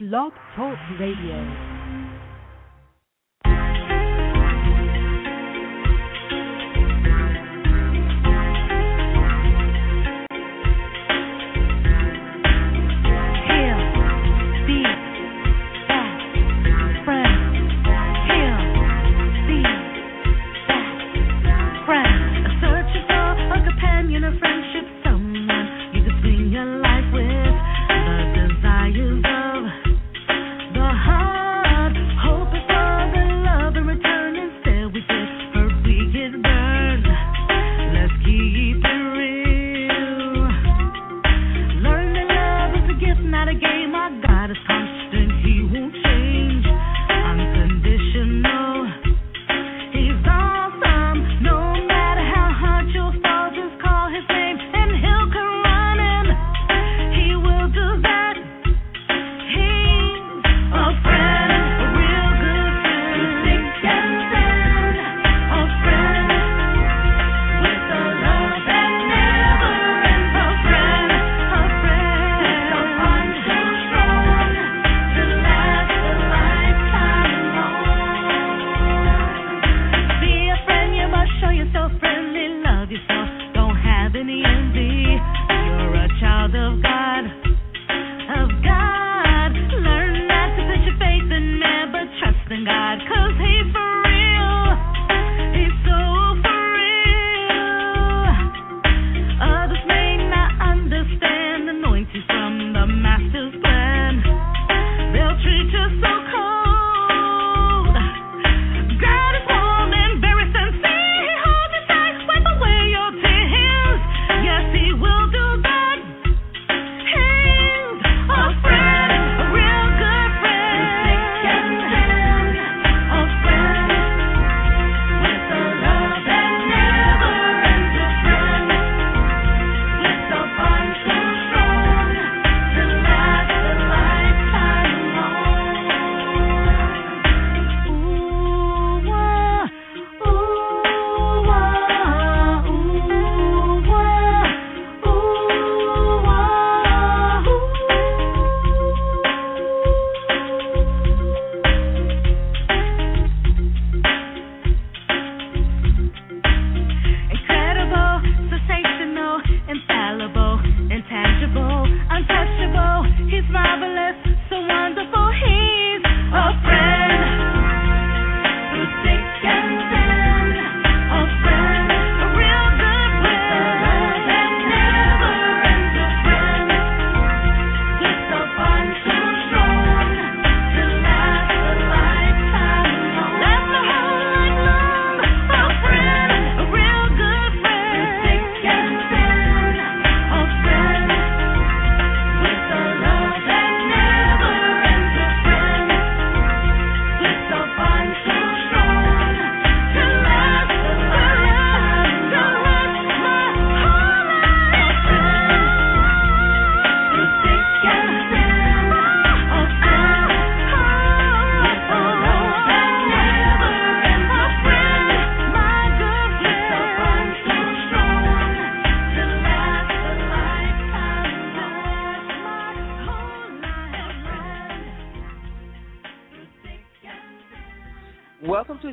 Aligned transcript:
Blog 0.00 0.32
Talk 0.56 0.76
Radio. 0.98 1.73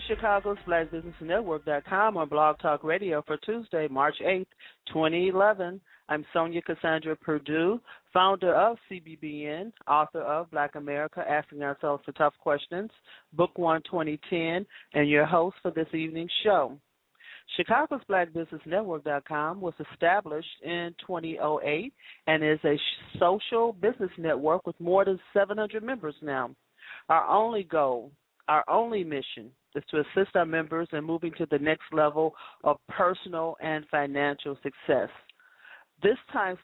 Chicago's 0.07 0.57
Black 0.65 0.91
Business 0.91 1.15
Network.com 1.19 2.15
on 2.15 2.29
Blog 2.29 2.59
Talk 2.59 2.83
Radio 2.83 3.23
for 3.25 3.37
Tuesday, 3.37 3.87
March 3.87 4.15
8th, 4.23 4.45
2011. 4.87 5.81
I'm 6.09 6.25
Sonja 6.35 6.63
Cassandra 6.63 7.15
Perdue, 7.15 7.81
founder 8.13 8.53
of 8.53 8.77
CBBN, 8.89 9.71
author 9.87 10.21
of 10.21 10.51
Black 10.51 10.75
America 10.75 11.23
Asking 11.27 11.63
Ourselves 11.63 12.03
the 12.05 12.11
Tough 12.13 12.33
Questions, 12.41 12.91
Book 13.33 13.57
One 13.57 13.81
2010, 13.89 14.65
and 14.93 15.09
your 15.09 15.25
host 15.25 15.57
for 15.61 15.71
this 15.71 15.87
evening's 15.93 16.31
show. 16.43 16.77
Chicago's 17.57 18.01
Black 18.07 18.31
Business 18.33 18.61
Network.com 18.65 19.59
was 19.59 19.73
established 19.91 20.47
in 20.63 20.93
2008 21.05 21.93
and 22.27 22.43
is 22.43 22.59
a 22.63 22.79
social 23.19 23.73
business 23.73 24.11
network 24.17 24.65
with 24.65 24.79
more 24.79 25.03
than 25.03 25.19
700 25.33 25.83
members 25.83 26.15
now. 26.21 26.51
Our 27.09 27.27
only 27.27 27.63
goal, 27.63 28.11
our 28.47 28.63
only 28.69 29.03
mission 29.03 29.51
is 29.75 29.83
to 29.91 29.99
assist 29.99 30.35
our 30.35 30.45
members 30.45 30.87
in 30.91 31.03
moving 31.03 31.31
to 31.37 31.47
the 31.49 31.59
next 31.59 31.83
level 31.91 32.33
of 32.63 32.77
personal 32.89 33.55
and 33.61 33.85
financial 33.89 34.57
success. 34.61 35.09
This 36.03 36.17
time 36.33 36.57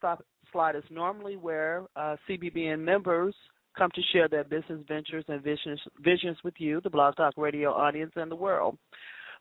slot 0.51 0.75
is 0.75 0.83
normally 0.89 1.37
where 1.37 1.83
uh, 1.95 2.15
CBBN 2.27 2.79
members 2.79 3.35
come 3.77 3.91
to 3.93 4.01
share 4.11 4.27
their 4.27 4.43
business 4.43 4.81
ventures 4.87 5.23
and 5.27 5.41
visions, 5.43 5.79
visions 6.03 6.37
with 6.43 6.55
you, 6.57 6.81
the 6.81 6.89
Blog 6.89 7.15
Talk 7.15 7.33
Radio 7.37 7.71
audience, 7.71 8.11
and 8.15 8.31
the 8.31 8.35
world. 8.35 8.77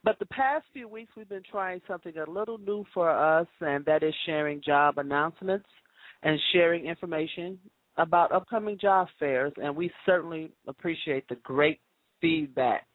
But 0.04 0.18
the 0.18 0.26
past 0.26 0.66
few 0.72 0.88
weeks, 0.88 1.12
we've 1.16 1.28
been 1.28 1.42
trying 1.50 1.80
something 1.88 2.12
a 2.18 2.30
little 2.30 2.58
new 2.58 2.84
for 2.92 3.10
us, 3.10 3.46
and 3.60 3.84
that 3.86 4.02
is 4.02 4.14
sharing 4.26 4.62
job 4.62 4.98
announcements 4.98 5.66
and 6.22 6.38
sharing 6.52 6.86
information 6.86 7.58
about 7.96 8.32
upcoming 8.32 8.78
job 8.78 9.08
fairs. 9.18 9.52
And 9.56 9.74
we 9.74 9.90
certainly 10.04 10.52
appreciate 10.68 11.26
the 11.28 11.36
great 11.36 11.80
feedback 12.20 12.86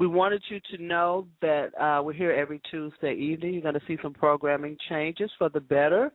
we 0.00 0.06
wanted 0.06 0.42
you 0.48 0.60
to 0.74 0.82
know 0.82 1.26
that 1.42 1.78
uh, 1.78 2.02
we're 2.02 2.14
here 2.14 2.32
every 2.32 2.58
Tuesday 2.70 3.12
evening. 3.12 3.52
You're 3.52 3.62
going 3.62 3.74
to 3.74 3.82
see 3.86 3.98
some 4.02 4.14
programming 4.14 4.78
changes 4.88 5.30
for 5.36 5.50
the 5.50 5.60
better, 5.60 6.10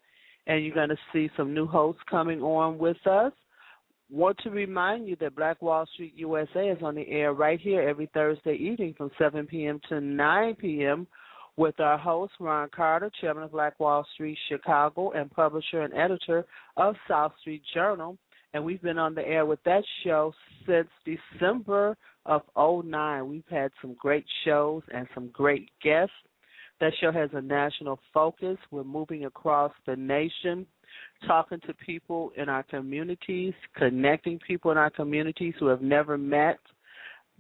and 0.48 0.66
you're 0.66 0.74
going 0.74 0.90
to 0.90 0.98
see 1.14 1.30
some 1.38 1.54
new 1.54 1.68
hosts 1.68 2.02
coming 2.10 2.42
on 2.42 2.80
with 2.80 2.98
us. 3.06 3.32
want 4.10 4.40
to 4.40 4.50
remind 4.50 5.08
you 5.08 5.16
that 5.20 5.36
Black 5.36 5.62
Wall 5.62 5.86
Street 5.94 6.14
USA 6.16 6.70
is 6.70 6.82
on 6.82 6.96
the 6.96 7.08
air 7.08 7.34
right 7.34 7.62
here 7.62 7.88
every 7.88 8.10
Thursday 8.12 8.56
evening 8.56 8.96
from 8.98 9.12
7 9.20 9.46
p.m. 9.46 9.80
to 9.90 10.02
9 10.02 10.56
p.m. 10.56 11.06
with 11.56 11.80
our 11.80 12.00
host, 12.00 12.34
Ron 12.40 12.70
Carter, 12.76 13.12
chairman 13.22 13.44
of 13.44 13.52
Black 13.52 13.80
Wall 13.80 14.04
Street 14.16 14.40
Chicago 14.50 15.12
and 15.12 15.30
publisher 15.30 15.84
and 15.84 15.94
editor 15.94 16.44
of 16.76 16.96
South 17.08 17.34
Street 17.42 17.62
Journal. 17.72 18.18
And 18.56 18.63
we've 18.63 18.81
been 18.81 18.98
on 18.98 19.13
the 19.13 19.28
air 19.28 19.46
with 19.46 19.62
that 19.66 19.84
show 20.06 20.34
since 20.66 20.88
December 21.04 21.98
of 22.25 22.42
09. 22.56 23.28
We've 23.28 23.44
had 23.50 23.69
some 23.81 23.98
great 24.00 24.24
shows 24.46 24.81
and 24.94 25.10
some 25.13 25.30
great 25.34 25.69
guests. 25.84 26.13
That 26.80 26.94
show 27.02 27.12
has 27.12 27.30
a 27.34 27.42
national 27.42 28.00
focus. 28.13 28.56
We're 28.72 28.86
moving 28.86 29.25
across 29.25 29.74
the 29.86 29.98
nation 29.98 30.66
talking 31.28 31.60
to 31.68 31.74
people 31.74 32.31
in 32.38 32.48
our 32.48 32.63
communities, 32.63 33.54
connecting 33.75 34.40
people 34.40 34.72
in 34.72 34.78
our 34.78 34.90
communities 34.90 35.56
who 35.60 35.68
have 35.68 35.81
never 35.81 36.18
met 36.18 36.60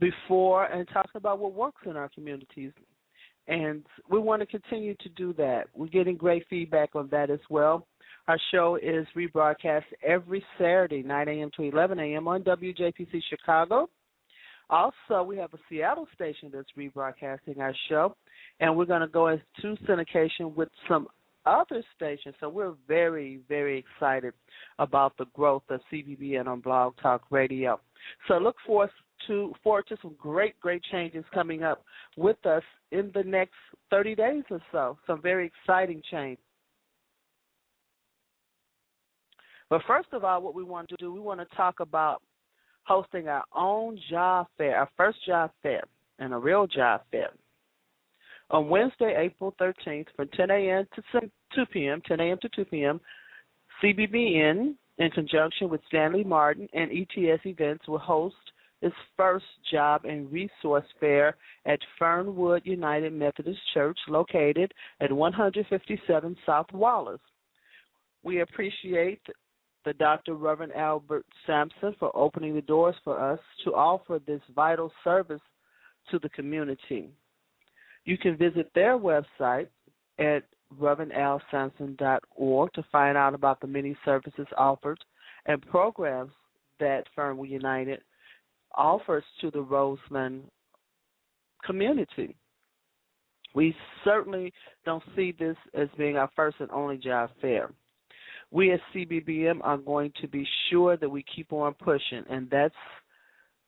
before, 0.01 0.65
and 0.65 0.85
talking 0.89 1.15
about 1.15 1.39
what 1.39 1.53
works 1.53 1.83
in 1.85 1.95
our 1.95 2.09
communities. 2.09 2.73
And 3.47 3.85
we 4.11 4.19
want 4.19 4.41
to 4.41 4.45
continue 4.45 4.95
to 4.95 5.07
do 5.15 5.31
that. 5.35 5.67
We're 5.73 5.87
getting 5.87 6.17
great 6.17 6.45
feedback 6.49 6.89
on 6.93 7.07
that 7.13 7.29
as 7.29 7.39
well. 7.49 7.87
Our 8.27 8.39
show 8.51 8.77
is 8.81 9.05
rebroadcast 9.15 9.83
every 10.03 10.43
Saturday, 10.57 11.03
9 11.03 11.27
a.m. 11.27 11.51
to 11.57 11.63
11 11.63 11.99
a.m. 11.99 12.27
on 12.27 12.43
WJPC 12.43 13.21
Chicago. 13.29 13.87
Also, 14.69 15.21
we 15.23 15.37
have 15.37 15.53
a 15.53 15.59
Seattle 15.69 16.07
station 16.15 16.49
that's 16.51 16.69
rebroadcasting 16.75 17.59
our 17.59 17.73
show, 17.87 18.15
and 18.59 18.75
we're 18.75 18.85
going 18.85 19.01
to 19.01 19.07
go 19.07 19.27
into 19.27 19.75
syndication 19.87 20.55
with 20.55 20.69
some 20.89 21.07
other 21.45 21.83
stations. 21.95 22.33
So 22.39 22.49
we're 22.49 22.73
very, 22.87 23.41
very 23.47 23.77
excited 23.77 24.33
about 24.79 25.15
the 25.19 25.25
growth 25.35 25.63
of 25.69 25.81
CBBN 25.93 26.47
on 26.47 26.61
Blog 26.61 26.95
Talk 27.01 27.21
Radio. 27.29 27.79
So 28.27 28.39
look 28.39 28.55
forward 28.65 28.89
to 29.27 29.53
forward 29.63 29.85
to 29.89 29.97
some 30.01 30.15
great, 30.19 30.59
great 30.59 30.81
changes 30.91 31.23
coming 31.33 31.63
up 31.63 31.83
with 32.17 32.43
us 32.45 32.63
in 32.91 33.11
the 33.13 33.23
next 33.23 33.53
30 33.91 34.15
days 34.15 34.43
or 34.49 34.61
so. 34.71 34.97
Some 35.07 35.21
very 35.21 35.45
exciting 35.45 36.01
change. 36.11 36.39
But 39.69 39.81
first 39.87 40.09
of 40.11 40.23
all, 40.23 40.41
what 40.41 40.55
we 40.55 40.63
want 40.63 40.89
to 40.89 40.95
do, 40.97 41.13
we 41.13 41.19
want 41.19 41.39
to 41.39 41.55
talk 41.55 41.79
about 41.79 42.21
hosting 42.83 43.27
our 43.27 43.43
own 43.55 43.99
job 44.09 44.47
fair, 44.57 44.77
our 44.77 44.89
first 44.95 45.17
job 45.25 45.51
fair, 45.63 45.83
and 46.19 46.33
a 46.33 46.37
real 46.37 46.67
job 46.67 47.01
fair 47.11 47.29
on 48.49 48.69
Wednesday, 48.69 49.15
April 49.17 49.55
13th 49.59 50.07
from 50.15 50.27
10 50.29 50.51
a.m. 50.51 50.85
to 50.95 51.29
2 51.55 51.65
p.m., 51.67 52.01
10 52.07 52.19
a.m. 52.19 52.37
to 52.41 52.49
2 52.49 52.65
p.m., 52.65 53.01
CBBN, 53.83 54.75
in 54.97 55.11
conjunction 55.11 55.69
with 55.69 55.81
Stanley 55.87 56.23
Martin 56.23 56.69
and 56.73 56.89
ETS 56.91 57.41
Events, 57.45 57.87
will 57.87 57.97
host 57.97 58.35
its 58.81 58.95
first 59.17 59.45
job 59.71 60.05
and 60.05 60.31
resource 60.31 60.85
fair 60.99 61.35
at 61.65 61.79
Fernwood 61.99 62.61
United 62.65 63.11
Methodist 63.11 63.59
Church, 63.73 63.97
located 64.07 64.73
at 65.01 65.11
157 65.11 66.37
South 66.45 66.71
Wallace. 66.71 67.19
We 68.23 68.41
appreciate 68.41 69.21
the 69.85 69.93
Dr. 69.93 70.33
Reverend 70.33 70.73
Albert 70.73 71.25
Sampson 71.45 71.95
for 71.99 72.11
opening 72.15 72.55
the 72.55 72.61
doors 72.61 72.95
for 73.03 73.19
us 73.19 73.39
to 73.63 73.73
offer 73.73 74.19
this 74.25 74.41
vital 74.55 74.91
service 75.03 75.41
to 76.09 76.19
the 76.19 76.29
community. 76.29 77.09
You 78.03 78.17
can 78.17 78.35
visit 78.35 78.71
their 78.75 78.97
website 78.97 79.67
at 80.19 80.43
reverendalsampson.org 80.79 82.73
to 82.73 82.85
find 82.91 83.17
out 83.17 83.33
about 83.33 83.61
the 83.61 83.67
many 83.67 83.95
services 84.03 84.47
offered 84.57 84.99
and 85.45 85.61
programs 85.67 86.31
that 86.79 87.05
Fernwood 87.15 87.49
United 87.49 88.01
offers 88.73 89.23
to 89.41 89.51
the 89.51 89.61
Roseland 89.61 90.43
community. 91.63 92.35
We 93.53 93.75
certainly 94.03 94.51
don't 94.83 95.03
see 95.15 95.31
this 95.37 95.55
as 95.73 95.87
being 95.97 96.17
our 96.17 96.29
first 96.35 96.57
and 96.59 96.69
only 96.71 96.97
job 96.97 97.29
fair. 97.41 97.69
We 98.55 98.71
at 98.71 98.79
CBBN 98.95 99.59
are 99.63 99.77
going 99.77 100.13
to 100.21 100.29
be 100.29 100.47
sure 100.69 100.95
that 100.95 101.09
we 101.09 101.25
keep 101.35 101.51
on 101.51 101.73
pushing, 101.73 102.23
and 102.29 102.49
that's 102.49 102.73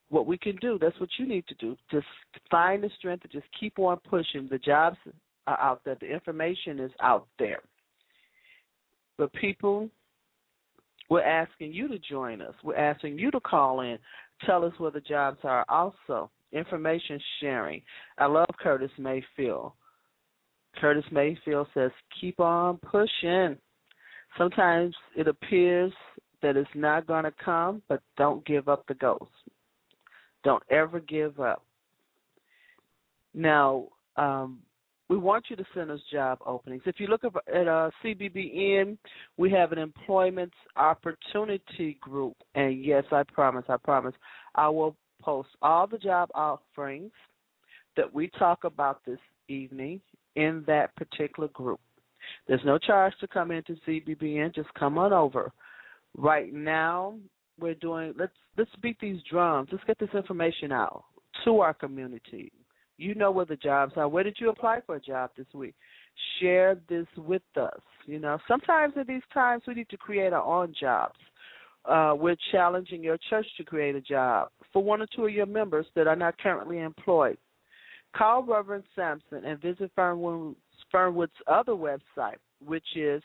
what 0.07 0.25
we 0.25 0.37
can 0.37 0.55
do. 0.61 0.79
That's 0.79 0.97
what 0.97 1.09
you 1.19 1.27
need 1.27 1.45
to 1.47 1.55
do. 1.55 1.75
Just 1.91 2.05
find 2.49 2.81
the 2.81 2.89
strength 2.97 3.23
to 3.23 3.27
just 3.27 3.47
keep 3.59 3.79
on 3.79 3.97
pushing. 4.09 4.47
The 4.49 4.59
jobs 4.59 4.95
are 5.45 5.59
out 5.59 5.81
there. 5.83 5.97
The 5.99 6.09
information 6.09 6.79
is 6.79 6.91
out 7.01 7.27
there. 7.37 7.59
But 9.17 9.33
people, 9.33 9.89
we're 11.09 11.21
asking 11.21 11.73
you 11.73 11.89
to 11.89 11.99
join 11.99 12.41
us. 12.41 12.53
We're 12.63 12.77
asking 12.77 13.19
you 13.19 13.29
to 13.31 13.41
call 13.41 13.81
in. 13.81 13.97
Tell 14.45 14.63
us 14.63 14.71
where 14.77 14.91
the 14.91 15.01
jobs 15.01 15.39
are. 15.43 15.65
Also, 15.67 16.31
information 16.53 17.19
sharing. 17.41 17.81
I 18.17 18.27
love 18.27 18.47
Curtis 18.57 18.91
Mayfield. 18.97 19.73
Curtis 20.79 21.03
Mayfield 21.11 21.67
says, 21.73 21.91
keep 22.21 22.39
on 22.39 22.77
pushing. 22.77 23.57
Sometimes 24.37 24.95
it 25.15 25.27
appears 25.27 25.91
that 26.41 26.55
it's 26.55 26.69
not 26.75 27.07
going 27.07 27.23
to 27.23 27.33
come, 27.43 27.81
but 27.89 28.01
don't 28.17 28.45
give 28.45 28.67
up 28.67 28.85
the 28.87 28.93
ghost. 28.93 29.31
Don't 30.43 30.63
ever 30.69 30.99
give 30.99 31.39
up. 31.39 31.63
Now, 33.33 33.87
um, 34.15 34.59
we 35.09 35.17
want 35.17 35.45
you 35.49 35.55
to 35.55 35.65
send 35.73 35.89
us 35.89 35.99
job 36.11 36.39
openings. 36.45 36.83
If 36.85 36.99
you 36.99 37.07
look 37.07 37.23
at 37.23 37.33
uh, 37.67 37.89
CBBN, 38.03 38.97
we 39.37 39.49
have 39.51 39.71
an 39.71 39.77
employment 39.77 40.51
opportunity 40.75 41.97
group. 42.01 42.35
And 42.55 42.83
yes, 42.83 43.03
I 43.11 43.23
promise, 43.23 43.65
I 43.69 43.77
promise, 43.77 44.13
I 44.55 44.67
will 44.67 44.95
post 45.21 45.49
all 45.61 45.87
the 45.87 45.97
job 45.97 46.29
offerings 46.35 47.11
that 47.95 48.13
we 48.13 48.29
talk 48.37 48.63
about 48.63 49.03
this 49.05 49.19
evening 49.47 50.01
in 50.35 50.63
that 50.67 50.95
particular 50.95 51.49
group. 51.49 51.79
There's 52.47 52.62
no 52.65 52.77
charge 52.77 53.13
to 53.19 53.27
come 53.27 53.51
into 53.51 53.75
CBBN. 53.88 54.56
Just 54.56 54.74
come 54.74 54.97
on 54.97 55.13
over. 55.13 55.51
Right 56.15 56.53
now, 56.53 57.18
we're 57.59 57.75
doing 57.75 58.13
let's 58.18 58.33
let's 58.57 58.71
beat 58.81 59.00
these 59.00 59.21
drums. 59.29 59.69
Let's 59.71 59.83
get 59.85 60.00
this 60.00 60.09
information 60.13 60.71
out 60.71 61.03
to 61.45 61.59
our 61.59 61.74
community. 61.74 62.51
You 62.97 63.13
know 63.13 63.29
where 63.31 63.45
the 63.45 63.56
jobs 63.56 63.94
are. 63.95 64.07
Where 64.07 64.24
did 64.24 64.38
you 64.39 64.50
apply 64.50 64.79
for 64.85 64.95
a 64.95 65.01
job 65.01 65.31
this 65.38 65.45
week? 65.53 65.75
Share 66.39 66.79
this 66.89 67.06
with 67.15 67.44
us. 67.56 67.79
You 68.06 68.19
know, 68.19 68.39
sometimes 68.47 68.94
at 69.00 69.06
these 69.06 69.21
times 69.33 69.63
we 69.68 69.75
need 69.75 69.89
to 69.89 69.97
create 69.97 70.33
our 70.33 70.44
own 70.44 70.73
jobs. 70.80 71.19
Uh, 71.85 72.13
we're 72.18 72.35
challenging 72.51 73.03
your 73.03 73.18
church 73.30 73.45
to 73.57 73.63
create 73.63 73.95
a 73.95 74.01
job 74.01 74.50
for 74.73 74.83
one 74.83 75.01
or 75.01 75.07
two 75.15 75.25
of 75.25 75.31
your 75.31 75.45
members 75.45 75.85
that 75.95 76.07
are 76.07 76.16
not 76.16 76.37
currently 76.40 76.80
employed. 76.80 77.37
Call 78.16 78.44
Reverend 78.44 78.83
Sampson 78.95 79.45
and 79.45 79.61
visit 79.61 79.92
Fernwood's, 79.95 80.57
Fernwood's 80.91 81.33
other 81.47 81.73
website, 81.73 82.37
which 82.65 82.87
is 82.95 83.21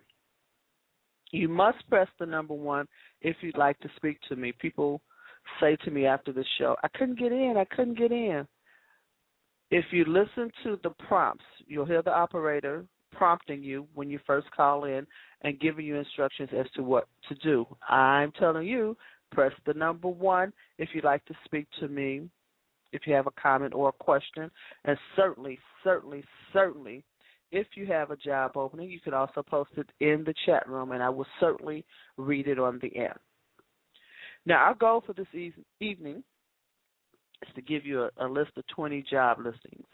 You 1.31 1.49
must 1.49 1.87
press 1.89 2.07
the 2.19 2.25
number 2.25 2.53
one 2.53 2.87
if 3.21 3.35
you'd 3.41 3.57
like 3.57 3.79
to 3.79 3.89
speak 3.97 4.19
to 4.29 4.35
me. 4.35 4.53
People 4.59 5.01
say 5.59 5.75
to 5.83 5.91
me 5.91 6.05
after 6.05 6.31
the 6.31 6.45
show, 6.57 6.75
I 6.83 6.87
couldn't 6.97 7.19
get 7.19 7.31
in, 7.31 7.55
I 7.57 7.65
couldn't 7.65 7.97
get 7.97 8.11
in. 8.11 8.47
If 9.71 9.85
you 9.91 10.05
listen 10.05 10.51
to 10.63 10.79
the 10.83 10.91
prompts, 11.07 11.43
you'll 11.67 11.85
hear 11.85 12.01
the 12.01 12.13
operator 12.13 12.85
prompting 13.11 13.63
you 13.63 13.87
when 13.93 14.09
you 14.09 14.19
first 14.27 14.49
call 14.51 14.85
in 14.85 15.07
and 15.41 15.59
giving 15.59 15.85
you 15.85 15.95
instructions 15.95 16.49
as 16.57 16.65
to 16.75 16.83
what 16.83 17.07
to 17.29 17.35
do. 17.35 17.65
I'm 17.87 18.31
telling 18.33 18.67
you, 18.67 18.97
press 19.31 19.53
the 19.65 19.73
number 19.73 20.07
one 20.07 20.51
if 20.77 20.89
you'd 20.93 21.03
like 21.03 21.23
to 21.25 21.33
speak 21.45 21.67
to 21.79 21.87
me, 21.87 22.29
if 22.91 23.01
you 23.05 23.13
have 23.13 23.27
a 23.27 23.41
comment 23.41 23.73
or 23.73 23.89
a 23.89 24.03
question, 24.03 24.49
and 24.85 24.97
certainly, 25.15 25.59
certainly, 25.83 26.23
certainly 26.53 27.03
if 27.51 27.67
you 27.75 27.85
have 27.87 28.11
a 28.11 28.17
job 28.17 28.57
opening, 28.57 28.89
you 28.89 28.99
can 28.99 29.13
also 29.13 29.41
post 29.41 29.71
it 29.77 29.89
in 29.99 30.23
the 30.25 30.33
chat 30.45 30.67
room, 30.67 30.91
and 30.91 31.01
I 31.01 31.09
will 31.09 31.27
certainly 31.39 31.85
read 32.17 32.47
it 32.47 32.59
on 32.59 32.79
the 32.81 32.95
air. 32.95 33.17
Now, 34.45 34.57
our 34.57 34.75
goal 34.75 35.03
for 35.05 35.13
this 35.13 35.27
e- 35.33 35.53
evening 35.79 36.23
is 37.41 37.53
to 37.55 37.61
give 37.61 37.85
you 37.85 38.03
a, 38.03 38.09
a 38.25 38.27
list 38.27 38.51
of 38.57 38.67
20 38.67 39.03
job 39.09 39.37
listings. 39.37 39.85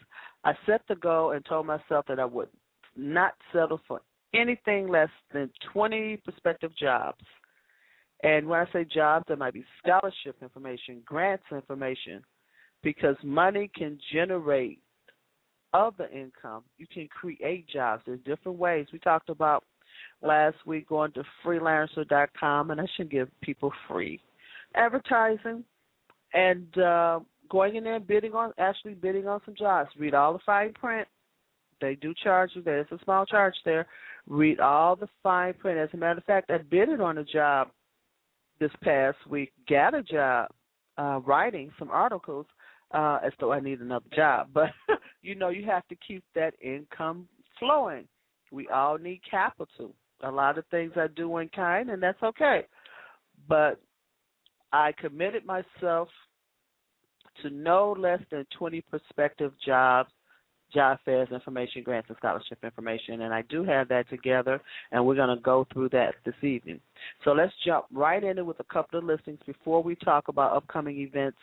I 0.44 0.54
set 0.66 0.82
the 0.88 0.96
goal 0.96 1.32
and 1.32 1.44
told 1.44 1.66
myself 1.66 2.06
that 2.08 2.18
I 2.18 2.24
would 2.24 2.48
not 2.96 3.34
settle 3.52 3.80
for 3.86 4.00
anything 4.34 4.88
less 4.88 5.08
than 5.32 5.50
20 5.72 6.18
prospective 6.24 6.76
jobs. 6.76 7.24
And 8.22 8.46
when 8.46 8.60
I 8.60 8.72
say 8.72 8.84
jobs, 8.84 9.24
there 9.28 9.36
might 9.36 9.54
be 9.54 9.64
scholarship 9.78 10.36
information, 10.42 11.02
grants 11.04 11.44
information, 11.50 12.22
because 12.82 13.16
money 13.22 13.70
can 13.74 13.98
generate 14.12 14.80
other 15.74 16.08
income. 16.08 16.62
You 16.78 16.86
can 16.92 17.08
create 17.08 17.68
jobs. 17.68 18.02
There's 18.06 18.20
different 18.24 18.58
ways. 18.58 18.86
We 18.92 18.98
talked 18.98 19.28
about 19.28 19.64
last 20.22 20.56
week 20.66 20.88
going 20.88 21.12
to 21.12 21.24
freelancer.com, 21.44 22.70
and 22.70 22.80
I 22.80 22.86
should 22.96 23.10
give 23.10 23.28
people 23.42 23.72
free 23.88 24.20
advertising 24.74 25.64
and 26.34 26.78
uh, 26.78 27.20
going 27.52 27.76
in 27.76 27.84
there 27.84 27.96
and 27.96 28.06
bidding 28.06 28.32
on, 28.32 28.50
actually 28.58 28.94
bidding 28.94 29.28
on 29.28 29.38
some 29.44 29.54
jobs. 29.54 29.90
Read 29.98 30.14
all 30.14 30.32
the 30.32 30.38
fine 30.44 30.72
print. 30.72 31.06
They 31.82 31.96
do 31.96 32.14
charge 32.24 32.52
you. 32.54 32.62
There's 32.62 32.86
a 32.90 32.98
small 33.04 33.26
charge 33.26 33.54
there. 33.66 33.86
Read 34.26 34.58
all 34.58 34.96
the 34.96 35.08
fine 35.22 35.52
print. 35.54 35.78
As 35.78 35.90
a 35.92 35.96
matter 35.98 36.18
of 36.18 36.24
fact, 36.24 36.50
I 36.50 36.58
bidded 36.58 37.00
on 37.00 37.18
a 37.18 37.24
job 37.24 37.68
this 38.58 38.70
past 38.82 39.18
week. 39.28 39.52
Got 39.68 39.94
a 39.94 40.02
job 40.02 40.48
uh, 40.96 41.20
writing 41.26 41.70
some 41.78 41.90
articles 41.90 42.46
uh, 42.92 43.18
as 43.22 43.32
though 43.38 43.52
I 43.52 43.60
need 43.60 43.80
another 43.80 44.08
job. 44.16 44.48
But 44.54 44.70
you 45.20 45.34
know, 45.34 45.50
you 45.50 45.66
have 45.66 45.86
to 45.88 45.96
keep 46.06 46.24
that 46.34 46.54
income 46.62 47.28
flowing. 47.58 48.08
We 48.50 48.66
all 48.68 48.96
need 48.96 49.20
capital. 49.30 49.92
A 50.24 50.30
lot 50.30 50.56
of 50.56 50.64
things 50.70 50.92
I 50.96 51.08
do 51.08 51.36
in 51.38 51.48
kind, 51.48 51.90
and 51.90 52.02
that's 52.02 52.22
okay. 52.22 52.62
But 53.48 53.80
I 54.72 54.92
committed 54.98 55.44
myself 55.44 56.08
to 57.42 57.50
no 57.50 57.94
less 57.98 58.20
than 58.30 58.46
20 58.58 58.80
prospective 58.82 59.52
jobs, 59.64 60.10
job 60.72 60.98
fairs 61.04 61.28
information, 61.30 61.82
grants, 61.82 62.08
and 62.08 62.16
scholarship 62.16 62.58
information. 62.64 63.22
And 63.22 63.34
I 63.34 63.42
do 63.42 63.64
have 63.64 63.88
that 63.88 64.08
together, 64.08 64.60
and 64.90 65.04
we're 65.04 65.14
going 65.14 65.36
to 65.36 65.42
go 65.42 65.66
through 65.72 65.90
that 65.90 66.14
this 66.24 66.34
evening. 66.42 66.80
So 67.24 67.32
let's 67.32 67.52
jump 67.64 67.86
right 67.92 68.22
into 68.22 68.44
with 68.44 68.60
a 68.60 68.72
couple 68.72 68.98
of 68.98 69.04
listings 69.04 69.40
before 69.46 69.82
we 69.82 69.94
talk 69.96 70.28
about 70.28 70.56
upcoming 70.56 70.98
events 70.98 71.38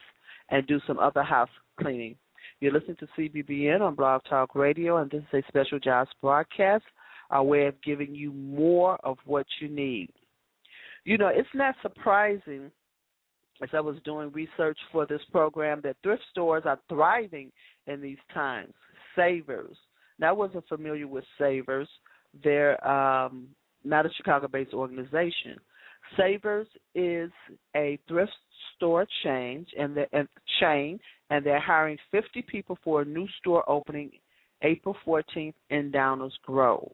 and 0.49 0.65
do 0.67 0.79
some 0.87 0.99
other 0.99 1.23
house 1.23 1.49
cleaning. 1.79 2.15
You're 2.59 2.73
listening 2.73 2.97
to 2.97 3.07
CBBN 3.17 3.81
on 3.81 3.95
Blog 3.95 4.21
Talk 4.29 4.55
Radio, 4.55 4.97
and 4.97 5.09
this 5.09 5.21
is 5.33 5.43
a 5.43 5.47
special 5.47 5.79
jobs 5.79 6.09
broadcast, 6.21 6.83
our 7.29 7.43
way 7.43 7.67
of 7.67 7.81
giving 7.83 8.13
you 8.13 8.33
more 8.33 8.97
of 9.03 9.17
what 9.25 9.45
you 9.61 9.69
need. 9.69 10.09
You 11.05 11.17
know, 11.17 11.27
it's 11.27 11.47
not 11.53 11.75
surprising 11.81 12.71
as 13.61 13.69
I 13.73 13.79
was 13.79 13.97
doing 14.05 14.31
research 14.31 14.77
for 14.91 15.05
this 15.05 15.21
program 15.31 15.81
that 15.83 15.97
thrift 16.03 16.23
stores 16.31 16.63
are 16.65 16.79
thriving 16.87 17.51
in 17.87 18.01
these 18.01 18.17
times. 18.33 18.73
Savers. 19.15 19.75
Now, 20.19 20.29
I 20.29 20.33
wasn't 20.33 20.67
familiar 20.67 21.07
with 21.07 21.23
Savers. 21.37 21.89
They're 22.43 22.85
um, 22.87 23.47
not 23.83 24.05
a 24.05 24.09
Chicago 24.15 24.47
based 24.47 24.73
organization. 24.73 25.57
Savers 26.17 26.67
is 26.95 27.31
a 27.75 27.99
thrift 28.07 28.31
store 28.75 29.05
chain 29.23 29.65
and 29.77 29.95
the 29.95 30.05
and 30.13 30.27
chain 30.59 30.99
and 31.29 31.45
they're 31.45 31.59
hiring 31.59 31.97
50 32.11 32.41
people 32.43 32.77
for 32.83 33.01
a 33.01 33.05
new 33.05 33.27
store 33.39 33.69
opening 33.69 34.11
April 34.61 34.95
14th 35.05 35.53
in 35.69 35.91
Downers 35.91 36.31
Grove. 36.43 36.91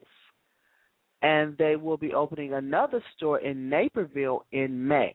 And 1.22 1.56
they 1.56 1.76
will 1.76 1.96
be 1.96 2.12
opening 2.12 2.52
another 2.52 3.02
store 3.16 3.38
in 3.40 3.68
Naperville 3.68 4.44
in 4.52 4.86
May. 4.86 5.14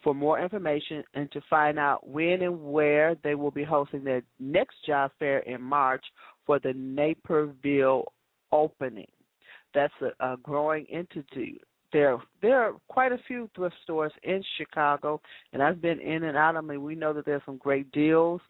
for 0.04 0.14
more 0.14 0.40
information 0.40 1.04
and 1.14 1.32
to 1.32 1.42
find 1.50 1.78
out 1.78 2.08
when 2.08 2.42
and 2.42 2.64
where 2.64 3.16
they 3.24 3.36
will 3.36 3.52
be 3.52 3.64
hosting 3.64 4.04
their 4.04 4.24
next 4.40 4.76
job 4.86 5.12
fair 5.20 5.40
in 5.40 5.62
March 5.62 6.04
for 6.46 6.60
the 6.60 6.74
Naperville 6.74 8.12
opening. 8.52 9.08
That's 9.74 9.94
a, 10.02 10.34
a 10.34 10.38
growing 10.38 10.86
entity. 10.92 11.62
There, 11.94 12.18
there 12.42 12.62
are 12.62 12.74
quite 12.88 13.12
a 13.12 13.20
few 13.28 13.50
thrift 13.56 13.76
stores 13.84 14.14
in 14.24 14.42
Chicago, 14.58 15.22
and 15.54 15.62
I've 15.62 15.82
been 15.82 16.00
in 16.00 16.24
and 16.24 16.38
out. 16.38 16.56
I 16.56 16.62
mean, 16.62 16.84
we 16.84 16.96
know 16.96 17.14
that 17.14 17.26
there's 17.26 17.42
some 17.46 17.58
great 17.58 17.92
deals. 17.92 18.42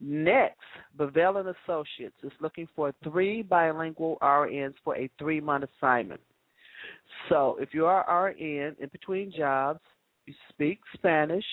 Next, 0.00 0.60
Bevell 0.98 1.40
and 1.40 1.54
Associates 1.64 2.16
is 2.22 2.32
looking 2.40 2.68
for 2.76 2.92
three 3.02 3.42
bilingual 3.42 4.18
RNs 4.20 4.74
for 4.84 4.94
a 4.96 5.08
three-month 5.18 5.64
assignment. 5.78 6.20
So, 7.28 7.56
if 7.60 7.70
you 7.72 7.86
are 7.86 8.28
RN 8.28 8.76
in 8.78 8.88
between 8.92 9.32
jobs, 9.32 9.80
you 10.26 10.34
speak 10.50 10.80
Spanish, 10.94 11.44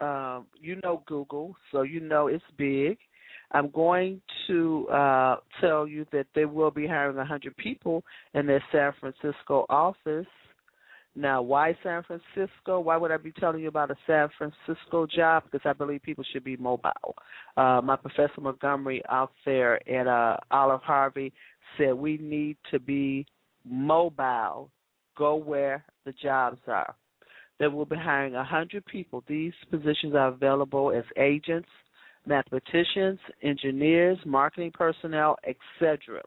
um, 0.02 0.46
you 0.60 0.80
know 0.82 1.02
Google, 1.06 1.56
so 1.70 1.82
you 1.82 2.00
know 2.00 2.26
it's 2.26 2.44
big. 2.56 2.98
I'm 3.52 3.70
going 3.70 4.22
to 4.46 4.88
uh, 4.88 5.36
tell 5.60 5.86
you 5.86 6.06
that 6.12 6.26
they 6.34 6.46
will 6.46 6.70
be 6.70 6.86
hiring 6.86 7.16
100 7.16 7.54
people 7.58 8.02
in 8.32 8.46
their 8.46 8.64
San 8.72 8.92
Francisco 8.98 9.66
office 9.68 10.26
now, 11.14 11.42
why 11.42 11.76
San 11.82 12.02
Francisco? 12.04 12.80
Why 12.80 12.96
would 12.96 13.10
I 13.10 13.18
be 13.18 13.32
telling 13.32 13.60
you 13.60 13.68
about 13.68 13.90
a 13.90 13.96
San 14.06 14.28
Francisco 14.38 15.06
job? 15.06 15.44
Because 15.44 15.60
I 15.64 15.74
believe 15.74 16.02
people 16.02 16.24
should 16.32 16.44
be 16.44 16.56
mobile. 16.56 17.14
Uh, 17.56 17.82
my 17.84 17.96
professor 17.96 18.40
Montgomery 18.40 19.02
out 19.10 19.32
there 19.44 19.86
at 19.88 20.06
uh, 20.06 20.38
Olive 20.50 20.80
Harvey 20.82 21.32
said 21.76 21.92
we 21.92 22.16
need 22.16 22.56
to 22.70 22.78
be 22.78 23.26
mobile. 23.64 24.70
Go 25.16 25.36
where 25.36 25.84
the 26.06 26.12
jobs 26.12 26.60
are. 26.66 26.94
They 27.62 27.68
will 27.68 27.86
be 27.86 27.94
hiring 27.94 28.32
100 28.32 28.84
people. 28.86 29.22
These 29.28 29.52
positions 29.70 30.16
are 30.16 30.26
available 30.26 30.90
as 30.90 31.04
agents, 31.16 31.68
mathematicians, 32.26 33.20
engineers, 33.40 34.18
marketing 34.26 34.72
personnel, 34.74 35.36
etc. 35.46 36.22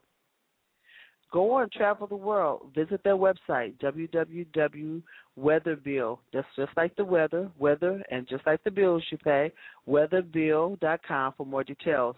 Go 1.30 1.52
on, 1.52 1.68
travel 1.76 2.06
the 2.06 2.16
world. 2.16 2.72
Visit 2.74 3.04
their 3.04 3.18
website, 3.18 3.74
www.weatherbill. 3.82 6.18
That's 6.32 6.46
just 6.56 6.72
like 6.74 6.96
the 6.96 7.04
weather, 7.04 7.50
weather, 7.58 8.02
and 8.10 8.26
just 8.26 8.46
like 8.46 8.64
the 8.64 8.70
bills 8.70 9.04
you 9.10 9.18
pay, 9.18 9.52
weatherbill.com 9.86 11.34
for 11.36 11.44
more 11.44 11.64
details. 11.64 12.16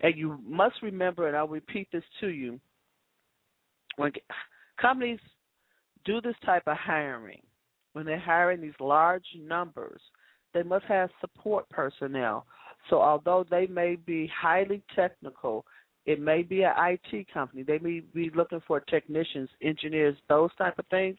And 0.00 0.18
you 0.18 0.40
must 0.44 0.82
remember, 0.82 1.28
and 1.28 1.36
I'll 1.36 1.46
repeat 1.46 1.86
this 1.92 2.02
to 2.18 2.26
you, 2.26 2.58
when 3.94 4.10
companies 4.82 5.20
do 6.04 6.20
this 6.20 6.34
type 6.44 6.64
of 6.66 6.76
hiring, 6.76 7.42
when 7.92 8.06
they're 8.06 8.18
hiring 8.18 8.60
these 8.60 8.72
large 8.80 9.24
numbers, 9.40 10.00
they 10.54 10.62
must 10.62 10.84
have 10.86 11.10
support 11.20 11.68
personnel. 11.68 12.46
So 12.88 13.00
although 13.00 13.44
they 13.48 13.66
may 13.66 13.96
be 13.96 14.30
highly 14.40 14.82
technical, 14.94 15.64
it 16.06 16.20
may 16.20 16.42
be 16.42 16.62
an 16.62 16.72
IT 16.78 17.26
company. 17.32 17.62
They 17.62 17.78
may 17.78 18.00
be 18.00 18.30
looking 18.34 18.62
for 18.66 18.80
technicians, 18.80 19.48
engineers, 19.62 20.16
those 20.28 20.50
type 20.56 20.78
of 20.78 20.86
things. 20.86 21.18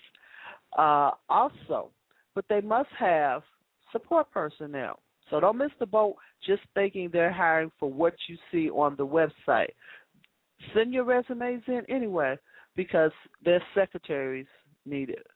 Uh, 0.77 1.11
also, 1.29 1.91
but 2.33 2.45
they 2.49 2.61
must 2.61 2.89
have 2.97 3.43
support 3.91 4.31
personnel. 4.31 4.99
So 5.29 5.39
don't 5.39 5.57
miss 5.57 5.71
the 5.79 5.85
boat 5.85 6.15
just 6.45 6.61
thinking 6.73 7.09
they're 7.11 7.31
hiring 7.31 7.71
for 7.79 7.91
what 7.91 8.13
you 8.27 8.37
see 8.51 8.69
on 8.69 8.95
the 8.97 9.05
website. 9.05 9.69
Send 10.73 10.93
your 10.93 11.05
resumes 11.05 11.63
in 11.67 11.83
anyway 11.89 12.37
because 12.75 13.11
their 13.43 13.61
secretaries 13.75 14.47
need 14.85 15.09
it. 15.09 15.27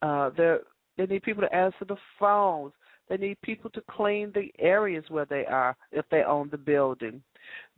Uh, 0.00 0.30
they 0.36 0.56
they 0.96 1.06
need 1.06 1.22
people 1.22 1.42
to 1.42 1.54
answer 1.54 1.84
the 1.86 1.96
phones. 2.18 2.72
They 3.08 3.16
need 3.16 3.40
people 3.42 3.70
to 3.70 3.82
clean 3.90 4.32
the 4.34 4.50
areas 4.58 5.04
where 5.08 5.24
they 5.24 5.44
are 5.46 5.76
if 5.90 6.04
they 6.10 6.22
own 6.22 6.48
the 6.50 6.58
building. 6.58 7.22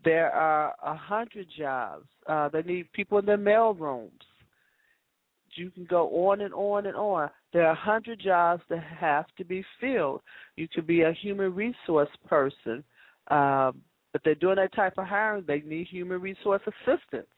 There 0.04 0.30
are 0.30 0.74
a 0.84 0.94
hundred 0.94 1.48
jobs. 1.56 2.06
Uh, 2.28 2.48
they 2.48 2.62
need 2.62 2.92
people 2.92 3.18
in 3.18 3.26
their 3.26 3.36
mail 3.36 3.74
rooms. 3.74 4.20
You 5.56 5.70
can 5.70 5.84
go 5.84 6.28
on 6.28 6.40
and 6.40 6.52
on 6.52 6.86
and 6.86 6.96
on. 6.96 7.30
There 7.52 7.64
are 7.66 7.72
a 7.72 7.76
hundred 7.76 8.20
jobs 8.20 8.62
that 8.68 8.82
have 8.82 9.26
to 9.38 9.44
be 9.44 9.64
filled. 9.80 10.20
You 10.56 10.66
could 10.68 10.86
be 10.86 11.02
a 11.02 11.12
human 11.12 11.54
resource 11.54 12.08
person, 12.28 12.82
um, 13.28 13.80
but 14.12 14.22
they're 14.24 14.34
doing 14.34 14.56
that 14.56 14.74
type 14.74 14.94
of 14.98 15.06
hiring. 15.06 15.44
They 15.46 15.60
need 15.60 15.86
human 15.86 16.20
resource 16.20 16.62
assistance. 16.66 17.28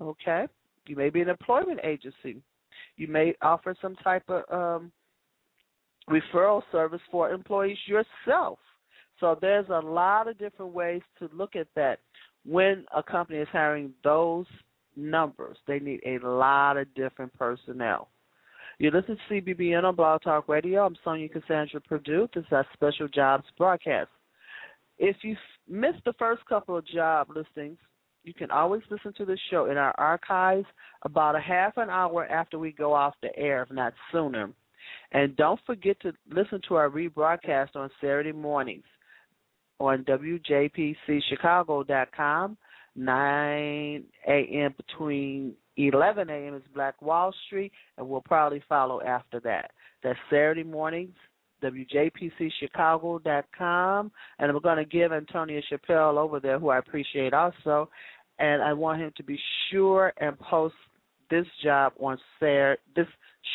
Okay, 0.00 0.46
you 0.86 0.96
may 0.96 1.10
be 1.10 1.20
an 1.20 1.28
employment 1.28 1.80
agency. 1.84 2.42
You 2.96 3.08
may 3.08 3.34
offer 3.42 3.74
some 3.80 3.96
type 3.96 4.24
of 4.28 4.42
um, 4.52 4.92
referral 6.08 6.62
service 6.70 7.00
for 7.10 7.30
employees 7.30 7.78
yourself. 7.86 8.58
So 9.20 9.38
there's 9.40 9.68
a 9.68 9.80
lot 9.80 10.28
of 10.28 10.38
different 10.38 10.72
ways 10.72 11.02
to 11.18 11.30
look 11.32 11.56
at 11.56 11.68
that. 11.76 12.00
When 12.44 12.84
a 12.94 13.02
company 13.02 13.38
is 13.38 13.48
hiring 13.50 13.92
those 14.02 14.46
numbers, 14.96 15.56
they 15.66 15.78
need 15.78 16.00
a 16.04 16.18
lot 16.18 16.76
of 16.76 16.92
different 16.94 17.32
personnel. 17.38 18.08
You 18.78 18.90
listen 18.90 19.16
to 19.28 19.34
CBBN 19.34 19.84
on 19.84 19.94
Blog 19.94 20.22
Talk 20.22 20.48
Radio. 20.48 20.84
I'm 20.84 20.96
Sonja 21.06 21.32
Cassandra 21.32 21.80
Perdue. 21.80 22.28
This 22.34 22.42
is 22.42 22.52
our 22.52 22.66
special 22.72 23.06
jobs 23.06 23.44
broadcast. 23.56 24.10
If 24.98 25.16
you 25.22 25.36
missed 25.68 26.04
the 26.04 26.12
first 26.18 26.44
couple 26.46 26.76
of 26.76 26.86
job 26.86 27.28
listings, 27.34 27.78
you 28.24 28.34
can 28.34 28.50
always 28.50 28.82
listen 28.90 29.12
to 29.18 29.24
the 29.24 29.38
show 29.50 29.66
in 29.66 29.76
our 29.76 29.94
archives 29.98 30.66
about 31.02 31.36
a 31.36 31.40
half 31.40 31.76
an 31.76 31.90
hour 31.90 32.26
after 32.26 32.58
we 32.58 32.72
go 32.72 32.92
off 32.94 33.14
the 33.22 33.36
air, 33.38 33.62
if 33.62 33.70
not 33.70 33.94
sooner. 34.10 34.50
And 35.12 35.36
don't 35.36 35.60
forget 35.66 36.00
to 36.00 36.12
listen 36.30 36.60
to 36.68 36.74
our 36.74 36.90
rebroadcast 36.90 37.76
on 37.76 37.88
Saturday 38.00 38.32
mornings 38.32 38.82
on 39.78 40.02
WJPCChicago.com. 40.04 42.56
9 42.96 44.04
a.m. 44.28 44.72
between 44.76 45.52
11 45.76 46.30
a.m. 46.30 46.54
is 46.54 46.62
Black 46.74 47.02
Wall 47.02 47.34
Street, 47.46 47.72
and 47.98 48.08
we'll 48.08 48.20
probably 48.20 48.62
follow 48.68 49.02
after 49.02 49.40
that. 49.40 49.72
That's 50.02 50.18
Saturday 50.30 50.62
mornings, 50.62 51.16
WJPCChicago.com. 51.64 54.12
And 54.38 54.50
I'm 54.50 54.60
going 54.60 54.76
to 54.76 54.84
give 54.84 55.12
Antonio 55.12 55.60
Chappelle 55.70 56.16
over 56.16 56.40
there, 56.40 56.58
who 56.58 56.70
I 56.70 56.78
appreciate 56.78 57.34
also, 57.34 57.90
and 58.38 58.62
I 58.62 58.72
want 58.72 59.00
him 59.00 59.12
to 59.16 59.22
be 59.22 59.38
sure 59.70 60.12
and 60.18 60.38
post 60.38 60.74
this 61.30 61.46
job 61.62 61.94
on 62.00 62.18
Saturday, 62.38 62.80
this 62.94 63.06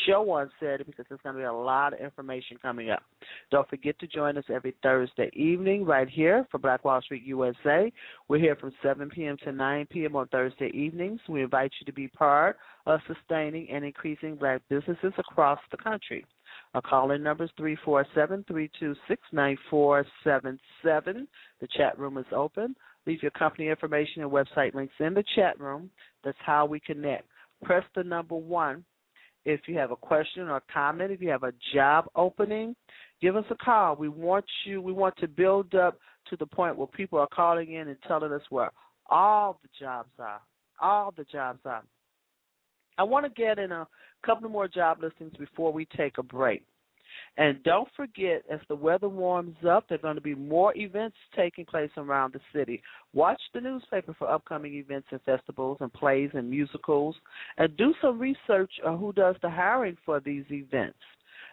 show 0.07 0.29
on 0.31 0.49
Saturday 0.59 0.83
because 0.83 1.05
there's 1.09 1.21
going 1.21 1.35
to 1.35 1.39
be 1.39 1.45
a 1.45 1.53
lot 1.53 1.93
of 1.93 1.99
information 1.99 2.57
coming 2.61 2.89
up. 2.89 3.03
Don't 3.51 3.67
forget 3.69 3.97
to 3.99 4.07
join 4.07 4.37
us 4.37 4.43
every 4.53 4.75
Thursday 4.83 5.29
evening 5.33 5.85
right 5.85 6.07
here 6.07 6.45
for 6.51 6.57
Black 6.57 6.85
Wall 6.85 7.01
Street 7.01 7.23
USA. 7.23 7.91
We're 8.27 8.39
here 8.39 8.55
from 8.55 8.71
7 8.83 9.09
p.m. 9.09 9.37
to 9.43 9.51
9 9.51 9.87
p.m. 9.89 10.15
on 10.15 10.27
Thursday 10.27 10.71
evenings. 10.73 11.19
We 11.27 11.43
invite 11.43 11.71
you 11.79 11.85
to 11.85 11.93
be 11.93 12.07
part 12.07 12.57
of 12.85 12.99
sustaining 13.07 13.69
and 13.69 13.83
increasing 13.83 14.35
black 14.35 14.61
businesses 14.69 15.13
across 15.17 15.59
the 15.71 15.77
country. 15.77 16.25
Our 16.73 16.81
call-in 16.81 17.23
number 17.23 17.45
is 17.45 17.49
347-326-9477. 17.59 20.03
The 20.83 21.67
chat 21.75 21.97
room 21.97 22.17
is 22.17 22.25
open. 22.31 22.75
Leave 23.07 23.23
your 23.23 23.31
company 23.31 23.69
information 23.69 24.21
and 24.21 24.31
website 24.31 24.75
links 24.75 24.93
in 24.99 25.15
the 25.15 25.23
chat 25.35 25.59
room. 25.59 25.89
That's 26.23 26.37
how 26.45 26.65
we 26.65 26.79
connect. 26.79 27.27
Press 27.63 27.83
the 27.95 28.03
number 28.03 28.35
one 28.35 28.85
if 29.45 29.61
you 29.67 29.77
have 29.77 29.91
a 29.91 29.95
question 29.95 30.49
or 30.49 30.61
comment, 30.71 31.11
if 31.11 31.21
you 31.21 31.29
have 31.29 31.43
a 31.43 31.53
job 31.73 32.05
opening, 32.15 32.75
give 33.21 33.35
us 33.35 33.45
a 33.49 33.55
call. 33.55 33.95
We 33.95 34.09
want 34.09 34.45
you 34.65 34.81
we 34.81 34.93
want 34.93 35.17
to 35.17 35.27
build 35.27 35.73
up 35.75 35.97
to 36.29 36.37
the 36.37 36.45
point 36.45 36.77
where 36.77 36.87
people 36.87 37.19
are 37.19 37.27
calling 37.33 37.73
in 37.73 37.87
and 37.87 37.97
telling 38.07 38.31
us 38.31 38.41
where 38.49 38.71
all 39.09 39.59
the 39.63 39.69
jobs 39.79 40.11
are. 40.19 40.41
All 40.81 41.13
the 41.15 41.23
jobs 41.23 41.59
are. 41.65 41.83
I 42.99 43.03
want 43.03 43.25
to 43.25 43.41
get 43.41 43.57
in 43.57 43.71
a 43.71 43.87
couple 44.25 44.49
more 44.49 44.67
job 44.67 44.97
listings 45.01 45.31
before 45.39 45.71
we 45.71 45.87
take 45.95 46.17
a 46.17 46.23
break. 46.23 46.65
And 47.37 47.63
don't 47.63 47.87
forget, 47.95 48.43
as 48.51 48.59
the 48.67 48.75
weather 48.75 49.07
warms 49.07 49.55
up, 49.67 49.87
there 49.87 49.97
are 49.97 50.01
going 50.01 50.15
to 50.15 50.21
be 50.21 50.35
more 50.35 50.75
events 50.75 51.15
taking 51.33 51.65
place 51.65 51.91
around 51.95 52.33
the 52.33 52.41
city. 52.53 52.81
Watch 53.13 53.39
the 53.53 53.61
newspaper 53.61 54.13
for 54.19 54.29
upcoming 54.29 54.73
events 54.73 55.07
and 55.11 55.21
festivals 55.21 55.77
and 55.79 55.93
plays 55.93 56.31
and 56.33 56.49
musicals, 56.49 57.15
and 57.57 57.75
do 57.77 57.93
some 58.01 58.19
research 58.19 58.71
on 58.85 58.99
who 58.99 59.13
does 59.13 59.35
the 59.41 59.49
hiring 59.49 59.95
for 60.05 60.19
these 60.19 60.43
events. 60.51 60.99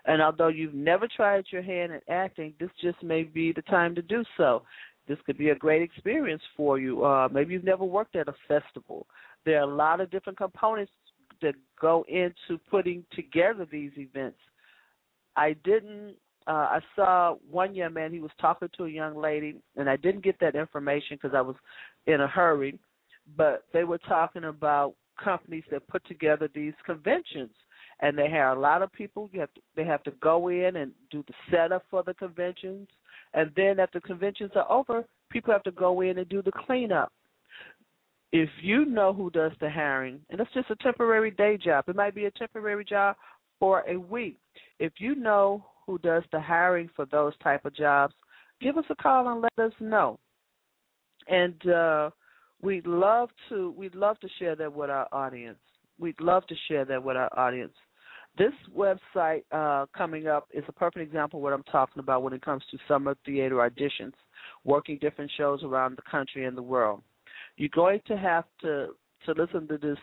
And 0.05 0.21
although 0.21 0.49
you've 0.49 0.75
never 0.75 1.07
tried 1.07 1.45
your 1.53 1.63
hand 1.63 1.93
at 1.93 2.03
acting, 2.09 2.55
this 2.59 2.71
just 2.83 3.01
may 3.05 3.23
be 3.23 3.53
the 3.53 3.63
time 3.63 3.95
to 3.95 4.03
do 4.03 4.25
so. 4.37 4.63
This 5.07 5.19
could 5.25 5.39
be 5.39 5.51
a 5.51 5.55
great 5.55 5.83
experience 5.83 6.43
for 6.57 6.81
you. 6.81 7.05
Uh, 7.05 7.29
maybe 7.31 7.55
you've 7.55 7.63
never 7.63 7.85
worked 7.85 8.17
at 8.17 8.27
a 8.27 8.35
festival. 8.49 9.07
There 9.45 9.59
are 9.59 9.71
a 9.71 9.75
lot 9.75 10.01
of 10.01 10.11
different 10.11 10.39
components 10.39 10.91
that 11.43 11.55
go 11.81 12.05
into 12.09 12.59
putting 12.71 13.05
together 13.15 13.67
these 13.71 13.93
events 13.97 14.39
I 15.37 15.55
didn't. 15.65 16.17
Uh, 16.47 16.51
I 16.51 16.81
saw 16.95 17.35
one 17.51 17.75
young 17.75 17.93
man. 17.93 18.13
He 18.13 18.21
was 18.21 18.31
talking 18.41 18.69
to 18.77 18.85
a 18.85 18.89
young 18.89 19.17
lady, 19.17 19.57
and 19.77 19.91
I 19.91 19.97
didn't 19.97 20.25
get 20.25 20.39
that 20.41 20.55
information 20.55 21.19
because 21.21 21.35
I 21.35 21.41
was 21.41 21.57
in 22.07 22.21
a 22.21 22.27
hurry. 22.27 22.79
But 23.37 23.65
they 23.73 23.85
were 23.85 23.99
talking 23.99 24.45
about 24.45 24.95
companies 25.23 25.65
that 25.71 25.87
put 25.89 26.07
together 26.07 26.49
these 26.55 26.75
conventions, 26.85 27.51
and 28.01 28.17
they 28.17 28.31
have 28.31 28.57
a 28.57 28.61
lot 28.61 28.83
of 28.83 28.93
people. 28.93 29.29
You 29.33 29.41
have 29.41 29.53
to, 29.55 29.61
they 29.75 29.85
have 29.85 30.05
to 30.05 30.13
go 30.23 30.49
in 30.49 30.77
and 30.77 30.93
do 31.11 31.25
the 31.27 31.35
setup 31.51 31.85
for 31.91 32.03
the 32.05 32.15
conventions, 32.15 32.89
and 33.35 33.51
then 33.57 33.81
after 33.81 34.01
conventions 34.01 34.53
are 34.55 34.71
over, 34.71 35.05
people 35.31 35.53
have 35.53 35.65
to 35.65 35.73
go 35.73 36.01
in 36.03 36.19
and 36.19 36.29
do 36.29 36.43
the 36.43 36.53
cleanup. 36.53 37.13
If 38.39 38.51
you 38.61 38.85
know 38.85 39.15
who 39.15 39.31
does 39.31 39.53
the 39.61 39.71
hiring, 39.71 40.21
and 40.29 40.39
it's 40.41 40.53
just 40.53 40.71
a 40.71 40.77
temporary 40.77 41.31
day 41.31 41.57
job, 41.57 41.85
it 41.89 41.97
might 41.97 42.15
be 42.15 42.27
a 42.27 42.31
temporary 42.33 42.85
job 42.85 43.17
for 43.59 43.83
a 43.89 43.97
week 43.99 44.39
if 44.79 44.93
you 44.99 45.15
know 45.15 45.65
who 45.87 45.99
does 45.99 46.23
the 46.33 46.41
hiring 46.41 46.91
for 46.95 47.07
those 47.07 47.33
type 47.43 47.65
of 47.65 47.75
jobs, 47.75 48.15
give 48.61 48.77
us 48.77 48.85
a 48.91 48.95
call 48.95 49.29
and 49.29 49.41
let 49.41 49.67
us 49.67 49.73
know. 49.81 50.19
And 51.29 51.67
uh, 51.67 52.11
we'd 52.61 52.87
love 52.87 53.31
to 53.49 53.71
we'd 53.77 53.95
love 53.95 54.19
to 54.21 54.29
share 54.39 54.55
that 54.57 54.71
with 54.73 54.91
our 54.91 55.09
audience. 55.13 55.59
We'd 55.99 56.21
love 56.21 56.47
to 56.49 56.55
share 56.69 56.85
that 56.85 57.03
with 57.03 57.17
our 57.17 57.31
audience. 57.39 57.73
This 58.37 58.53
website 58.77 59.45
uh, 59.51 59.87
coming 59.97 60.27
up 60.27 60.49
is 60.53 60.65
a 60.69 60.73
perfect 60.73 61.03
example 61.03 61.39
of 61.39 61.43
what 61.43 61.55
I'm 61.55 61.63
talking 61.63 62.01
about 62.01 62.23
when 62.23 62.35
it 62.35 62.43
comes 62.43 62.63
to 62.71 62.77
summer 62.87 63.17
theater 63.25 63.57
auditions, 63.57 64.13
working 64.63 64.99
different 65.01 65.31
shows 65.39 65.63
around 65.63 65.97
the 65.97 66.11
country 66.11 66.45
and 66.45 66.55
the 66.55 66.63
world. 66.63 67.03
You're 67.57 67.69
going 67.75 68.01
to 68.07 68.17
have 68.17 68.45
to 68.63 68.89
to 69.25 69.33
listen 69.33 69.67
to 69.69 69.79
this 69.79 69.99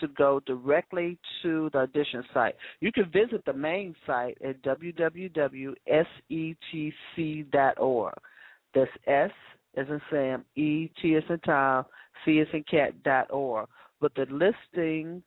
to 0.00 0.08
go 0.08 0.40
directly 0.44 1.18
to 1.42 1.70
the 1.72 1.78
audition 1.78 2.24
site. 2.34 2.56
You 2.80 2.90
can 2.90 3.10
visit 3.10 3.44
the 3.46 3.52
main 3.52 3.94
site 4.06 4.36
at 4.44 4.60
www.setc.org. 4.62 5.74
That's 8.74 8.90
S 9.06 9.30
as 9.76 9.88
in 9.88 10.00
Sam, 10.10 10.44
E 10.56 10.90
T 11.00 11.14
as 11.16 11.22
in 11.28 11.38
Tom, 11.40 11.84
C 12.24 12.40
as 12.40 12.48
in 12.52 12.64
Cat 12.64 13.02
dot 13.02 13.30
org. 13.30 13.68
But 14.00 14.14
the 14.16 14.26
listings 14.30 15.22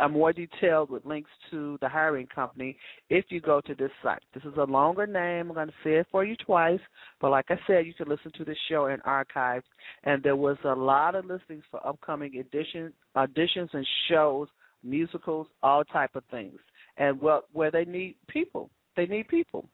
are 0.00 0.08
more 0.08 0.32
detailed 0.32 0.90
with 0.90 1.04
links 1.04 1.30
to 1.50 1.78
the 1.80 1.88
hiring 1.88 2.26
company 2.26 2.76
if 3.10 3.26
you 3.28 3.40
go 3.40 3.60
to 3.60 3.74
this 3.74 3.90
site. 4.02 4.22
This 4.34 4.42
is 4.44 4.56
a 4.56 4.64
longer 4.64 5.06
name. 5.06 5.48
I'm 5.48 5.54
going 5.54 5.68
to 5.68 5.74
say 5.84 5.96
it 5.96 6.06
for 6.10 6.24
you 6.24 6.34
twice, 6.36 6.80
but 7.20 7.30
like 7.30 7.46
I 7.50 7.58
said, 7.66 7.86
you 7.86 7.94
can 7.94 8.08
listen 8.08 8.32
to 8.38 8.44
this 8.44 8.56
show 8.68 8.86
in 8.86 9.00
archive. 9.02 9.62
And 10.04 10.22
there 10.22 10.36
was 10.36 10.56
a 10.64 10.74
lot 10.74 11.14
of 11.14 11.26
listings 11.26 11.64
for 11.70 11.86
upcoming 11.86 12.38
edition, 12.38 12.92
auditions 13.16 13.68
and 13.72 13.86
shows, 14.08 14.48
musicals, 14.82 15.46
all 15.62 15.84
type 15.84 16.16
of 16.16 16.24
things. 16.30 16.58
And 16.96 17.20
well, 17.20 17.44
where 17.52 17.70
they 17.70 17.84
need 17.84 18.16
people, 18.28 18.70
they 18.96 19.06
need 19.06 19.28
people. 19.28 19.68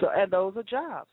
So, 0.00 0.08
and 0.14 0.30
those 0.30 0.54
are 0.56 0.62
jobs. 0.62 1.08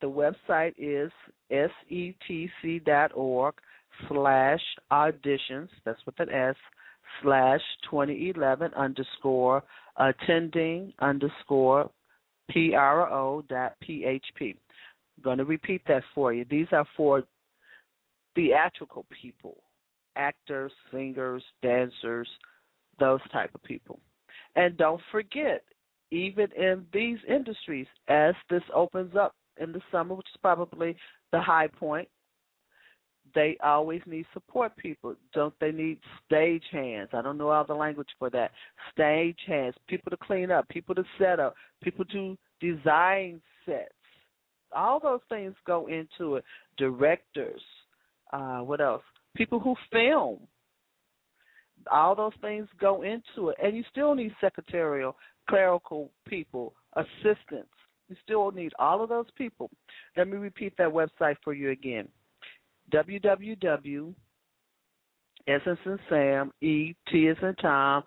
The 0.00 0.08
website 0.08 0.74
is 0.78 1.10
setc.org 1.50 3.54
slash 4.08 4.60
auditions, 4.90 5.68
that's 5.84 6.04
with 6.06 6.18
an 6.20 6.30
S, 6.30 6.56
slash 7.22 7.60
2011 7.90 8.72
underscore 8.74 9.62
attending 9.96 10.92
underscore 11.00 11.90
PRO 12.50 13.42
dot 13.48 13.74
PHP. 13.86 14.22
I'm 14.40 15.22
going 15.22 15.38
to 15.38 15.44
repeat 15.44 15.82
that 15.88 16.02
for 16.14 16.32
you. 16.32 16.44
These 16.48 16.66
are 16.72 16.86
for 16.96 17.24
theatrical 18.34 19.06
people, 19.20 19.58
actors, 20.16 20.72
singers, 20.90 21.42
dancers, 21.62 22.28
those 22.98 23.20
type 23.32 23.50
of 23.54 23.62
people. 23.62 24.00
And 24.56 24.76
don't 24.76 25.00
forget, 25.10 25.62
even 26.10 26.48
in 26.56 26.84
these 26.92 27.18
industries, 27.28 27.86
as 28.08 28.34
this 28.50 28.62
opens 28.74 29.14
up 29.16 29.34
in 29.60 29.72
the 29.72 29.80
summer, 29.90 30.14
which 30.14 30.26
is 30.34 30.40
probably 30.40 30.96
the 31.30 31.40
high 31.40 31.68
point, 31.68 32.08
they 33.34 33.56
always 33.62 34.00
need 34.06 34.26
support 34.32 34.76
people. 34.76 35.14
Don't 35.34 35.54
they 35.60 35.72
need 35.72 35.98
stage 36.26 36.64
hands? 36.70 37.10
I 37.12 37.22
don't 37.22 37.38
know 37.38 37.50
all 37.50 37.64
the 37.64 37.74
language 37.74 38.08
for 38.18 38.30
that. 38.30 38.50
Stage 38.92 39.38
hands, 39.46 39.74
people 39.88 40.10
to 40.10 40.16
clean 40.16 40.50
up, 40.50 40.68
people 40.68 40.94
to 40.94 41.04
set 41.18 41.40
up, 41.40 41.54
people 41.82 42.04
to 42.06 42.36
design 42.60 43.40
sets. 43.66 43.92
All 44.74 45.00
those 45.00 45.20
things 45.28 45.54
go 45.66 45.86
into 45.88 46.36
it. 46.36 46.44
Directors, 46.78 47.60
uh, 48.32 48.60
what 48.60 48.80
else? 48.80 49.02
People 49.36 49.60
who 49.60 49.74
film. 49.90 50.40
All 51.90 52.14
those 52.14 52.32
things 52.40 52.68
go 52.80 53.02
into 53.02 53.48
it. 53.50 53.56
And 53.62 53.76
you 53.76 53.84
still 53.90 54.14
need 54.14 54.34
secretarial, 54.40 55.16
clerical 55.48 56.10
people, 56.26 56.74
assistants. 56.94 57.68
You 58.08 58.16
still 58.22 58.50
need 58.50 58.72
all 58.78 59.02
of 59.02 59.08
those 59.08 59.26
people. 59.36 59.70
Let 60.16 60.28
me 60.28 60.36
repeat 60.36 60.74
that 60.78 60.88
website 60.88 61.36
for 61.42 61.52
you 61.52 61.70
again 61.70 62.08
www. 62.92 64.14
S 65.48 65.60
as 65.66 65.76
in 65.84 65.98
Sam, 66.08 66.52
E, 66.60 66.94
T 67.10 67.28
as 67.28 67.36
in 67.42 67.54
Tom, 67.56 68.04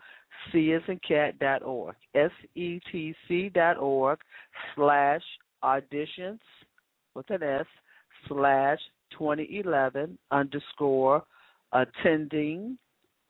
C 0.51 0.71
in 0.87 0.99
cat 1.05 1.37
dot 1.39 1.63
org. 1.63 1.95
S 2.13 2.31
E 2.55 2.79
T 2.91 3.13
C 3.27 3.49
dot 3.49 3.77
org 3.77 4.19
slash 4.75 5.21
auditions 5.63 6.39
with 7.13 7.29
an 7.29 7.43
S 7.43 7.65
slash 8.27 8.79
2011 9.17 10.17
underscore 10.31 11.23
attending 11.73 12.77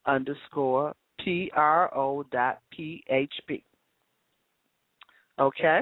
underscore 0.06 0.94
PRO 1.20 2.26
dot 2.32 2.60
PHP. 2.78 3.63
Okay? 5.39 5.82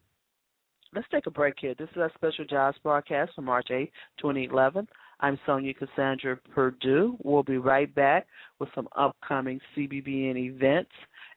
Let's 0.93 1.08
take 1.10 1.25
a 1.25 1.32
break 1.32 1.54
here. 1.58 1.73
This 1.73 1.88
is 1.95 2.01
our 2.01 2.12
special 2.15 2.43
jobs 2.43 2.77
broadcast 2.84 3.32
for 3.34 3.41
March 3.41 3.71
8, 3.71 3.89
2011. 4.19 4.86
I'm 5.21 5.39
Sonja 5.47 5.73
Cassandra 5.77 6.38
Perdue. 6.54 7.15
We'll 7.23 7.43
be 7.43 7.58
right 7.58 7.93
back 7.95 8.27
with 8.60 8.67
some 8.75 8.89
upcoming 8.97 9.62
CBBN 9.73 10.36
events 10.36 10.91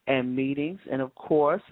and 0.08 0.34
meetings, 0.34 0.80
and 0.90 1.00
of 1.00 1.14
course, 1.14 1.62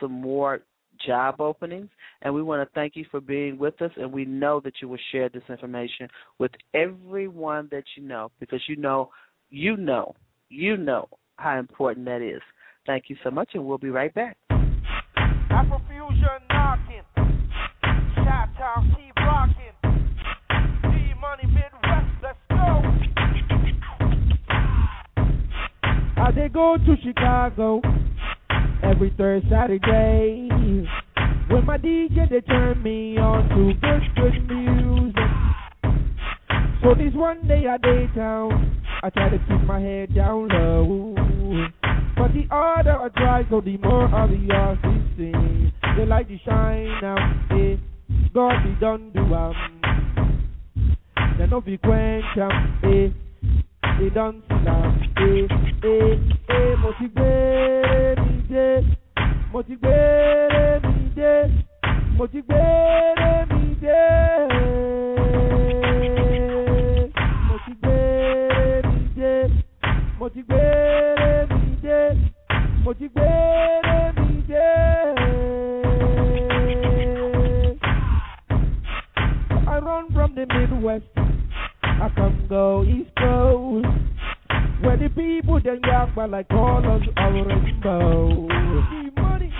some 0.00 0.12
more 0.12 0.60
job 1.04 1.40
openings. 1.40 1.88
And 2.20 2.32
we 2.32 2.44
want 2.44 2.62
to 2.62 2.72
thank 2.76 2.94
you 2.94 3.06
for 3.10 3.20
being 3.20 3.58
with 3.58 3.82
us, 3.82 3.90
and 3.96 4.12
we 4.12 4.24
know 4.24 4.60
that 4.60 4.74
you 4.80 4.86
will 4.86 5.00
share 5.10 5.28
this 5.28 5.42
information 5.48 6.06
with 6.38 6.52
everyone 6.74 7.66
that 7.72 7.84
you 7.96 8.04
know 8.04 8.30
because 8.38 8.60
you 8.68 8.76
know, 8.76 9.10
you 9.50 9.76
know, 9.76 10.14
you 10.48 10.76
know 10.76 11.08
how 11.38 11.58
important 11.58 12.06
that 12.06 12.22
is. 12.22 12.42
Thank 12.86 13.06
you 13.08 13.16
so 13.24 13.32
much, 13.32 13.50
and 13.54 13.64
we'll 13.64 13.78
be 13.78 13.90
right 13.90 14.14
back. 14.14 14.36
Did 26.42 26.54
go 26.54 26.76
to 26.76 26.96
Chicago 27.04 27.80
every 28.82 29.14
third 29.16 29.44
Saturday. 29.48 30.48
When 31.48 31.64
my 31.64 31.78
DJ 31.78 32.28
they 32.28 32.40
turn 32.40 32.82
me 32.82 33.16
on 33.16 33.48
to 33.50 33.72
good, 33.80 34.02
good 34.16 34.48
music. 34.48 35.14
So 36.82 36.94
this 36.94 37.14
one 37.14 37.46
day 37.46 37.66
I 37.68 37.76
day 37.76 38.08
town, 38.16 38.82
I 39.04 39.10
try 39.10 39.28
to 39.28 39.38
keep 39.38 39.62
my 39.68 39.78
head 39.78 40.16
down 40.16 40.48
low. 40.48 41.14
But 42.16 42.34
the 42.34 42.48
harder 42.50 43.00
I 43.00 43.08
try, 43.10 43.44
so 43.48 43.60
the 43.60 43.76
more 43.76 44.12
obvious 44.12 44.78
it 44.82 45.16
seems. 45.16 45.72
They 45.96 46.06
like 46.06 46.26
to 46.26 46.38
shine 46.44 47.04
out, 47.04 47.52
eh? 47.52 47.76
God 48.34 48.64
be 48.64 48.74
done 48.80 49.12
do 49.14 49.20
am. 49.32 49.54
They 51.38 51.46
no 51.46 51.60
be 51.60 51.78
quench 51.78 52.24
am, 52.36 52.80
eh? 52.82 53.10
They 54.00 54.08
eh? 54.08 55.61
I 55.84 55.88
run 79.78 80.12
from 80.12 80.36
the 80.36 80.46
Midwest, 80.46 81.04
I 81.82 82.08
come 82.14 82.46
go 82.48 82.84
East 82.84 83.10
Coast. 83.18 84.01
People 85.14 85.60
then 85.62 85.80
yak 85.84 86.08
but 86.14 86.30
like 86.30 86.48
colors 86.48 87.02
of 87.16 87.34
rainbow. 87.46 88.48
See 88.90 89.10
money. 89.20 89.52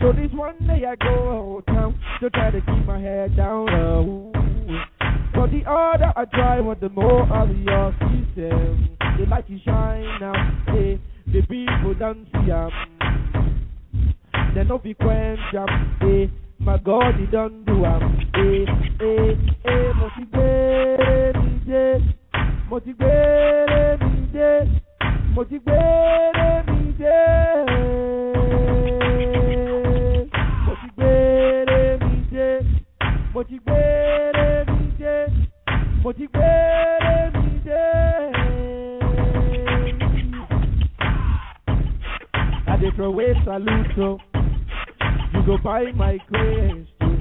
So 0.00 0.12
this 0.12 0.30
one 0.32 0.56
day 0.66 0.84
I 0.86 0.96
go 0.96 1.62
town 1.66 1.98
to 2.20 2.30
try 2.30 2.50
to 2.50 2.60
keep 2.60 2.86
my 2.86 2.98
head 3.00 3.36
down 3.36 3.66
low. 3.66 4.32
But 5.34 5.50
the 5.50 5.60
harder 5.66 6.12
I 6.16 6.24
try, 6.26 6.60
what 6.60 6.80
the 6.80 6.88
more 6.88 7.22
of 7.30 7.50
your 7.58 7.92
system. 7.92 8.96
The 8.98 9.26
light 9.28 9.44
you 9.48 9.58
shine 9.64 10.20
now, 10.20 10.34
hey, 10.68 11.00
the 11.26 11.42
people 11.42 11.94
don't 11.98 12.26
see 12.32 12.50
am. 12.50 12.70
They 14.54 14.64
no 14.64 14.78
be 14.78 14.94
quench 14.94 15.40
am, 15.54 15.96
hey, 16.00 16.30
my 16.58 16.78
God, 16.78 17.16
he 17.18 17.26
don't 17.26 17.64
do 17.66 17.84
am, 17.84 18.18
hey, 18.34 18.64
hey, 18.98 19.36
hey, 19.62 19.92
motivate 19.94 20.56
motivate 22.68 23.65
motivate 25.36 25.66
me, 26.66 26.94
yeah, 26.98 27.64
motivate 30.64 32.00
me, 32.00 32.28
yeah, 32.32 32.60
motivate 33.34 34.66
me, 34.66 34.94
yeah, 34.98 35.26
motivate 36.02 37.34
me, 37.34 37.62
yeah. 37.66 38.30
I 42.68 42.76
dey 42.80 42.90
throw 42.96 43.06
away 43.06 43.34
salute, 43.44 43.86
so 43.94 44.18
you 45.34 45.42
go 45.44 45.58
buy 45.62 45.92
my 45.94 46.18
grace 46.28 46.86
oh. 47.02 47.06
too. 47.06 47.18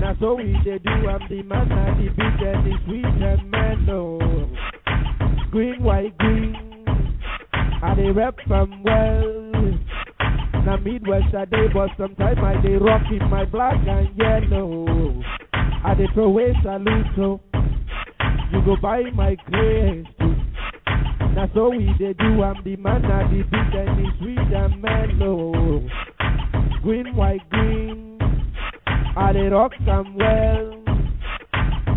Now 0.00 0.16
so 0.18 0.34
we 0.34 0.58
dey 0.64 0.78
do, 0.78 0.90
I'm 1.08 1.28
the 1.28 1.42
man, 1.44 1.70
I 1.70 1.94
the 1.96 2.08
big 2.10 2.42
and 2.42 2.66
the 2.66 2.72
sweet 2.84 3.04
and 3.04 3.50
mellow. 3.50 4.18
Oh. 4.20 4.48
Green, 5.52 5.82
white, 5.82 6.16
green, 6.16 6.56
I 7.92 7.94
dey 7.94 8.10
rep 8.10 8.36
from 8.48 8.82
well. 8.84 9.42
Now 10.64 10.76
Midwest 10.78 11.34
I 11.34 11.44
dey, 11.44 11.66
but 11.74 11.90
sometimes 11.98 12.38
I 12.42 12.58
dey 12.62 12.76
rock 12.76 13.02
in 13.10 13.28
my 13.28 13.44
black 13.44 13.76
and 13.86 14.08
yellow. 14.16 15.22
I 15.84 15.94
dey 15.94 16.06
throw 16.14 16.24
away 16.24 16.54
salute, 16.62 17.06
so 17.16 17.40
you 18.50 18.62
go 18.64 18.76
buy 18.80 19.02
my 19.14 19.34
grace 19.46 20.06
oh. 20.20 20.24
too. 20.24 20.36
Now 21.34 21.50
so 21.54 21.68
we 21.68 21.92
dey 21.98 22.14
do, 22.14 22.42
I'm 22.42 22.64
the 22.64 22.76
man, 22.76 23.04
I 23.04 23.24
the 23.28 23.42
big 23.42 23.74
and 23.74 23.98
the 23.98 24.10
sweet 24.18 24.38
and 24.38 24.80
mellow. 24.80 25.86
Green, 26.82 27.14
white, 27.14 27.46
green, 27.50 28.18
I 29.18 29.32
dey 29.34 29.48
rock 29.48 29.72
some 29.84 30.14
well. 30.16 30.78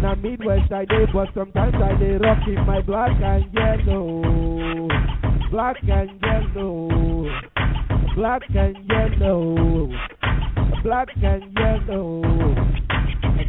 Now 0.02 0.16
Midwest 0.16 0.74
I 0.74 0.84
dey, 0.84 1.06
but 1.14 1.30
sometimes 1.34 1.76
I 1.76 1.98
dey 1.98 2.18
rock 2.18 2.40
in 2.48 2.66
my 2.66 2.82
black 2.82 3.12
and 3.22 3.46
yellow. 3.54 4.75
Black 5.52 5.78
and 5.84 6.10
yellow. 6.22 7.30
Black 8.16 8.42
and 8.56 8.78
yellow. 8.90 9.90
Black 10.84 11.10
and 11.16 11.58
yellow. 11.58 12.22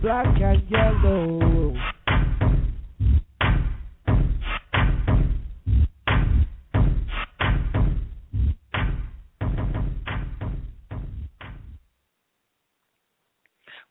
Black 0.02 0.40
and 0.40 0.70
yellow. 0.70 1.95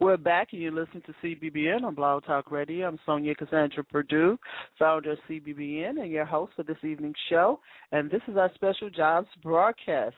We're 0.06 0.18
back, 0.18 0.50
and 0.54 0.62
you're 0.62 0.72
listening 0.72 1.02
to 1.08 1.16
CBBN 1.24 1.82
on 1.82 1.96
Blog 1.96 2.26
Talk 2.26 2.52
Radio. 2.52 2.88
I'm 2.88 3.00
Sonja 3.08 3.36
Cassandra 3.36 3.84
Perdue, 3.84 4.38
founder 4.78 5.14
of 5.14 5.18
CBBN, 5.28 6.00
and 6.00 6.12
your 6.12 6.26
host 6.26 6.54
for 6.56 6.62
this 6.62 6.78
evening's 6.84 7.16
show. 7.28 7.60
And 7.92 8.12
this 8.12 8.22
is 8.28 8.38
our 8.38 8.52
special 8.54 8.92
jobs 8.92 9.28
broadcast. 9.42 10.14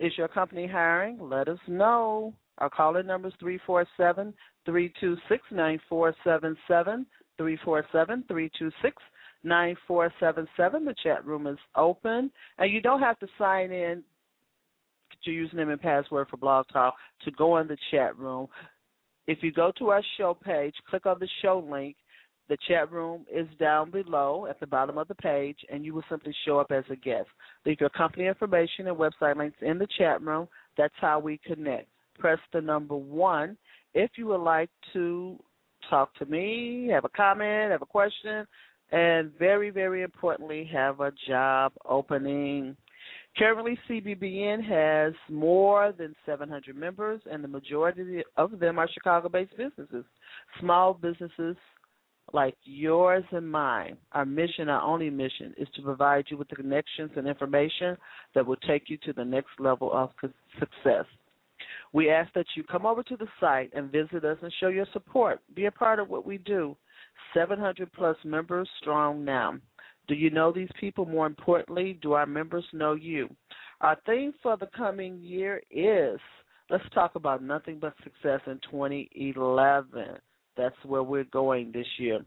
Is 0.00 0.14
your 0.16 0.28
company 0.28 0.66
hiring? 0.66 1.18
Let 1.20 1.46
us 1.48 1.58
know. 1.68 2.32
Our 2.56 2.70
caller 2.70 3.02
number 3.02 3.28
is 3.28 3.34
347 3.38 4.32
326 4.64 5.42
9477. 5.52 7.06
347 7.36 8.24
326 8.28 9.02
9477. 9.44 10.84
The 10.86 10.94
chat 11.02 11.26
room 11.26 11.46
is 11.46 11.58
open, 11.76 12.30
and 12.56 12.72
you 12.72 12.80
don't 12.80 13.00
have 13.00 13.18
to 13.18 13.26
sign 13.36 13.72
in 13.72 14.02
your 15.24 15.46
username 15.46 15.70
and 15.70 15.80
password 15.82 16.28
for 16.30 16.38
Blog 16.38 16.64
Talk 16.72 16.94
to 17.26 17.30
go 17.32 17.58
in 17.58 17.68
the 17.68 17.76
chat 17.90 18.16
room. 18.16 18.48
If 19.28 19.42
you 19.42 19.52
go 19.52 19.70
to 19.78 19.90
our 19.90 20.02
show 20.16 20.34
page, 20.34 20.74
click 20.90 21.06
on 21.06 21.18
the 21.20 21.28
show 21.42 21.64
link. 21.70 21.94
The 22.48 22.56
chat 22.66 22.90
room 22.90 23.26
is 23.30 23.46
down 23.60 23.90
below 23.90 24.46
at 24.48 24.58
the 24.58 24.66
bottom 24.66 24.96
of 24.96 25.06
the 25.06 25.14
page, 25.14 25.58
and 25.70 25.84
you 25.84 25.92
will 25.92 26.04
simply 26.08 26.34
show 26.46 26.58
up 26.58 26.72
as 26.72 26.84
a 26.90 26.96
guest. 26.96 27.28
Leave 27.66 27.78
your 27.78 27.90
company 27.90 28.26
information 28.26 28.86
and 28.86 28.96
website 28.96 29.36
links 29.36 29.58
in 29.60 29.78
the 29.78 29.86
chat 29.98 30.22
room. 30.22 30.48
That's 30.78 30.94
how 30.98 31.18
we 31.18 31.38
connect. 31.44 31.88
Press 32.18 32.38
the 32.54 32.62
number 32.62 32.96
one 32.96 33.56
if 33.94 34.12
you 34.16 34.26
would 34.26 34.40
like 34.40 34.70
to 34.92 35.38
talk 35.90 36.14
to 36.16 36.26
me, 36.26 36.88
have 36.92 37.04
a 37.04 37.08
comment, 37.10 37.72
have 37.72 37.82
a 37.82 37.86
question, 37.86 38.46
and 38.92 39.30
very, 39.38 39.70
very 39.70 40.02
importantly, 40.02 40.68
have 40.72 41.00
a 41.00 41.12
job 41.26 41.72
opening. 41.84 42.76
Currently, 43.38 43.78
CBBN 43.88 44.64
has 44.64 45.14
more 45.30 45.92
than 45.96 46.14
700 46.26 46.76
members, 46.76 47.20
and 47.30 47.42
the 47.44 47.48
majority 47.48 48.24
of 48.36 48.58
them 48.58 48.80
are 48.80 48.88
Chicago 48.92 49.28
based 49.28 49.56
businesses, 49.56 50.04
small 50.58 50.92
businesses 50.92 51.56
like 52.32 52.56
yours 52.64 53.24
and 53.30 53.48
mine. 53.48 53.96
Our 54.10 54.26
mission, 54.26 54.68
our 54.68 54.82
only 54.82 55.08
mission, 55.08 55.54
is 55.56 55.68
to 55.76 55.82
provide 55.82 56.24
you 56.28 56.36
with 56.36 56.48
the 56.48 56.56
connections 56.56 57.12
and 57.16 57.28
information 57.28 57.96
that 58.34 58.44
will 58.44 58.56
take 58.56 58.90
you 58.90 58.98
to 59.04 59.12
the 59.12 59.24
next 59.24 59.50
level 59.60 59.92
of 59.92 60.10
success. 60.58 61.04
We 61.92 62.10
ask 62.10 62.32
that 62.34 62.46
you 62.56 62.64
come 62.64 62.86
over 62.86 63.04
to 63.04 63.16
the 63.16 63.28
site 63.40 63.70
and 63.72 63.90
visit 63.90 64.24
us 64.24 64.38
and 64.42 64.52
show 64.60 64.68
your 64.68 64.86
support. 64.92 65.40
Be 65.54 65.66
a 65.66 65.70
part 65.70 66.00
of 66.00 66.08
what 66.08 66.26
we 66.26 66.38
do. 66.38 66.76
700 67.34 67.92
plus 67.92 68.16
members 68.24 68.68
strong 68.80 69.24
now. 69.24 69.54
Do 70.08 70.14
you 70.14 70.30
know 70.30 70.50
these 70.50 70.70
people? 70.80 71.04
More 71.04 71.26
importantly, 71.26 71.98
do 72.00 72.14
our 72.14 72.26
members 72.26 72.64
know 72.72 72.94
you? 72.94 73.28
Our 73.82 73.96
theme 74.06 74.32
for 74.42 74.56
the 74.56 74.68
coming 74.76 75.20
year 75.20 75.62
is 75.70 76.18
let's 76.70 76.84
talk 76.94 77.14
about 77.14 77.42
nothing 77.42 77.78
but 77.78 77.94
success 78.02 78.40
in 78.46 78.58
2011. 78.70 80.06
That's 80.56 80.74
where 80.84 81.02
we're 81.02 81.24
going 81.24 81.72
this 81.72 81.86
year. 81.98 82.20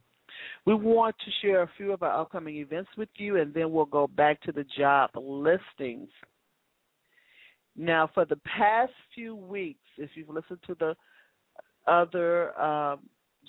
We 0.65 0.75
want 0.75 1.15
to 1.25 1.31
share 1.41 1.63
a 1.63 1.71
few 1.75 1.91
of 1.91 2.03
our 2.03 2.21
upcoming 2.21 2.57
events 2.57 2.89
with 2.97 3.09
you, 3.17 3.37
and 3.37 3.53
then 3.53 3.71
we'll 3.71 3.85
go 3.85 4.07
back 4.07 4.41
to 4.43 4.51
the 4.51 4.65
job 4.77 5.09
listings. 5.15 6.09
Now, 7.75 8.09
for 8.13 8.25
the 8.25 8.39
past 8.57 8.93
few 9.13 9.35
weeks, 9.35 9.79
if 9.97 10.11
you've 10.15 10.29
listened 10.29 10.59
to 10.67 10.75
the 10.79 10.95
other 11.87 12.57
um, 12.59 12.99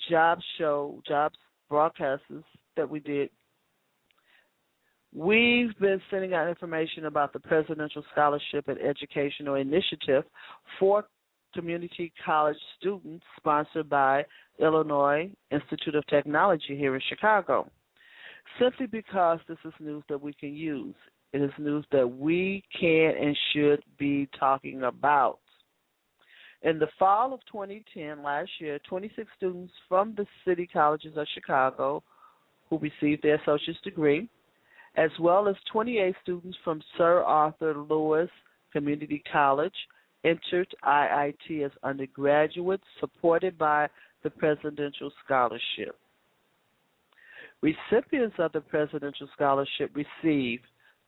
job 0.09 0.39
show, 0.57 1.01
jobs 1.07 1.37
broadcasts 1.69 2.25
that 2.75 2.89
we 2.89 2.99
did 2.99 3.29
We've 5.15 5.77
been 5.79 6.01
sending 6.09 6.33
out 6.33 6.49
information 6.49 7.05
about 7.05 7.33
the 7.33 7.39
Presidential 7.39 8.03
Scholarship 8.11 8.67
and 8.67 8.79
Educational 8.79 9.55
Initiative 9.55 10.23
for 10.79 11.05
community 11.53 12.11
college 12.25 12.57
students 12.79 13.23
sponsored 13.37 13.87
by 13.87 14.25
Illinois 14.59 15.29
Institute 15.51 15.93
of 15.93 16.03
Technology 16.07 16.75
here 16.75 16.95
in 16.95 17.01
Chicago. 17.09 17.69
Simply 18.59 18.87
because 18.87 19.37
this 19.47 19.59
is 19.63 19.73
news 19.79 20.03
that 20.09 20.19
we 20.19 20.33
can 20.33 20.55
use. 20.55 20.95
It 21.31 21.43
is 21.43 21.51
news 21.59 21.85
that 21.91 22.07
we 22.07 22.63
can 22.79 23.13
and 23.15 23.37
should 23.53 23.83
be 23.99 24.27
talking 24.39 24.81
about. 24.81 25.37
In 26.63 26.79
the 26.79 26.87
fall 26.97 27.35
of 27.35 27.39
2010, 27.51 28.23
last 28.23 28.49
year, 28.59 28.79
26 28.89 29.27
students 29.37 29.73
from 29.87 30.15
the 30.17 30.25
city 30.43 30.67
colleges 30.71 31.17
of 31.17 31.27
Chicago 31.35 32.01
who 32.67 32.79
received 32.79 33.21
their 33.21 33.35
associate's 33.35 33.79
degree 33.83 34.27
as 34.95 35.11
well 35.19 35.47
as 35.47 35.55
28 35.71 36.15
students 36.21 36.57
from 36.63 36.81
Sir 36.97 37.21
Arthur 37.21 37.75
Lewis 37.75 38.29
Community 38.71 39.23
College 39.31 39.73
entered 40.23 40.67
IIT 40.85 41.65
as 41.65 41.71
undergraduates 41.83 42.83
supported 42.99 43.57
by 43.57 43.87
the 44.23 44.29
Presidential 44.29 45.11
Scholarship. 45.23 45.97
Recipients 47.61 48.35
of 48.39 48.51
the 48.51 48.61
Presidential 48.61 49.27
Scholarship 49.33 49.95
receive 49.95 50.59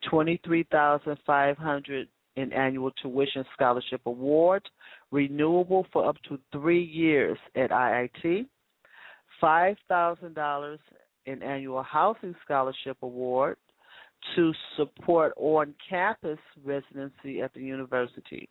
23500 0.09 2.07
in 2.35 2.53
annual 2.53 2.91
tuition 3.01 3.45
scholarship 3.53 4.01
award, 4.05 4.61
renewable 5.11 5.85
for 5.91 6.07
up 6.07 6.17
to 6.27 6.37
three 6.51 6.83
years 6.83 7.37
at 7.55 7.71
IIT, 7.71 8.45
$5,000 9.41 10.77
in 11.25 11.43
annual 11.43 11.83
housing 11.83 12.35
scholarship 12.43 12.97
award, 13.01 13.57
to 14.35 14.53
support 14.77 15.33
on 15.37 15.73
campus 15.89 16.39
residency 16.63 17.41
at 17.41 17.53
the 17.53 17.61
university. 17.61 18.49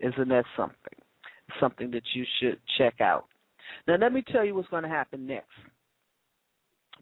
Isn't 0.00 0.28
that 0.28 0.44
something? 0.56 0.98
Something 1.60 1.90
that 1.92 2.02
you 2.14 2.24
should 2.40 2.58
check 2.78 3.00
out. 3.00 3.26
Now, 3.86 3.96
let 3.96 4.12
me 4.12 4.22
tell 4.30 4.44
you 4.44 4.54
what's 4.54 4.68
going 4.68 4.82
to 4.82 4.88
happen 4.88 5.26
next. 5.26 5.48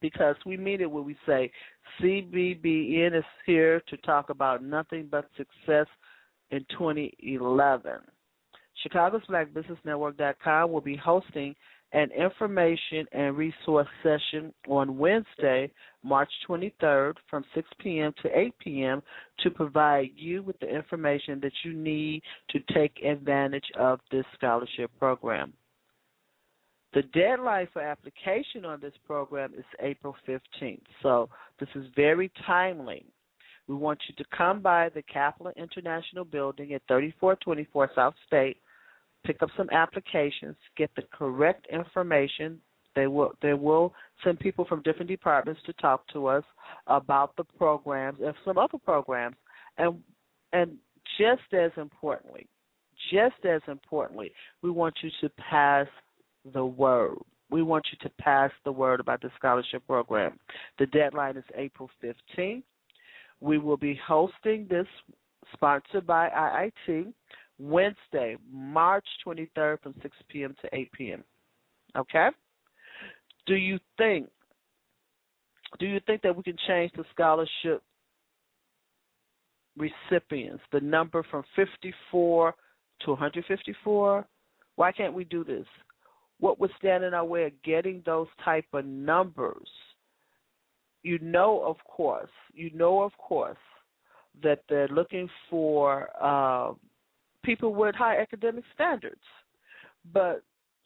because 0.03 0.37
we 0.45 0.57
mean 0.57 0.81
it 0.81 0.91
when 0.91 1.05
we 1.05 1.17
say 1.25 1.51
CBBN 2.01 3.17
is 3.17 3.25
here 3.47 3.81
to 3.89 3.97
talk 3.99 4.31
about 4.31 4.63
nothing 4.63 5.09
but 5.11 5.27
success 5.37 5.87
in 6.51 6.67
2011. 6.71 7.93
Chicago's 8.83 9.23
Black 9.29 9.55
Business 9.55 9.79
Network.com 9.85 10.73
will 10.73 10.81
be 10.81 10.97
hosting 10.97 11.55
an 11.93 12.11
information 12.13 13.07
and 13.13 13.37
resource 13.37 13.89
session 14.03 14.53
on 14.69 14.97
Wednesday, 14.97 15.71
March 16.03 16.31
23rd 16.49 17.15
from 17.29 17.45
6 17.55 17.69
p.m. 17.81 18.13
to 18.23 18.39
8 18.39 18.55
p.m. 18.59 19.03
to 19.41 19.51
provide 19.51 20.11
you 20.17 20.43
with 20.43 20.59
the 20.61 20.69
information 20.69 21.39
that 21.41 21.53
you 21.65 21.75
need 21.75 22.23
to 22.51 22.61
take 22.75 22.93
advantage 23.05 23.71
of 23.79 24.01
this 24.11 24.25
scholarship 24.37 24.91
program. 24.99 25.53
The 26.95 27.03
deadline 27.15 27.69
for 27.73 27.81
application 27.81 28.65
on 28.67 28.81
this 28.81 28.93
program 29.07 29.53
is 29.57 29.65
April 29.81 30.15
15th, 30.29 30.83
so 31.03 31.29
this 31.59 31.69
is 31.75 31.87
very 31.97 32.31
timely. 32.47 33.07
We 33.67 33.75
want 33.75 34.01
you 34.09 34.15
to 34.17 34.37
come 34.37 34.61
by 34.61 34.91
the 34.91 35.03
Kaplan 35.03 35.55
International 35.57 36.25
Building 36.25 36.75
at 36.75 36.83
3424 36.89 37.91
South 37.95 38.15
State 38.27 38.59
pick 39.25 39.43
up 39.43 39.51
some 39.57 39.71
applications, 39.71 40.57
get 40.77 40.91
the 40.97 41.03
correct 41.13 41.67
information. 41.73 42.61
They 42.95 43.07
will 43.07 43.33
they 43.41 43.55
will 43.55 43.95
send 44.23 44.39
people 44.39 44.67
from 44.67 44.83
different 44.83 45.09
departments 45.09 45.61
to 45.67 45.73
talk 45.75 46.07
to 46.09 46.27
us 46.27 46.45
about 46.87 47.35
the 47.37 47.45
programs 47.45 48.19
and 48.23 48.35
some 48.45 48.59
other 48.59 48.79
programs. 48.79 49.37
And 49.79 50.01
and 50.53 50.77
just 51.19 51.55
as 51.55 51.71
importantly, 51.77 52.47
just 53.11 53.45
as 53.45 53.63
importantly, 53.67 54.33
we 54.63 54.71
want 54.71 54.95
you 55.03 55.11
to 55.23 55.29
pass 55.51 55.87
the 56.53 56.65
word. 56.65 57.17
We 57.51 57.63
want 57.63 57.85
you 57.93 57.99
to 58.09 58.15
pass 58.23 58.51
the 58.65 58.73
word 58.73 59.01
about 59.01 59.21
the 59.21 59.31
scholarship 59.37 59.87
program. 59.87 60.39
The 60.79 60.87
deadline 60.87 61.37
is 61.37 61.45
April 61.55 61.91
15th. 62.03 62.63
We 63.41 63.59
will 63.59 63.77
be 63.77 63.99
hosting 64.07 64.67
this 64.71 64.87
sponsored 65.53 66.07
by 66.07 66.29
IIT 66.31 67.13
Wednesday, 67.63 68.37
March 68.51 69.07
23rd 69.25 69.81
from 69.83 69.95
6 70.03 70.17
p.m. 70.29 70.55
to 70.63 70.69
8 70.73 70.93
p.m. 70.93 71.25
Okay? 71.97 72.29
Do 73.47 73.55
you 73.55 73.79
think 73.97 74.29
do 75.79 75.87
you 75.87 76.01
think 76.07 76.21
that 76.23 76.37
we 76.37 76.43
can 76.43 76.57
change 76.67 76.93
the 76.97 77.05
scholarship 77.13 77.83
recipients, 79.77 80.63
the 80.71 80.81
number 80.81 81.25
from 81.31 81.45
54 81.57 82.55
to 83.01 83.11
154? 83.11 84.27
Why 84.77 84.93
can't 84.93 85.15
we 85.15 85.25
do 85.25 85.45
this? 85.45 85.65
What 86.41 86.61
would 86.61 86.73
stand 86.79 87.05
in 87.05 87.15
our 87.15 87.25
way 87.25 87.45
of 87.45 87.53
getting 87.63 88.03
those 88.05 88.27
type 88.45 88.67
of 88.75 88.85
numbers? 88.85 89.69
You 91.03 91.19
know, 91.21 91.63
of 91.65 91.77
course, 91.89 92.31
you 92.53 92.71
know, 92.75 93.03
of 93.03 93.13
course, 93.17 93.57
that 94.43 94.63
they're 94.69 94.89
looking 94.89 95.29
for 95.49 96.11
uh, 96.21 96.73
people 97.43 97.75
with 97.75 97.95
high 97.95 98.19
academic 98.19 98.65
standards. 98.75 99.21
But 100.13 100.43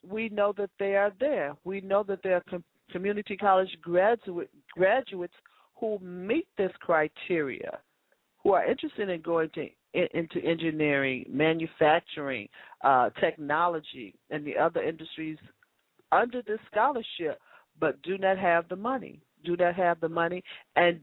we 0.07 0.29
know 0.29 0.53
that 0.57 0.69
they 0.79 0.95
are 0.95 1.13
there. 1.19 1.55
We 1.63 1.81
know 1.81 2.03
that 2.03 2.19
there 2.23 2.35
are 2.35 2.43
com- 2.49 2.63
community 2.91 3.35
college 3.35 3.75
graduate, 3.81 4.49
graduates 4.71 5.33
who 5.75 5.99
meet 5.99 6.47
this 6.57 6.71
criteria, 6.79 7.79
who 8.43 8.53
are 8.53 8.65
interested 8.65 9.09
in 9.09 9.21
going 9.21 9.49
to 9.55 9.67
in, 9.93 10.07
into 10.13 10.39
engineering, 10.45 11.25
manufacturing, 11.29 12.47
uh, 12.83 13.09
technology, 13.19 14.15
and 14.29 14.45
the 14.45 14.57
other 14.57 14.81
industries 14.81 15.37
under 16.11 16.41
this 16.43 16.59
scholarship, 16.71 17.39
but 17.79 18.01
do 18.03 18.17
not 18.17 18.37
have 18.37 18.67
the 18.69 18.75
money. 18.75 19.19
Do 19.43 19.55
not 19.55 19.75
have 19.75 19.99
the 19.99 20.09
money, 20.09 20.43
and 20.75 20.99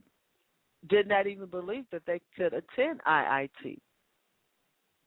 did 0.89 1.07
not 1.07 1.27
even 1.27 1.47
believe 1.47 1.85
that 1.91 2.03
they 2.05 2.21
could 2.35 2.53
attend 2.53 3.01
IIT 3.07 3.79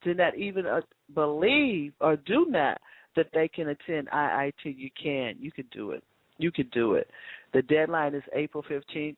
do 0.09 0.15
not 0.15 0.37
even 0.37 0.67
uh, 0.67 0.81
believe 1.15 1.93
or 2.01 2.17
do 2.17 2.47
not 2.49 2.81
that 3.17 3.27
they 3.35 3.49
can 3.49 3.69
attend 3.69 4.09
IIT, 4.09 4.53
you 4.65 4.91
can. 5.01 5.35
You 5.39 5.53
can 5.53 5.67
do 5.73 5.91
it. 5.91 6.03
You 6.39 6.51
can 6.51 6.69
do 6.73 6.95
it. 6.95 7.11
The 7.53 7.63
deadline 7.63 8.15
is 8.15 8.23
April 8.35 8.65
15th. 8.71 9.17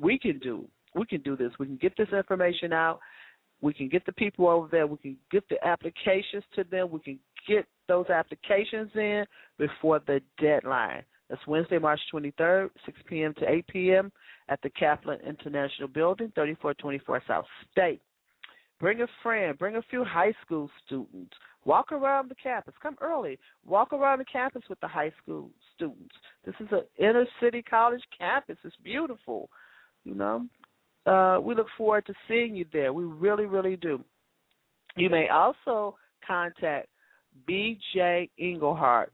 We 0.00 0.18
can 0.18 0.38
do. 0.38 0.66
We 0.94 1.04
can 1.06 1.20
do 1.20 1.36
this. 1.36 1.52
We 1.58 1.66
can 1.66 1.76
get 1.76 1.96
this 1.98 2.08
information 2.16 2.72
out. 2.72 3.00
We 3.60 3.74
can 3.74 3.88
get 3.88 4.06
the 4.06 4.12
people 4.12 4.48
over 4.48 4.68
there. 4.70 4.86
We 4.86 4.96
can 4.98 5.16
get 5.30 5.46
the 5.48 5.62
applications 5.66 6.44
to 6.54 6.64
them. 6.64 6.90
We 6.90 7.00
can 7.00 7.18
get 7.48 7.66
those 7.88 8.06
applications 8.08 8.90
in 8.94 9.24
before 9.58 10.00
the 10.06 10.20
deadline. 10.40 11.02
That's 11.28 11.44
Wednesday, 11.46 11.78
March 11.78 12.00
23rd, 12.12 12.70
6 12.84 12.98
p.m. 13.08 13.34
to 13.38 13.50
8 13.50 13.66
p.m. 13.66 14.12
at 14.48 14.60
the 14.62 14.70
Kaplan 14.70 15.18
International 15.26 15.88
Building, 15.88 16.30
3424 16.36 17.22
South 17.26 17.46
State. 17.72 18.00
Bring 18.78 19.00
a 19.00 19.06
friend, 19.22 19.58
bring 19.58 19.76
a 19.76 19.82
few 19.90 20.04
high 20.04 20.32
school 20.44 20.70
students. 20.84 21.34
Walk 21.64 21.92
around 21.92 22.30
the 22.30 22.34
campus. 22.34 22.74
Come 22.82 22.96
early. 23.00 23.38
Walk 23.64 23.92
around 23.92 24.18
the 24.18 24.24
campus 24.24 24.62
with 24.68 24.78
the 24.80 24.88
high 24.88 25.12
school 25.22 25.50
students. 25.74 26.14
This 26.44 26.54
is 26.60 26.68
an 26.70 26.82
inner 26.98 27.26
city 27.40 27.62
college 27.62 28.02
campus. 28.16 28.56
It's 28.64 28.76
beautiful. 28.84 29.50
You 30.04 30.14
know, 30.14 30.46
uh, 31.06 31.40
we 31.40 31.54
look 31.54 31.66
forward 31.76 32.06
to 32.06 32.14
seeing 32.28 32.54
you 32.54 32.66
there. 32.72 32.92
We 32.92 33.04
really, 33.04 33.46
really 33.46 33.76
do. 33.76 34.04
You 34.96 35.10
may 35.10 35.28
also 35.28 35.96
contact 36.26 36.88
B.J. 37.46 38.30
Englehart 38.38 39.12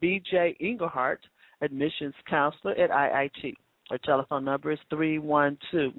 BJ 0.00 0.56
Engelhart, 0.60 1.18
admissions 1.62 2.14
counselor 2.30 2.76
at 2.76 2.90
IIT. 2.90 3.56
Her 3.90 3.98
telephone 3.98 4.44
number 4.44 4.70
is 4.70 4.78
312 4.88 5.94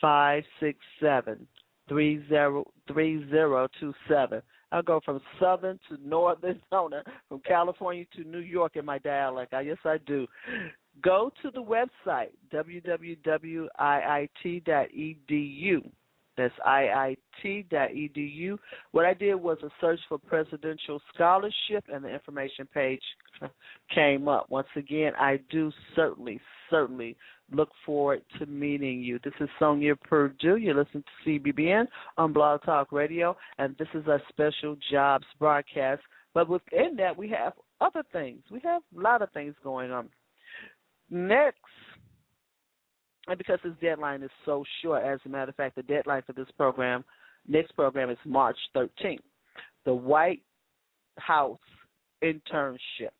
567 0.00 1.46
3027. 1.88 4.42
I'll 4.70 4.82
go 4.82 5.00
from 5.04 5.20
southern 5.38 5.78
to 5.88 5.96
northern, 6.06 6.60
from 6.70 7.40
California 7.46 8.04
to 8.16 8.24
New 8.24 8.40
York 8.40 8.76
in 8.76 8.86
my 8.86 8.98
dialect. 8.98 9.54
I, 9.54 9.62
yes, 9.62 9.78
I 9.84 9.96
do 10.06 10.28
go 11.02 11.30
to 11.42 11.50
the 11.50 11.62
website 11.62 12.30
www.iit.edu. 12.52 13.68
That's 16.36 16.54
iit.edu. 16.66 18.58
What 18.92 19.04
I 19.04 19.12
did 19.14 19.34
was 19.34 19.58
a 19.62 19.68
search 19.80 20.00
for 20.08 20.18
presidential 20.18 21.00
scholarship, 21.14 21.84
and 21.92 22.02
the 22.02 22.08
information 22.08 22.66
page 22.72 23.02
came 23.94 24.28
up. 24.28 24.46
Once 24.48 24.68
again, 24.76 25.12
I 25.18 25.40
do 25.50 25.70
certainly, 25.94 26.40
certainly 26.70 27.16
look 27.50 27.68
forward 27.84 28.22
to 28.38 28.46
meeting 28.46 29.02
you. 29.02 29.18
This 29.22 29.34
is 29.40 29.48
Sonja 29.60 30.00
Perdue. 30.00 30.56
You're 30.56 30.74
listening 30.74 31.04
to 31.04 31.30
CBBN 31.30 31.86
on 32.16 32.32
Blog 32.32 32.62
Talk 32.62 32.92
Radio, 32.92 33.36
and 33.58 33.76
this 33.76 33.88
is 33.92 34.06
a 34.06 34.18
special 34.30 34.76
jobs 34.90 35.26
broadcast. 35.38 36.00
But 36.32 36.48
within 36.48 36.96
that, 36.96 37.14
we 37.14 37.28
have 37.28 37.52
other 37.82 38.02
things. 38.10 38.40
We 38.50 38.60
have 38.60 38.80
a 38.96 39.00
lot 39.00 39.20
of 39.20 39.30
things 39.32 39.54
going 39.62 39.90
on. 39.90 40.08
Next, 41.12 41.60
and 43.28 43.36
because 43.36 43.58
this 43.62 43.74
deadline 43.82 44.22
is 44.22 44.30
so 44.46 44.64
short, 44.80 45.04
as 45.04 45.20
a 45.26 45.28
matter 45.28 45.50
of 45.50 45.56
fact, 45.56 45.76
the 45.76 45.82
deadline 45.82 46.22
for 46.26 46.32
this 46.32 46.48
program, 46.56 47.04
next 47.46 47.72
program 47.72 48.08
is 48.08 48.16
March 48.24 48.56
13th. 48.74 49.18
The 49.84 49.92
White 49.92 50.40
House 51.18 51.58
internship, 52.24 53.10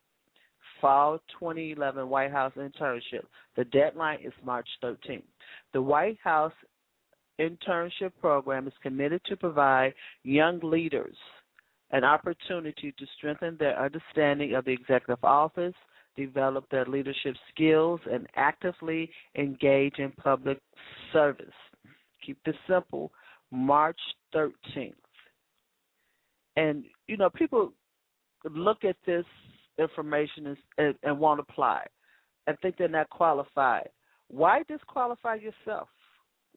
fall 0.80 1.18
2011 1.38 2.08
White 2.08 2.32
House 2.32 2.54
internship. 2.56 3.26
The 3.56 3.64
deadline 3.66 4.20
is 4.24 4.32
March 4.42 4.68
13th. 4.82 5.22
The 5.74 5.82
White 5.82 6.18
House 6.24 6.54
internship 7.38 8.12
program 8.22 8.66
is 8.66 8.72
committed 8.82 9.20
to 9.26 9.36
provide 9.36 9.92
young 10.22 10.60
leaders 10.62 11.16
an 11.90 12.04
opportunity 12.04 12.94
to 12.98 13.06
strengthen 13.18 13.58
their 13.58 13.78
understanding 13.78 14.54
of 14.54 14.64
the 14.64 14.70
executive 14.70 15.22
office, 15.22 15.74
develop 16.16 16.68
their 16.70 16.84
leadership 16.86 17.34
skills, 17.52 18.00
and 18.10 18.26
actively 18.36 19.10
engage 19.36 19.98
in 19.98 20.10
public 20.12 20.58
service. 21.12 21.46
Keep 22.24 22.38
this 22.44 22.54
simple 22.68 23.12
March 23.50 23.98
13th. 24.34 24.92
And, 26.56 26.84
you 27.06 27.16
know, 27.16 27.30
people 27.30 27.72
look 28.44 28.84
at 28.84 28.96
this 29.06 29.24
information 29.78 30.48
and, 30.48 30.56
and, 30.78 30.94
and 31.02 31.18
won't 31.18 31.40
apply 31.40 31.84
and 32.46 32.56
think 32.60 32.76
they're 32.76 32.88
not 32.88 33.08
qualified. 33.10 33.88
Why 34.28 34.62
disqualify 34.68 35.36
yourself? 35.36 35.88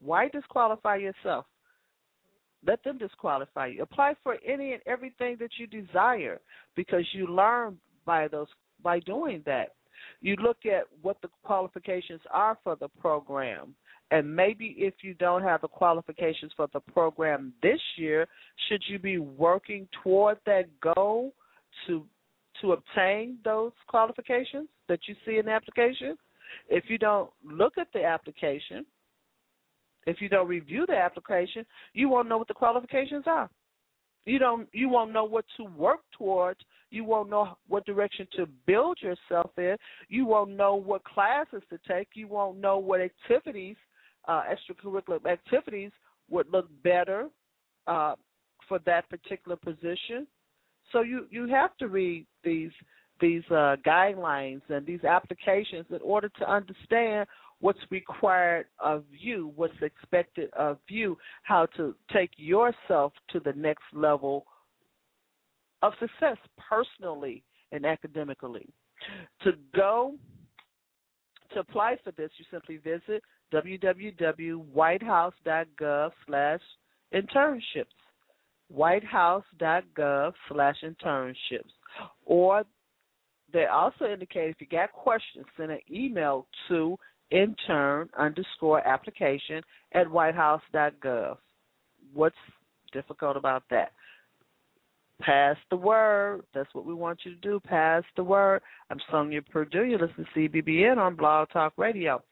Why 0.00 0.28
disqualify 0.28 0.96
yourself? 0.96 1.46
Let 2.66 2.82
them 2.82 2.98
disqualify 2.98 3.68
you. 3.68 3.82
Apply 3.82 4.14
for 4.22 4.36
any 4.46 4.72
and 4.72 4.82
everything 4.86 5.36
that 5.40 5.50
you 5.58 5.66
desire 5.66 6.40
because 6.74 7.04
you 7.12 7.26
learn 7.26 7.78
by 8.04 8.28
those 8.28 8.48
by 8.82 9.00
doing 9.00 9.42
that. 9.46 9.74
You 10.20 10.36
look 10.36 10.58
at 10.66 10.84
what 11.02 11.20
the 11.22 11.28
qualifications 11.42 12.20
are 12.30 12.58
for 12.62 12.76
the 12.76 12.88
program, 13.00 13.74
And 14.10 14.34
maybe 14.36 14.74
if 14.78 14.94
you 15.02 15.14
don't 15.14 15.42
have 15.42 15.62
the 15.62 15.68
qualifications 15.68 16.52
for 16.56 16.68
the 16.72 16.80
program 16.80 17.52
this 17.62 17.80
year, 17.96 18.28
should 18.68 18.82
you 18.88 18.98
be 18.98 19.18
working 19.18 19.88
toward 20.02 20.38
that 20.46 20.66
goal 20.80 21.34
to 21.86 22.06
to 22.60 22.72
obtain 22.72 23.36
those 23.44 23.72
qualifications 23.86 24.68
that 24.88 25.00
you 25.06 25.14
see 25.26 25.38
in 25.38 25.46
the 25.46 25.52
application? 25.52 26.16
If 26.68 26.84
you 26.88 26.98
don't 26.98 27.30
look 27.44 27.76
at 27.76 27.88
the 27.92 28.04
application, 28.04 28.86
if 30.06 30.20
you 30.20 30.28
don't 30.28 30.48
review 30.48 30.86
the 30.86 30.96
application, 30.96 31.66
you 31.92 32.08
won't 32.08 32.28
know 32.28 32.38
what 32.38 32.48
the 32.48 32.54
qualifications 32.54 33.24
are. 33.26 33.50
You 34.26 34.40
don't 34.40 34.68
you 34.72 34.88
won't 34.88 35.12
know 35.12 35.24
what 35.24 35.44
to 35.56 35.64
work 35.64 36.00
towards. 36.18 36.60
You 36.90 37.04
won't 37.04 37.30
know 37.30 37.56
what 37.68 37.86
direction 37.86 38.26
to 38.36 38.46
build 38.66 38.98
yourself 39.00 39.50
in. 39.56 39.76
You 40.08 40.26
won't 40.26 40.50
know 40.50 40.74
what 40.74 41.04
classes 41.04 41.62
to 41.70 41.78
take. 41.88 42.08
You 42.14 42.26
won't 42.28 42.58
know 42.58 42.78
what 42.78 43.00
activities, 43.00 43.76
uh, 44.26 44.42
extracurricular 44.50 45.24
activities 45.26 45.92
would 46.28 46.52
look 46.52 46.68
better 46.82 47.28
uh, 47.86 48.16
for 48.68 48.80
that 48.80 49.08
particular 49.08 49.56
position. 49.56 50.26
So 50.92 51.02
you 51.02 51.26
you 51.30 51.46
have 51.48 51.76
to 51.78 51.88
read 51.88 52.26
these 52.42 52.72
these 53.20 53.44
uh, 53.50 53.76
guidelines 53.86 54.62
and 54.68 54.84
these 54.84 55.04
applications 55.04 55.86
in 55.90 56.00
order 56.02 56.28
to 56.38 56.50
understand 56.50 57.26
what's 57.60 57.78
required 57.90 58.66
of 58.78 59.04
you, 59.10 59.52
what's 59.56 59.74
expected 59.82 60.48
of 60.54 60.78
you, 60.88 61.18
how 61.42 61.66
to 61.76 61.94
take 62.12 62.30
yourself 62.36 63.12
to 63.30 63.40
the 63.40 63.54
next 63.54 63.82
level 63.92 64.46
of 65.82 65.92
success 66.00 66.38
personally 66.68 67.42
and 67.72 67.84
academically. 67.86 68.68
To 69.42 69.52
go 69.74 70.14
to 71.52 71.60
apply 71.60 71.98
for 72.02 72.12
this, 72.12 72.30
you 72.38 72.46
simply 72.50 72.78
visit 72.78 73.22
www.whitehouse.gov 73.52 76.10
slash 76.26 76.60
internships 77.14 77.92
whitehouse.gov 78.68 80.32
slash 80.48 80.76
internships. 80.82 81.70
Or 82.24 82.64
they 83.52 83.66
also 83.66 84.06
indicate 84.06 84.50
if 84.50 84.60
you 84.60 84.66
got 84.66 84.92
questions, 84.92 85.46
send 85.56 85.70
an 85.70 85.78
email 85.90 86.46
to 86.68 86.98
intern 87.30 88.08
underscore 88.18 88.86
application 88.86 89.62
at 89.92 90.10
whitehouse.gov. 90.10 91.36
What's 92.14 92.36
difficult 92.92 93.36
about 93.36 93.64
that? 93.70 93.92
Pass 95.20 95.56
the 95.70 95.76
word. 95.76 96.42
That's 96.54 96.72
what 96.74 96.84
we 96.84 96.94
want 96.94 97.20
you 97.24 97.34
to 97.34 97.40
do. 97.40 97.58
Pass 97.60 98.02
the 98.16 98.24
word. 98.24 98.60
I'm 98.90 98.98
Sonja 99.10 99.46
Perdue. 99.48 99.84
You 99.84 99.98
listen 99.98 100.26
to 100.34 100.48
CBBN 100.48 100.98
on 100.98 101.16
Blog 101.16 101.48
Talk 101.50 101.72
Radio. 101.78 102.22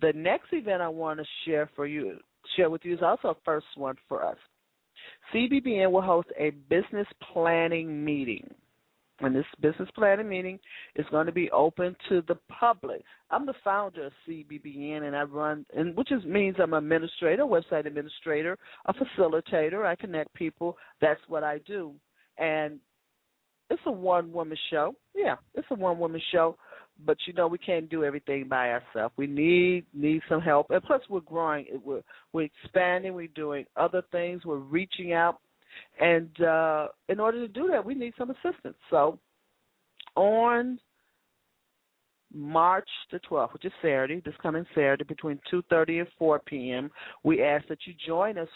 The 0.00 0.12
next 0.14 0.52
event 0.52 0.82
I 0.82 0.88
want 0.88 1.20
to 1.20 1.26
share 1.44 1.70
for 1.76 1.86
you, 1.86 2.18
share 2.56 2.70
with 2.70 2.84
you, 2.84 2.94
is 2.94 3.02
also 3.02 3.28
a 3.28 3.36
first 3.44 3.66
one 3.76 3.94
for 4.08 4.24
us. 4.24 4.36
CBBN 5.32 5.90
will 5.90 6.02
host 6.02 6.28
a 6.38 6.50
business 6.68 7.06
planning 7.32 8.04
meeting. 8.04 8.52
And 9.20 9.34
this 9.34 9.46
business 9.60 9.88
planning 9.94 10.28
meeting 10.28 10.58
is 10.96 11.06
going 11.10 11.26
to 11.26 11.32
be 11.32 11.50
open 11.52 11.94
to 12.08 12.22
the 12.26 12.36
public. 12.48 13.04
I'm 13.30 13.46
the 13.46 13.54
founder 13.62 14.06
of 14.06 14.12
CBBN, 14.28 15.02
and 15.02 15.14
I 15.14 15.22
run, 15.22 15.64
and 15.76 15.96
which 15.96 16.10
is, 16.10 16.24
means 16.24 16.56
I'm 16.58 16.72
an 16.72 16.82
administrator, 16.82 17.44
website 17.44 17.86
administrator, 17.86 18.58
a 18.86 18.94
facilitator. 18.94 19.86
I 19.86 19.94
connect 19.94 20.34
people. 20.34 20.76
That's 21.00 21.20
what 21.28 21.44
I 21.44 21.58
do. 21.58 21.92
And 22.38 22.80
it's 23.70 23.82
a 23.86 23.92
one 23.92 24.32
woman 24.32 24.58
show. 24.70 24.96
Yeah, 25.14 25.36
it's 25.54 25.68
a 25.70 25.74
one 25.74 25.98
woman 26.00 26.20
show 26.32 26.56
but 27.04 27.16
you 27.26 27.32
know 27.32 27.46
we 27.46 27.58
can't 27.58 27.88
do 27.88 28.04
everything 28.04 28.48
by 28.48 28.70
ourselves. 28.70 29.14
We 29.16 29.26
need 29.26 29.84
need 29.92 30.22
some 30.28 30.40
help, 30.40 30.70
and 30.70 30.82
plus 30.82 31.02
we're 31.08 31.20
growing. 31.20 31.66
We're 31.84 32.02
we're 32.32 32.48
expanding. 32.62 33.14
We're 33.14 33.28
doing 33.28 33.66
other 33.76 34.02
things. 34.12 34.44
We're 34.44 34.58
reaching 34.58 35.12
out, 35.12 35.38
and 36.00 36.40
uh, 36.40 36.88
in 37.08 37.20
order 37.20 37.46
to 37.46 37.52
do 37.52 37.68
that, 37.70 37.84
we 37.84 37.94
need 37.94 38.14
some 38.18 38.30
assistance. 38.30 38.76
So 38.90 39.18
on 40.16 40.78
March 42.32 42.88
the 43.12 43.20
12th, 43.20 43.52
which 43.52 43.64
is 43.64 43.72
Saturday, 43.80 44.20
this 44.24 44.34
coming 44.42 44.66
Saturday, 44.74 45.04
between 45.04 45.38
2:30 45.52 46.00
and 46.00 46.08
4 46.18 46.40
p.m., 46.40 46.90
we 47.22 47.42
ask 47.42 47.66
that 47.68 47.78
you 47.86 47.94
join 48.06 48.38
us 48.38 48.48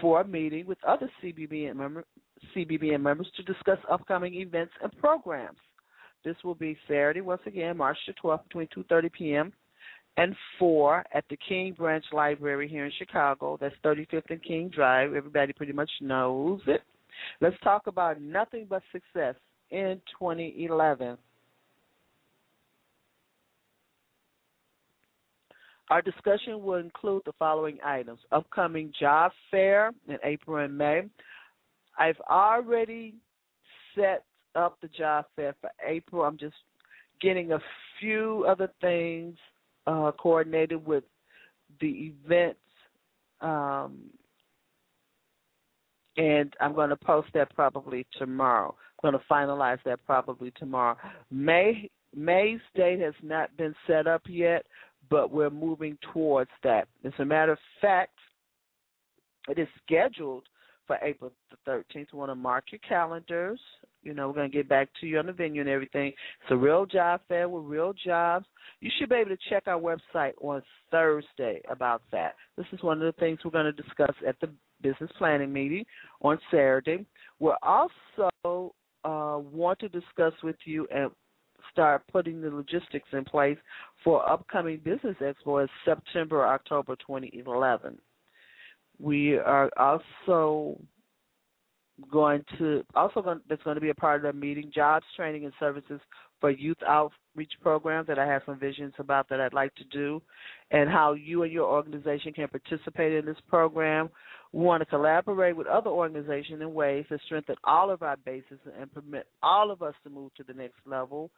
for 0.00 0.20
a 0.20 0.26
meeting 0.26 0.66
with 0.66 0.78
other 0.84 1.10
CBBN, 1.22 1.76
member, 1.76 2.04
CBBN 2.54 3.00
members 3.00 3.30
to 3.36 3.42
discuss 3.42 3.78
upcoming 3.90 4.34
events 4.34 4.72
and 4.82 4.96
programs. 4.98 5.58
This 6.24 6.36
will 6.44 6.54
be 6.54 6.76
Saturday, 6.88 7.20
once 7.20 7.42
again, 7.46 7.76
March 7.76 7.98
the 8.06 8.14
12th, 8.14 8.44
between 8.44 8.68
2.30 8.76 9.12
p.m. 9.12 9.52
and 10.16 10.34
4 10.58 11.04
at 11.12 11.24
the 11.28 11.36
King 11.48 11.74
Branch 11.76 12.04
Library 12.12 12.68
here 12.68 12.86
in 12.86 12.92
Chicago. 12.98 13.58
That's 13.60 13.74
35th 13.84 14.30
and 14.30 14.42
King 14.42 14.70
Drive. 14.74 15.14
Everybody 15.14 15.52
pretty 15.52 15.72
much 15.72 15.90
knows 16.00 16.60
it. 16.66 16.82
Let's 17.40 17.56
talk 17.62 17.86
about 17.86 18.20
nothing 18.20 18.66
but 18.68 18.82
success 18.92 19.34
in 19.70 20.00
2011. 20.18 21.16
Our 25.88 26.02
discussion 26.02 26.62
will 26.64 26.76
include 26.76 27.22
the 27.26 27.32
following 27.38 27.78
items 27.84 28.18
upcoming 28.32 28.92
job 28.98 29.30
fair 29.50 29.92
in 30.08 30.18
April 30.24 30.64
and 30.64 30.76
May. 30.76 31.02
I've 31.96 32.20
already 32.28 33.14
set 33.94 34.24
up 34.56 34.78
the 34.82 34.88
job 34.88 35.26
fair 35.36 35.54
for 35.60 35.70
April. 35.86 36.22
I'm 36.22 36.38
just 36.38 36.56
getting 37.20 37.52
a 37.52 37.60
few 38.00 38.44
other 38.48 38.68
things 38.80 39.36
uh, 39.86 40.12
coordinated 40.18 40.84
with 40.84 41.04
the 41.80 42.12
events, 42.24 42.58
um, 43.40 43.98
and 46.16 46.54
I'm 46.60 46.74
going 46.74 46.90
to 46.90 46.96
post 46.96 47.28
that 47.34 47.54
probably 47.54 48.06
tomorrow. 48.18 48.74
I'm 49.02 49.10
going 49.10 49.20
to 49.20 49.32
finalize 49.32 49.78
that 49.84 50.04
probably 50.06 50.52
tomorrow. 50.52 50.96
May 51.30 51.90
May's 52.14 52.60
date 52.74 53.00
has 53.00 53.14
not 53.22 53.54
been 53.58 53.74
set 53.86 54.06
up 54.06 54.22
yet, 54.26 54.64
but 55.10 55.30
we're 55.30 55.50
moving 55.50 55.98
towards 56.12 56.50
that. 56.62 56.88
As 57.04 57.12
a 57.18 57.24
matter 57.24 57.52
of 57.52 57.58
fact, 57.80 58.18
it 59.48 59.58
is 59.58 59.68
scheduled 59.84 60.44
for 60.86 60.98
April 61.02 61.30
the 61.50 61.70
13th. 61.70 62.06
We 62.12 62.18
want 62.18 62.30
to 62.30 62.34
mark 62.34 62.64
your 62.72 62.78
calendars. 62.88 63.60
You 64.06 64.14
know, 64.14 64.28
we're 64.28 64.34
going 64.34 64.50
to 64.50 64.56
get 64.56 64.68
back 64.68 64.88
to 65.00 65.06
you 65.06 65.18
on 65.18 65.26
the 65.26 65.32
venue 65.32 65.60
and 65.60 65.68
everything. 65.68 66.08
It's 66.08 66.50
a 66.50 66.56
real 66.56 66.86
job 66.86 67.20
fair 67.26 67.48
with 67.48 67.64
real 67.64 67.92
jobs. 67.92 68.46
You 68.80 68.90
should 68.96 69.08
be 69.08 69.16
able 69.16 69.30
to 69.30 69.38
check 69.50 69.64
our 69.66 69.80
website 69.80 70.32
on 70.40 70.62
Thursday 70.92 71.60
about 71.68 72.02
that. 72.12 72.34
This 72.56 72.66
is 72.72 72.82
one 72.82 73.02
of 73.02 73.12
the 73.12 73.18
things 73.20 73.40
we're 73.44 73.50
going 73.50 73.64
to 73.64 73.82
discuss 73.82 74.14
at 74.26 74.36
the 74.40 74.48
business 74.80 75.10
planning 75.18 75.52
meeting 75.52 75.84
on 76.22 76.38
Saturday. 76.52 77.04
We're 77.40 77.56
also 77.62 78.74
uh, 79.04 79.38
want 79.38 79.80
to 79.80 79.88
discuss 79.88 80.34
with 80.42 80.56
you 80.64 80.86
and 80.94 81.10
start 81.72 82.02
putting 82.12 82.40
the 82.40 82.50
logistics 82.50 83.08
in 83.12 83.24
place 83.24 83.58
for 84.04 84.28
upcoming 84.30 84.80
business 84.84 85.16
expo 85.20 85.62
in 85.62 85.68
September, 85.84 86.46
October 86.46 86.96
2011. 86.96 87.98
We 88.98 89.36
are 89.36 89.68
also 89.76 90.78
going 92.10 92.44
to 92.58 92.84
also 92.94 93.22
going, 93.22 93.40
that's 93.48 93.62
going 93.62 93.76
to 93.76 93.80
be 93.80 93.90
a 93.90 93.94
part 93.94 94.24
of 94.24 94.34
the 94.34 94.38
meeting 94.38 94.70
jobs 94.74 95.06
training 95.16 95.44
and 95.44 95.52
services 95.58 96.00
for 96.40 96.50
youth 96.50 96.76
outreach 96.86 97.52
programs 97.62 98.06
that 98.06 98.18
I 98.18 98.26
have 98.26 98.42
some 98.44 98.58
visions 98.58 98.92
about 98.98 99.28
that 99.30 99.40
I'd 99.40 99.54
like 99.54 99.74
to 99.76 99.84
do 99.84 100.20
and 100.70 100.90
how 100.90 101.14
you 101.14 101.42
and 101.42 101.52
your 101.52 101.66
organization 101.66 102.32
can 102.32 102.48
participate 102.48 103.14
in 103.14 103.24
this 103.24 103.38
program. 103.48 104.10
We 104.52 104.62
want 104.62 104.82
to 104.82 104.86
collaborate 104.86 105.56
with 105.56 105.66
other 105.66 105.90
organizations 105.90 106.60
in 106.60 106.74
ways 106.74 107.06
to 107.08 107.18
strengthen 107.24 107.56
all 107.64 107.90
of 107.90 108.02
our 108.02 108.16
bases 108.18 108.58
and 108.78 108.92
permit 108.92 109.26
all 109.42 109.70
of 109.70 109.82
us 109.82 109.94
to 110.04 110.10
move 110.10 110.34
to 110.34 110.44
the 110.44 110.54
next 110.54 110.76
level. 110.84 111.30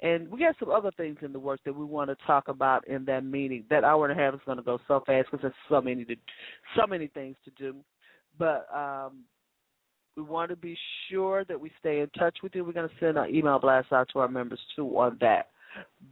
And 0.00 0.30
we 0.30 0.38
got 0.38 0.54
some 0.60 0.70
other 0.70 0.92
things 0.96 1.18
in 1.22 1.32
the 1.32 1.40
works 1.40 1.62
that 1.64 1.74
we 1.74 1.84
want 1.84 2.08
to 2.10 2.16
talk 2.26 2.48
about 2.48 2.86
in 2.86 3.04
that 3.06 3.24
meeting. 3.24 3.64
That 3.68 3.84
hour 3.84 4.06
and 4.06 4.18
a 4.18 4.22
half 4.22 4.34
is 4.34 4.40
going 4.46 4.58
to 4.58 4.64
go 4.64 4.78
so 4.86 5.02
fast 5.04 5.28
because 5.30 5.42
there's 5.42 5.54
so 5.68 5.80
many 5.80 6.04
to, 6.04 6.14
so 6.76 6.86
many 6.86 7.08
things 7.08 7.36
to 7.44 7.50
do. 7.58 7.76
But 8.38 8.68
um, 8.72 9.24
we 10.18 10.24
want 10.24 10.50
to 10.50 10.56
be 10.56 10.76
sure 11.08 11.44
that 11.44 11.58
we 11.58 11.70
stay 11.78 12.00
in 12.00 12.08
touch 12.18 12.38
with 12.42 12.52
you. 12.54 12.64
We're 12.64 12.72
going 12.72 12.88
to 12.88 12.94
send 12.98 13.16
an 13.16 13.32
email 13.32 13.60
blast 13.60 13.92
out 13.92 14.08
to 14.12 14.18
our 14.18 14.28
members 14.28 14.58
too 14.74 14.84
on 14.98 15.16
that. 15.20 15.50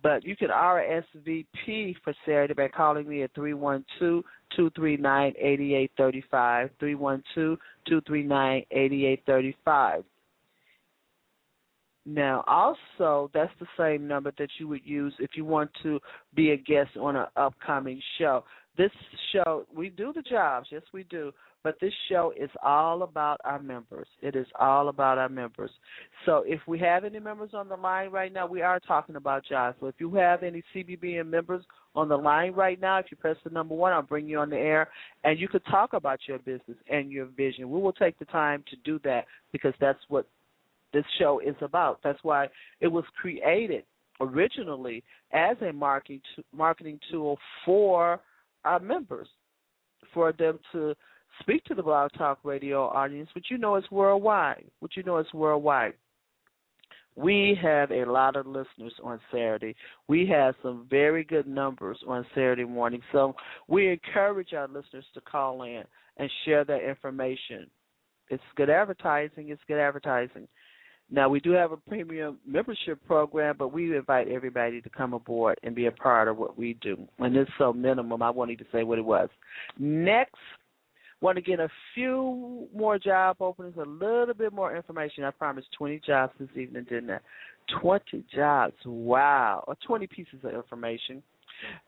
But 0.00 0.24
you 0.24 0.36
can 0.36 0.48
RSVP 0.48 1.96
for 2.04 2.14
Saturday 2.24 2.54
by 2.54 2.68
calling 2.68 3.08
me 3.08 3.24
at 3.24 3.34
312 3.34 4.22
239 4.54 5.32
8835. 5.36 6.70
312 6.78 7.58
239 7.88 8.62
8835. 8.70 10.04
Now, 12.06 12.44
also, 12.46 13.32
that's 13.34 13.52
the 13.58 13.66
same 13.76 14.06
number 14.06 14.32
that 14.38 14.48
you 14.60 14.68
would 14.68 14.84
use 14.84 15.12
if 15.18 15.30
you 15.34 15.44
want 15.44 15.70
to 15.82 15.98
be 16.34 16.52
a 16.52 16.56
guest 16.56 16.96
on 16.96 17.16
an 17.16 17.26
upcoming 17.36 18.00
show. 18.16 18.44
this 18.78 18.92
show 19.32 19.66
we 19.74 19.88
do 19.88 20.12
the 20.12 20.22
jobs, 20.22 20.68
yes 20.70 20.82
we 20.92 21.02
do, 21.04 21.32
but 21.64 21.80
this 21.80 21.92
show 22.08 22.32
is 22.38 22.50
all 22.62 23.02
about 23.02 23.40
our 23.44 23.60
members. 23.60 24.06
It 24.22 24.36
is 24.36 24.46
all 24.56 24.88
about 24.88 25.18
our 25.18 25.28
members. 25.28 25.70
So 26.24 26.44
if 26.46 26.60
we 26.68 26.78
have 26.78 27.02
any 27.02 27.18
members 27.18 27.50
on 27.54 27.68
the 27.68 27.74
line 27.74 28.10
right 28.10 28.32
now, 28.32 28.46
we 28.46 28.62
are 28.62 28.78
talking 28.78 29.16
about 29.16 29.44
jobs. 29.44 29.76
So 29.80 29.86
if 29.86 29.96
you 29.98 30.14
have 30.14 30.44
any 30.44 30.62
CBBN 30.72 31.26
members 31.26 31.64
on 31.96 32.08
the 32.08 32.16
line 32.16 32.52
right 32.52 32.80
now, 32.80 32.98
if 32.98 33.06
you 33.10 33.16
press 33.16 33.36
the 33.42 33.50
number 33.50 33.74
one, 33.74 33.92
I'll 33.92 34.02
bring 34.02 34.28
you 34.28 34.38
on 34.38 34.50
the 34.50 34.56
air 34.56 34.90
and 35.24 35.40
you 35.40 35.48
could 35.48 35.64
talk 35.64 35.92
about 35.92 36.20
your 36.28 36.38
business 36.38 36.76
and 36.88 37.10
your 37.10 37.26
vision. 37.26 37.68
We 37.68 37.80
will 37.80 37.92
take 37.92 38.16
the 38.20 38.26
time 38.26 38.62
to 38.70 38.76
do 38.84 39.00
that 39.02 39.24
because 39.50 39.74
that's 39.80 39.98
what 40.06 40.28
this 40.92 41.04
show 41.18 41.40
is 41.40 41.56
about. 41.60 42.00
That's 42.02 42.18
why 42.22 42.48
it 42.80 42.88
was 42.88 43.04
created 43.20 43.84
originally 44.20 45.04
as 45.32 45.56
a 45.60 45.72
marketing 45.72 46.22
marketing 46.54 46.98
tool 47.10 47.38
for 47.64 48.20
our 48.64 48.80
members, 48.80 49.28
for 50.14 50.32
them 50.32 50.58
to 50.72 50.94
speak 51.40 51.64
to 51.64 51.74
the 51.74 51.82
Blog 51.82 52.10
Talk 52.16 52.38
Radio 52.44 52.86
audience, 52.88 53.28
which 53.34 53.46
you 53.50 53.58
know 53.58 53.76
is 53.76 53.84
worldwide. 53.90 54.64
Which 54.80 54.96
you 54.96 55.02
know 55.02 55.18
is 55.18 55.26
worldwide. 55.34 55.94
We 57.16 57.58
have 57.62 57.90
a 57.90 58.04
lot 58.04 58.36
of 58.36 58.46
listeners 58.46 58.92
on 59.02 59.18
Saturday. 59.32 59.74
We 60.06 60.26
have 60.26 60.54
some 60.62 60.86
very 60.90 61.24
good 61.24 61.46
numbers 61.46 61.98
on 62.06 62.26
Saturday 62.34 62.64
morning. 62.64 63.00
So 63.10 63.34
we 63.68 63.88
encourage 63.90 64.52
our 64.52 64.68
listeners 64.68 65.06
to 65.14 65.22
call 65.22 65.62
in 65.62 65.84
and 66.18 66.30
share 66.44 66.64
that 66.64 66.86
information. 66.86 67.70
It's 68.28 68.42
good 68.56 68.68
advertising. 68.68 69.48
It's 69.48 69.62
good 69.66 69.78
advertising. 69.78 70.46
Now 71.10 71.28
we 71.28 71.40
do 71.40 71.52
have 71.52 71.72
a 71.72 71.76
premium 71.76 72.38
membership 72.46 72.98
program, 73.06 73.56
but 73.58 73.68
we 73.72 73.96
invite 73.96 74.28
everybody 74.28 74.80
to 74.80 74.90
come 74.90 75.12
aboard 75.12 75.58
and 75.62 75.74
be 75.74 75.86
a 75.86 75.92
part 75.92 76.28
of 76.28 76.36
what 76.36 76.58
we 76.58 76.74
do. 76.80 77.06
And 77.18 77.36
it's 77.36 77.50
so 77.58 77.72
minimum. 77.72 78.22
I 78.22 78.30
wanted 78.30 78.58
to 78.58 78.64
say 78.72 78.82
what 78.82 78.98
it 78.98 79.04
was. 79.04 79.28
Next, 79.78 80.34
want 81.20 81.36
to 81.36 81.42
get 81.42 81.60
a 81.60 81.68
few 81.94 82.68
more 82.74 82.98
job 82.98 83.36
openings, 83.40 83.76
a 83.76 83.88
little 83.88 84.34
bit 84.34 84.52
more 84.52 84.76
information. 84.76 85.24
I 85.24 85.30
promised 85.30 85.68
20 85.78 86.00
jobs 86.06 86.32
this 86.38 86.48
evening, 86.56 86.86
didn't 86.88 87.10
I? 87.10 87.18
20 87.80 88.24
jobs. 88.34 88.74
Wow. 88.84 89.64
Or 89.66 89.76
20 89.86 90.06
pieces 90.08 90.40
of 90.42 90.54
information. 90.54 91.22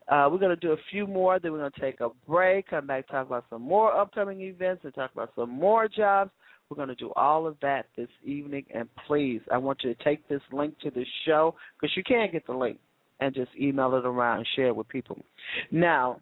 Uh, 0.07 0.27
we're 0.31 0.39
going 0.39 0.49
to 0.49 0.55
do 0.55 0.71
a 0.71 0.77
few 0.89 1.05
more, 1.05 1.39
then 1.39 1.51
we're 1.51 1.59
going 1.59 1.71
to 1.71 1.79
take 1.81 1.99
a 1.99 2.09
break, 2.27 2.69
come 2.69 2.87
back, 2.87 3.07
talk 3.07 3.27
about 3.27 3.45
some 3.51 3.61
more 3.61 3.95
upcoming 3.95 4.41
events, 4.41 4.83
and 4.83 4.93
talk 4.95 5.11
about 5.13 5.31
some 5.35 5.49
more 5.49 5.87
jobs. 5.87 6.31
We're 6.69 6.77
going 6.77 6.89
to 6.89 6.95
do 6.95 7.11
all 7.15 7.47
of 7.47 7.57
that 7.61 7.87
this 7.97 8.09
evening. 8.23 8.65
And 8.73 8.87
please, 9.07 9.41
I 9.51 9.57
want 9.57 9.79
you 9.83 9.93
to 9.93 10.03
take 10.03 10.27
this 10.27 10.41
link 10.51 10.77
to 10.81 10.91
the 10.91 11.05
show 11.25 11.55
because 11.79 11.95
you 11.97 12.03
can 12.03 12.29
get 12.31 12.45
the 12.45 12.53
link 12.53 12.79
and 13.19 13.33
just 13.33 13.49
email 13.59 13.95
it 13.95 14.05
around 14.05 14.37
and 14.37 14.47
share 14.55 14.67
it 14.67 14.75
with 14.75 14.87
people. 14.87 15.17
Now, 15.71 16.21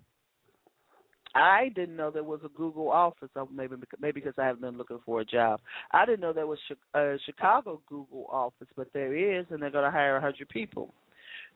I 1.35 1.69
didn't 1.75 1.97
know 1.97 2.09
there 2.09 2.23
was 2.23 2.39
a 2.45 2.57
Google 2.57 2.89
office. 2.89 3.29
Oh, 3.35 3.49
maybe 3.53 3.75
maybe 3.99 4.21
because 4.21 4.35
I 4.37 4.45
haven't 4.45 4.61
been 4.61 4.77
looking 4.77 4.99
for 5.05 5.21
a 5.21 5.25
job. 5.25 5.59
I 5.91 6.05
didn't 6.05 6.21
know 6.21 6.33
there 6.33 6.47
was 6.47 6.59
a 6.95 6.99
uh, 6.99 7.17
Chicago 7.25 7.81
Google 7.87 8.25
office, 8.31 8.67
but 8.75 8.87
there 8.93 9.15
is, 9.15 9.45
and 9.49 9.61
they're 9.61 9.69
going 9.69 9.85
to 9.85 9.91
hire 9.91 10.17
a 10.17 10.21
hundred 10.21 10.49
people. 10.49 10.93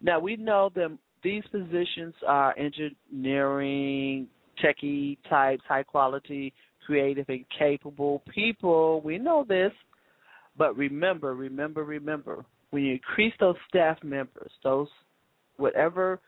Now 0.02 0.20
we 0.20 0.36
know 0.36 0.70
that 0.76 0.96
these 1.24 1.44
positions 1.52 2.14
are 2.28 2.54
engineering, 2.58 4.28
techie 4.64 5.18
types, 5.30 5.64
high 5.68 5.84
quality 5.84 6.54
creative 6.86 7.26
and 7.30 7.46
capable 7.58 8.24
people. 8.34 9.02
We 9.02 9.18
know 9.18 9.46
this. 9.48 9.72
But 10.58 10.76
remember, 10.78 11.34
remember, 11.34 11.84
remember, 11.84 12.46
when 12.72 12.84
you 12.84 12.94
increase 12.94 13.34
those 13.40 13.56
staff 13.68 13.98
members, 14.04 14.52
those 14.64 14.88
whatever 15.58 16.20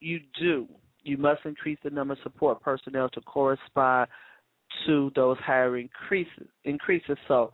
you 0.00 0.20
do, 0.38 0.66
you 1.02 1.16
must 1.16 1.40
increase 1.44 1.78
the 1.82 1.90
number 1.90 2.12
of 2.12 2.18
support 2.22 2.60
personnel 2.60 3.08
to 3.10 3.20
correspond 3.22 4.08
to 4.86 5.10
those 5.16 5.36
higher 5.38 5.76
increases 5.78 6.46
increases. 6.64 7.16
So 7.28 7.52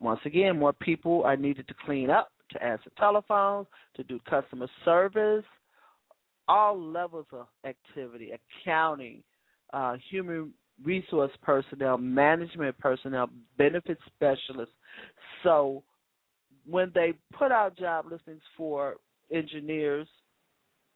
once 0.00 0.20
again, 0.24 0.58
more 0.58 0.72
people 0.72 1.22
are 1.24 1.36
needed 1.36 1.68
to 1.68 1.74
clean 1.84 2.10
up, 2.10 2.30
to 2.52 2.62
answer 2.62 2.90
telephones, 2.96 3.66
to 3.96 4.04
do 4.04 4.18
customer 4.28 4.68
service, 4.84 5.44
all 6.48 6.80
levels 6.80 7.26
of 7.32 7.46
activity, 7.64 8.30
accounting, 8.64 9.22
uh, 9.72 9.96
human 10.10 10.52
resource 10.84 11.32
personnel, 11.42 11.98
management 11.98 12.76
personnel, 12.78 13.30
benefit 13.58 13.98
specialists. 14.14 14.74
So 15.42 15.82
when 16.68 16.90
they 16.94 17.14
put 17.36 17.52
out 17.52 17.78
job 17.78 18.06
listings 18.10 18.42
for 18.56 18.96
engineers, 19.32 20.06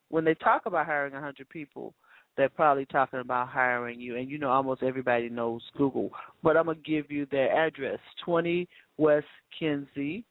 when 0.09 0.25
they 0.25 0.35
talk 0.35 0.67
about 0.67 0.87
hiring 0.87 1.13
100 1.13 1.49
people, 1.49 1.95
they're 2.37 2.49
probably 2.49 2.87
talking 2.87 3.21
about 3.21 3.49
hiring 3.49 4.01
you. 4.01 4.17
And 4.17 4.31
you 4.31 4.39
know, 4.39 4.51
almost 4.51 4.83
everybody 4.83 5.29
knows 5.29 5.63
Google. 5.77 6.11
But 6.43 6.57
I'm 6.57 6.67
going 6.67 6.83
to 6.83 6.91
give 6.91 7.11
you 7.11 7.27
their 7.31 7.55
address 7.67 7.99
20 8.25 8.69
West 8.97 9.27
Kinzie. 9.59 10.25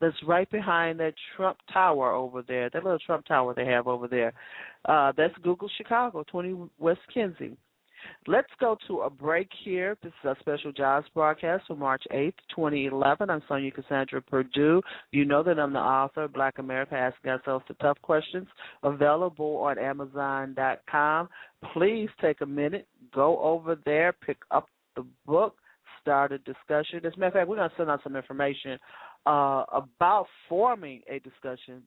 That's 0.00 0.16
right 0.26 0.48
behind 0.50 1.00
that 1.00 1.14
Trump 1.36 1.58
Tower 1.72 2.12
over 2.12 2.42
there, 2.42 2.70
that 2.70 2.84
little 2.84 3.00
Trump 3.00 3.26
Tower 3.26 3.52
they 3.54 3.66
have 3.66 3.88
over 3.88 4.06
there. 4.06 4.32
Uh, 4.84 5.12
that's 5.16 5.34
Google 5.42 5.68
Chicago, 5.76 6.24
20 6.30 6.70
West 6.78 7.00
Kinzie. 7.12 7.56
Let's 8.26 8.48
go 8.60 8.76
to 8.86 9.00
a 9.00 9.10
break 9.10 9.48
here. 9.64 9.96
This 10.02 10.12
is 10.22 10.30
a 10.30 10.36
special 10.40 10.72
jobs 10.72 11.06
broadcast 11.14 11.64
for 11.66 11.76
March 11.76 12.02
8th, 12.12 12.34
2011. 12.54 13.30
I'm 13.30 13.40
Sonja 13.48 13.72
Cassandra 13.74 14.20
Perdue. 14.20 14.82
You 15.12 15.24
know 15.24 15.42
that 15.42 15.58
I'm 15.58 15.72
the 15.72 15.78
author 15.78 16.24
of 16.24 16.32
Black 16.32 16.58
America 16.58 16.94
Asking 16.94 17.30
Ourselves 17.30 17.64
the 17.68 17.74
Tough 17.74 18.00
Questions, 18.02 18.46
available 18.82 19.56
on 19.58 19.78
Amazon.com. 19.78 21.28
Please 21.72 22.08
take 22.20 22.40
a 22.40 22.46
minute, 22.46 22.86
go 23.14 23.38
over 23.40 23.76
there, 23.84 24.12
pick 24.12 24.38
up 24.50 24.68
the 24.96 25.04
book, 25.26 25.56
start 26.00 26.32
a 26.32 26.38
discussion. 26.38 27.04
As 27.04 27.12
a 27.16 27.18
matter 27.18 27.26
of 27.26 27.32
fact, 27.34 27.48
we're 27.48 27.56
going 27.56 27.70
to 27.70 27.76
send 27.76 27.90
out 27.90 28.00
some 28.02 28.16
information 28.16 28.78
uh, 29.26 29.64
about 29.72 30.26
forming 30.48 31.02
a 31.08 31.18
discussion 31.20 31.82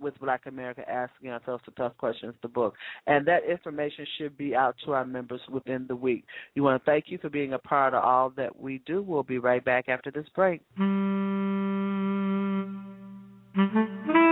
with 0.00 0.18
Black 0.20 0.46
America 0.46 0.82
asking 0.88 1.30
ourselves 1.30 1.62
the 1.66 1.72
tough 1.72 1.96
questions, 1.98 2.34
the 2.42 2.48
book. 2.48 2.74
And 3.06 3.26
that 3.26 3.44
information 3.44 4.06
should 4.18 4.36
be 4.36 4.54
out 4.54 4.76
to 4.84 4.92
our 4.92 5.04
members 5.04 5.40
within 5.50 5.86
the 5.88 5.96
week. 5.96 6.24
We 6.54 6.62
want 6.62 6.82
to 6.82 6.90
thank 6.90 7.04
you 7.08 7.18
for 7.18 7.28
being 7.28 7.52
a 7.52 7.58
part 7.58 7.94
of 7.94 8.02
all 8.04 8.30
that 8.36 8.58
we 8.58 8.82
do. 8.86 9.02
We'll 9.02 9.22
be 9.22 9.38
right 9.38 9.64
back 9.64 9.88
after 9.88 10.10
this 10.10 10.26
break. 10.34 10.62
Mm-hmm. 13.56 14.29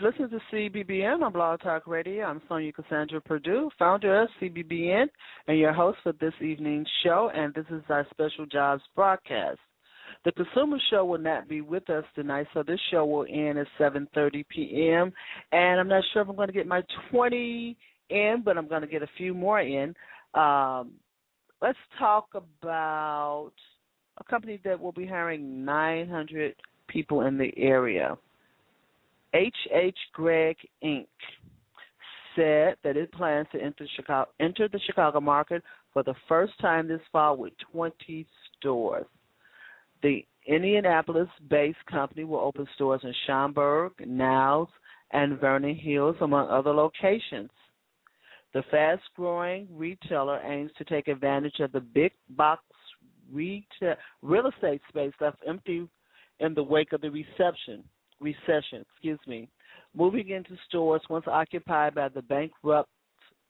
You 0.00 0.06
listen 0.06 0.30
to 0.30 0.40
CBBN 0.50 1.22
on 1.22 1.30
Blog 1.30 1.60
Talk 1.60 1.86
Radio. 1.86 2.24
I'm 2.24 2.40
Sonja 2.48 2.72
Cassandra 2.72 3.20
Perdue, 3.20 3.68
founder 3.78 4.22
of 4.22 4.30
CBBN, 4.40 5.04
and 5.46 5.58
your 5.58 5.74
host 5.74 5.98
for 6.02 6.12
this 6.12 6.32
evening's 6.40 6.88
show. 7.04 7.30
And 7.34 7.52
this 7.52 7.66
is 7.70 7.82
our 7.90 8.06
special 8.10 8.46
jobs 8.46 8.82
broadcast. 8.96 9.58
The 10.24 10.32
consumer 10.32 10.78
show 10.88 11.04
will 11.04 11.18
not 11.18 11.50
be 11.50 11.60
with 11.60 11.90
us 11.90 12.04
tonight, 12.14 12.46
so 12.54 12.62
this 12.62 12.80
show 12.90 13.04
will 13.04 13.26
end 13.28 13.58
at 13.58 13.66
7:30 13.78 14.42
p.m. 14.48 15.12
And 15.52 15.78
I'm 15.78 15.88
not 15.88 16.02
sure 16.14 16.22
if 16.22 16.30
I'm 16.30 16.36
going 16.36 16.48
to 16.48 16.54
get 16.54 16.66
my 16.66 16.82
20 17.10 17.76
in, 18.08 18.42
but 18.42 18.56
I'm 18.56 18.68
going 18.68 18.80
to 18.80 18.88
get 18.88 19.02
a 19.02 19.10
few 19.18 19.34
more 19.34 19.60
in. 19.60 19.94
Um, 20.32 20.92
let's 21.60 21.76
talk 21.98 22.28
about 22.34 23.52
a 24.16 24.24
company 24.24 24.58
that 24.64 24.80
will 24.80 24.92
be 24.92 25.04
hiring 25.04 25.62
900 25.62 26.54
people 26.88 27.26
in 27.26 27.36
the 27.36 27.52
area. 27.58 28.16
H.H. 29.34 29.98
Gregg 30.12 30.56
Inc. 30.82 31.06
said 32.34 32.76
that 32.82 32.96
it 32.96 33.12
plans 33.12 33.46
to 33.52 33.62
enter 33.62 33.86
Chicago, 33.94 34.30
enter 34.40 34.68
the 34.68 34.80
Chicago 34.86 35.20
market 35.20 35.62
for 35.92 36.02
the 36.02 36.14
first 36.28 36.52
time 36.60 36.88
this 36.88 37.00
fall 37.12 37.36
with 37.36 37.52
20 37.72 38.26
stores. 38.58 39.06
The 40.02 40.24
Indianapolis-based 40.46 41.84
company 41.90 42.24
will 42.24 42.40
open 42.40 42.66
stores 42.74 43.02
in 43.04 43.14
Schaumburg, 43.26 43.92
Niles, 44.04 44.68
and 45.12 45.38
Vernon 45.38 45.76
Hills, 45.76 46.16
among 46.20 46.48
other 46.48 46.72
locations. 46.72 47.50
The 48.52 48.62
fast-growing 48.70 49.68
retailer 49.70 50.40
aims 50.40 50.72
to 50.78 50.84
take 50.84 51.06
advantage 51.06 51.60
of 51.60 51.70
the 51.70 51.80
big 51.80 52.12
box 52.30 52.62
retail, 53.30 53.94
real 54.22 54.48
estate 54.48 54.80
space 54.88 55.12
left 55.20 55.38
empty 55.46 55.86
in 56.40 56.54
the 56.54 56.62
wake 56.62 56.92
of 56.92 57.00
the 57.00 57.10
reception 57.10 57.84
recession, 58.20 58.84
excuse 58.92 59.18
me, 59.26 59.48
moving 59.94 60.30
into 60.30 60.56
stores 60.68 61.02
once 61.08 61.24
occupied 61.26 61.94
by 61.94 62.08
the 62.08 62.22
bankrupt 62.22 62.88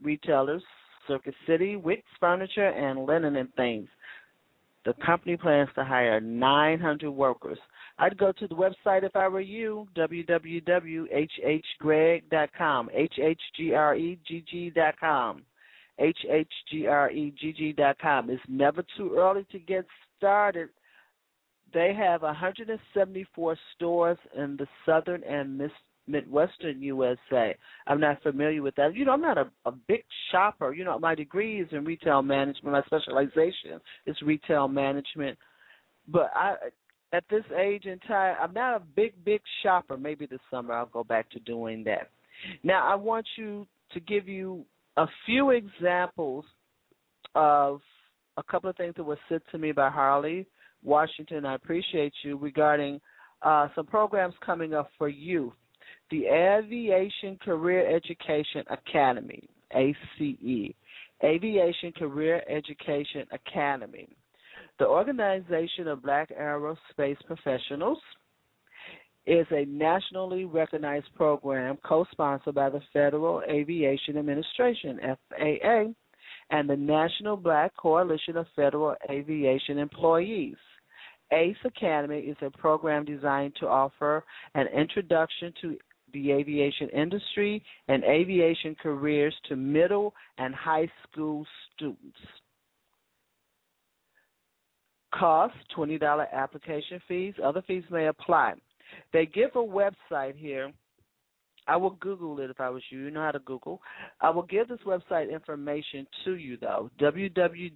retailers 0.02 0.62
Circuit 1.06 1.34
City, 1.46 1.76
Wickes 1.76 2.02
Furniture, 2.18 2.68
and 2.68 3.04
Linen 3.04 3.36
and 3.36 3.52
Things. 3.54 3.88
The 4.84 4.94
company 5.04 5.36
plans 5.36 5.68
to 5.74 5.84
hire 5.84 6.18
900 6.20 7.10
workers. 7.10 7.58
I'd 7.98 8.16
go 8.16 8.32
to 8.32 8.48
the 8.48 8.54
website 8.54 9.02
if 9.02 9.14
I 9.14 9.28
were 9.28 9.42
you, 9.42 9.86
www.hhgregg.com, 9.96 12.90
H-H-G-R-E-G-G.com, 12.94 13.42
H-H-G-R-E-G-G.com. 15.98 18.30
It's 18.30 18.42
never 18.48 18.82
too 18.96 19.14
early 19.18 19.44
to 19.52 19.58
get 19.58 19.84
started 20.16 20.70
they 21.72 21.94
have 21.94 22.22
174 22.22 23.56
stores 23.74 24.18
in 24.36 24.56
the 24.56 24.66
southern 24.86 25.22
and 25.24 25.70
midwestern 26.06 26.82
USA. 26.82 27.54
I'm 27.86 28.00
not 28.00 28.22
familiar 28.22 28.62
with 28.62 28.74
that. 28.76 28.94
You 28.94 29.04
know, 29.04 29.12
I'm 29.12 29.20
not 29.20 29.38
a, 29.38 29.50
a 29.64 29.72
big 29.72 30.04
shopper. 30.30 30.72
You 30.72 30.84
know, 30.84 30.98
my 30.98 31.14
degree 31.14 31.60
is 31.60 31.68
in 31.72 31.84
retail 31.84 32.22
management. 32.22 32.72
My 32.72 32.82
specialization 32.82 33.80
is 34.06 34.16
retail 34.22 34.68
management. 34.68 35.38
But 36.08 36.30
I, 36.34 36.54
at 37.12 37.24
this 37.30 37.44
age 37.56 37.86
and 37.86 38.00
time, 38.06 38.36
I'm 38.40 38.54
not 38.54 38.76
a 38.76 38.80
big, 38.80 39.24
big 39.24 39.40
shopper. 39.62 39.96
Maybe 39.96 40.26
this 40.26 40.40
summer 40.50 40.74
I'll 40.74 40.86
go 40.86 41.04
back 41.04 41.30
to 41.30 41.40
doing 41.40 41.84
that. 41.84 42.10
Now, 42.62 42.90
I 42.90 42.94
want 42.94 43.26
you 43.36 43.66
to 43.92 44.00
give 44.00 44.28
you 44.28 44.64
a 44.96 45.06
few 45.26 45.50
examples 45.50 46.44
of 47.34 47.80
a 48.36 48.42
couple 48.42 48.70
of 48.70 48.76
things 48.76 48.94
that 48.96 49.04
were 49.04 49.18
said 49.28 49.42
to 49.52 49.58
me 49.58 49.72
by 49.72 49.90
Harley 49.90 50.46
Washington, 50.82 51.44
I 51.44 51.54
appreciate 51.54 52.12
you 52.22 52.36
regarding 52.36 53.00
uh, 53.42 53.68
some 53.74 53.86
programs 53.86 54.34
coming 54.44 54.74
up 54.74 54.90
for 54.98 55.08
youth. 55.08 55.52
The 56.10 56.26
Aviation 56.26 57.38
Career 57.42 57.94
Education 57.94 58.64
Academy, 58.68 59.48
ACE, 59.74 60.74
Aviation 61.22 61.92
Career 61.92 62.42
Education 62.48 63.26
Academy. 63.32 64.08
The 64.78 64.86
Organization 64.86 65.88
of 65.88 66.02
Black 66.02 66.30
Aerospace 66.30 67.18
Professionals 67.26 67.98
is 69.26 69.46
a 69.50 69.64
nationally 69.66 70.46
recognized 70.46 71.06
program 71.14 71.78
co 71.84 72.06
sponsored 72.10 72.54
by 72.54 72.70
the 72.70 72.80
Federal 72.92 73.42
Aviation 73.48 74.16
Administration, 74.16 74.98
FAA, 75.28 75.92
and 76.50 76.68
the 76.68 76.76
National 76.76 77.36
Black 77.36 77.76
Coalition 77.76 78.36
of 78.36 78.46
Federal 78.56 78.96
Aviation 79.08 79.78
Employees. 79.78 80.56
ACE 81.32 81.56
Academy 81.64 82.18
is 82.18 82.36
a 82.42 82.50
program 82.50 83.04
designed 83.04 83.54
to 83.60 83.66
offer 83.66 84.24
an 84.54 84.66
introduction 84.68 85.52
to 85.62 85.76
the 86.12 86.32
aviation 86.32 86.88
industry 86.90 87.62
and 87.88 88.02
aviation 88.04 88.74
careers 88.82 89.34
to 89.48 89.56
middle 89.56 90.14
and 90.38 90.54
high 90.54 90.90
school 91.04 91.46
students. 91.74 92.18
Cost 95.14 95.54
$20 95.76 96.32
application 96.32 97.00
fees. 97.06 97.34
Other 97.42 97.62
fees 97.66 97.84
may 97.90 98.06
apply. 98.06 98.54
They 99.12 99.26
give 99.26 99.50
a 99.54 99.58
website 99.58 100.36
here 100.36 100.72
I 101.66 101.76
will 101.76 101.90
Google 101.90 102.40
it 102.40 102.50
if 102.50 102.60
I 102.60 102.70
was 102.70 102.82
you. 102.90 102.98
You 103.00 103.10
know 103.10 103.22
how 103.22 103.30
to 103.32 103.38
Google. 103.40 103.80
I 104.20 104.30
will 104.30 104.42
give 104.42 104.68
this 104.68 104.80
website 104.86 105.32
information 105.32 106.06
to 106.24 106.34
you 106.34 106.56
though. 106.56 106.90
www.obap.org 107.00 107.66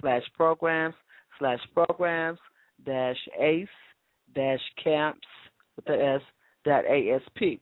slash 0.00 0.22
programs 0.36 0.94
slash 1.38 1.60
programs 1.74 2.38
dash 2.84 3.28
ace 3.38 3.68
dash 4.34 4.60
camps 4.82 5.26
with 5.76 5.84
the 5.86 6.02
S 6.02 6.22
dot 6.64 6.84
ASP. 6.86 7.60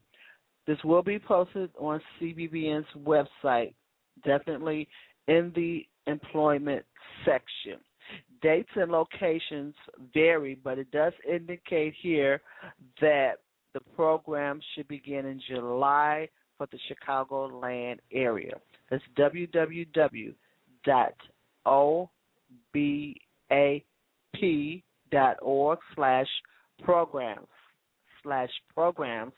This 0.66 0.79
will 0.85 1.03
be 1.03 1.19
posted 1.19 1.71
on 1.79 2.01
CBBN's 2.21 2.87
website, 2.99 3.73
definitely 4.25 4.87
in 5.27 5.53
the 5.55 5.87
employment 6.07 6.85
section. 7.25 7.81
Dates 8.41 8.71
and 8.77 8.93
locations 8.93 9.75
vary, 10.15 10.55
but 10.63 10.79
it 10.79 10.91
does 10.91 11.13
indicate 11.29 11.95
here 12.01 12.41
that 13.01 13.39
the 13.75 13.81
program 13.97 14.61
should 14.75 14.89
begin 14.89 15.27
in 15.27 15.41
July 15.49 16.29
for 16.57 16.67
the 16.71 16.79
Chicagoland 16.89 17.99
area. 18.13 18.55
That's 18.91 19.03
www.obap.org 19.19 20.39
slash 25.95 26.29
programs 26.83 27.47
slash 28.23 28.51
programs 28.75 29.33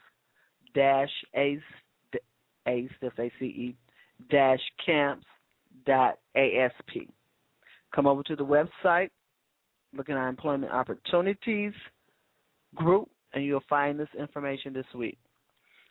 dash 0.73 1.09
ace 1.35 1.59
dash 4.29 4.59
camps 4.85 5.25
dot 5.85 6.19
ASP. 6.35 7.09
Come 7.93 8.07
over 8.07 8.23
to 8.23 8.35
the 8.35 8.45
website, 8.45 9.09
look 9.95 10.09
at 10.09 10.15
our 10.15 10.29
employment 10.29 10.71
opportunities 10.71 11.73
group, 12.75 13.09
and 13.33 13.43
you'll 13.43 13.63
find 13.69 13.99
this 13.99 14.07
information 14.17 14.73
this 14.73 14.85
week. 14.95 15.17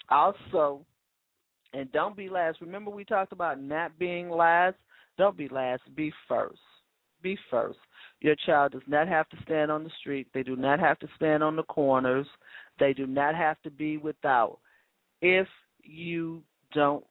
Also, 0.08 0.84
and 1.72 1.90
don't 1.92 2.16
be 2.16 2.28
last. 2.28 2.60
Remember, 2.60 2.90
we 2.90 3.04
talked 3.04 3.32
about 3.32 3.60
not 3.60 3.96
being 3.98 4.30
last. 4.30 4.76
Don't 5.18 5.36
be 5.36 5.48
last. 5.48 5.82
Be 5.94 6.12
first. 6.26 6.58
Be 7.22 7.36
first. 7.50 7.78
Your 8.20 8.34
child 8.46 8.72
does 8.72 8.82
not 8.86 9.08
have 9.08 9.28
to 9.28 9.36
stand 9.44 9.70
on 9.70 9.84
the 9.84 9.90
street. 10.00 10.26
They 10.34 10.42
do 10.42 10.56
not 10.56 10.80
have 10.80 10.98
to 11.00 11.08
stand 11.16 11.42
on 11.42 11.56
the 11.56 11.62
corners. 11.64 12.26
They 12.78 12.92
do 12.92 13.06
not 13.06 13.34
have 13.34 13.60
to 13.62 13.70
be 13.70 13.98
without. 13.98 14.58
If 15.20 15.46
you 15.82 16.42
don't, 16.72 17.04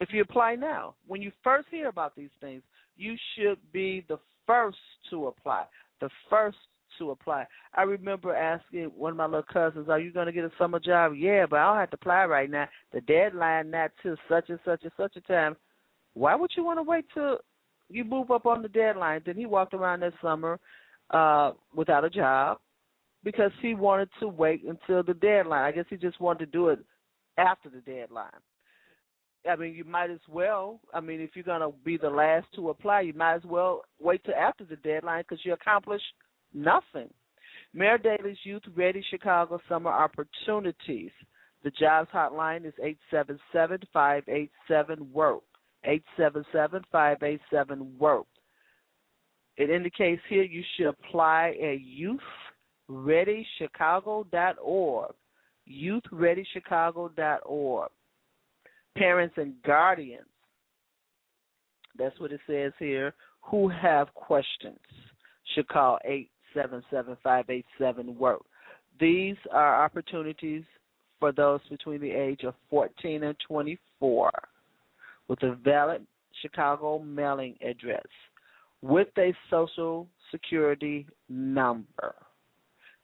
if 0.00 0.08
you 0.12 0.22
apply 0.22 0.56
now, 0.56 0.94
when 1.06 1.22
you 1.22 1.30
first 1.44 1.68
hear 1.70 1.88
about 1.88 2.16
these 2.16 2.30
things, 2.40 2.62
you 2.96 3.16
should 3.34 3.58
be 3.72 4.04
the 4.08 4.18
first 4.46 4.78
to 5.10 5.26
apply. 5.26 5.64
The 6.00 6.10
first 6.28 6.58
to 6.98 7.10
apply. 7.10 7.46
I 7.74 7.82
remember 7.82 8.34
asking 8.34 8.84
one 8.96 9.12
of 9.12 9.16
my 9.16 9.24
little 9.24 9.42
cousins, 9.42 9.88
"Are 9.88 9.98
you 9.98 10.12
going 10.12 10.26
to 10.26 10.32
get 10.32 10.44
a 10.44 10.52
summer 10.58 10.78
job?" 10.78 11.14
Yeah, 11.14 11.46
but 11.46 11.58
I 11.58 11.64
don't 11.64 11.78
have 11.78 11.90
to 11.90 11.96
apply 11.96 12.26
right 12.26 12.50
now. 12.50 12.68
The 12.92 13.00
deadline 13.02 13.70
not 13.70 13.92
till 14.02 14.16
such 14.28 14.50
and 14.50 14.58
such 14.64 14.82
and 14.82 14.92
such 14.96 15.16
a 15.16 15.20
time. 15.22 15.56
Why 16.14 16.34
would 16.34 16.50
you 16.56 16.64
want 16.64 16.78
to 16.78 16.82
wait 16.82 17.06
till 17.14 17.38
you 17.88 18.04
move 18.04 18.30
up 18.30 18.46
on 18.46 18.62
the 18.62 18.68
deadline? 18.68 19.22
Then 19.24 19.36
he 19.36 19.46
walked 19.46 19.74
around 19.74 20.00
that 20.00 20.14
summer 20.20 20.58
uh 21.10 21.52
without 21.74 22.04
a 22.04 22.10
job 22.10 22.58
because 23.24 23.52
he 23.60 23.74
wanted 23.74 24.08
to 24.20 24.28
wait 24.28 24.64
until 24.64 25.02
the 25.02 25.14
deadline. 25.14 25.64
I 25.64 25.72
guess 25.72 25.84
he 25.88 25.96
just 25.96 26.20
wanted 26.20 26.40
to 26.40 26.46
do 26.46 26.68
it 26.68 26.80
after 27.38 27.70
the 27.70 27.80
deadline. 27.80 28.30
I 29.50 29.56
mean, 29.56 29.74
you 29.74 29.84
might 29.84 30.10
as 30.10 30.20
well. 30.28 30.80
I 30.94 31.00
mean, 31.00 31.20
if 31.20 31.30
you're 31.34 31.44
going 31.44 31.60
to 31.60 31.72
be 31.84 31.96
the 31.96 32.10
last 32.10 32.46
to 32.54 32.70
apply, 32.70 33.02
you 33.02 33.12
might 33.12 33.34
as 33.34 33.44
well 33.44 33.82
wait 34.00 34.24
till 34.24 34.34
after 34.34 34.64
the 34.64 34.76
deadline 34.76 35.22
because 35.22 35.44
you 35.44 35.52
accomplish 35.52 36.02
nothing. 36.54 37.10
Mayor 37.74 37.98
Daley's 37.98 38.38
Youth 38.44 38.62
Ready 38.76 39.04
Chicago 39.10 39.60
Summer 39.68 39.90
Opportunities. 39.90 41.10
The 41.64 41.70
jobs 41.70 42.10
hotline 42.12 42.66
is 42.66 42.74
eight 42.82 42.98
seven 43.10 43.38
seven 43.52 43.78
five 43.92 44.24
eight 44.28 44.50
seven 44.68 45.10
work. 45.12 45.42
Eight 45.84 46.04
seven 46.16 46.44
seven 46.52 46.82
five 46.90 47.22
eight 47.22 47.40
seven 47.50 47.96
work. 47.98 48.26
It 49.56 49.70
indicates 49.70 50.22
here 50.28 50.42
you 50.42 50.62
should 50.76 50.86
apply 50.86 51.54
at 51.62 51.80
youth 51.80 52.20
youthreadychicago.org. 52.90 55.14
Youthreadychicago.org. 55.68 57.90
Parents 58.96 59.34
and 59.38 59.54
guardians, 59.62 60.26
that's 61.98 62.18
what 62.20 62.32
it 62.32 62.40
says 62.46 62.72
here, 62.78 63.14
who 63.40 63.68
have 63.68 64.12
questions 64.14 64.78
should 65.54 65.68
call 65.68 65.98
877 66.04 67.16
587 67.22 68.18
WORK. 68.18 68.42
These 69.00 69.36
are 69.50 69.84
opportunities 69.84 70.64
for 71.18 71.32
those 71.32 71.60
between 71.70 72.00
the 72.00 72.10
age 72.10 72.42
of 72.44 72.54
14 72.70 73.22
and 73.22 73.36
24 73.46 74.30
with 75.28 75.42
a 75.42 75.54
valid 75.54 76.06
Chicago 76.40 76.98
mailing 76.98 77.56
address 77.66 78.04
with 78.82 79.08
a 79.18 79.32
social 79.48 80.08
security 80.30 81.06
number. 81.28 82.14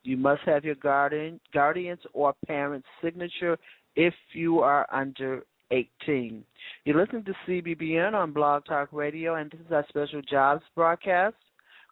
You 0.03 0.17
must 0.17 0.43
have 0.47 0.65
your 0.65 0.75
guardian, 0.77 1.41
guardian's 1.53 2.01
or 2.13 2.35
parent's 2.47 2.89
signature 3.03 3.59
if 3.97 4.15
you 4.33 4.61
are 4.61 4.87
under 4.93 5.45
18. 5.71 6.45
You're 6.85 7.01
listening 7.01 7.25
to 7.25 7.35
CBBN 7.47 8.15
on 8.15 8.33
Blog 8.33 8.65
Talk 8.65 8.89
Radio, 8.93 9.35
and 9.37 9.51
this 9.51 9.61
is 9.61 9.73
our 9.73 9.85
special 9.89 10.23
jobs 10.23 10.63
broadcast. 10.75 11.37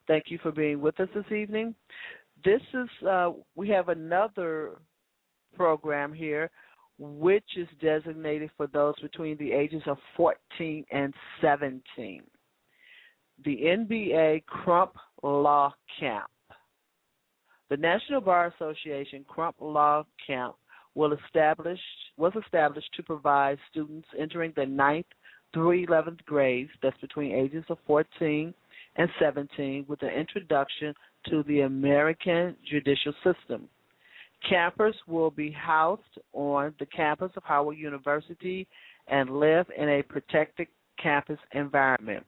Thank 0.06 0.24
you 0.28 0.38
for 0.42 0.52
being 0.52 0.80
with 0.80 0.98
us 1.00 1.08
this 1.14 1.30
evening. 1.32 1.74
This 2.44 2.62
is, 2.74 3.06
uh, 3.06 3.32
we 3.54 3.68
have 3.70 3.88
another 3.88 4.72
program 5.54 6.12
here 6.12 6.50
which 6.98 7.44
is 7.56 7.68
designated 7.80 8.50
for 8.56 8.66
those 8.68 8.94
between 9.00 9.36
the 9.38 9.52
ages 9.52 9.82
of 9.86 9.98
14 10.16 10.84
and 10.90 11.12
17. 11.40 12.22
The 13.44 13.56
NBA 13.56 14.46
Crump 14.46 14.92
Law 15.22 15.74
Camp. 16.00 16.30
The 17.68 17.76
National 17.76 18.20
Bar 18.20 18.54
Association 18.56 19.24
Crump 19.28 19.56
Law 19.60 20.06
Camp 20.26 20.54
will 20.96 21.12
establish 21.12 21.78
was 22.16 22.32
established 22.42 22.88
to 22.96 23.02
provide 23.02 23.58
students 23.70 24.08
entering 24.18 24.52
the 24.56 24.66
ninth 24.66 25.06
through 25.52 25.86
11th 25.86 26.24
grades, 26.24 26.70
that's 26.82 26.98
between 27.00 27.32
ages 27.32 27.64
of 27.68 27.78
14 27.86 28.52
and 28.96 29.08
17, 29.20 29.84
with 29.86 30.02
an 30.02 30.08
introduction 30.08 30.94
to 31.28 31.44
the 31.44 31.60
American 31.60 32.56
judicial 32.68 33.12
system. 33.22 33.68
Campers 34.48 34.96
will 35.06 35.30
be 35.30 35.50
housed 35.50 36.02
on 36.32 36.74
the 36.78 36.86
campus 36.86 37.30
of 37.36 37.42
Howard 37.44 37.76
University 37.78 38.66
and 39.08 39.38
live 39.38 39.66
in 39.76 39.88
a 39.88 40.02
protected 40.02 40.66
campus 41.02 41.38
environment. 41.52 42.24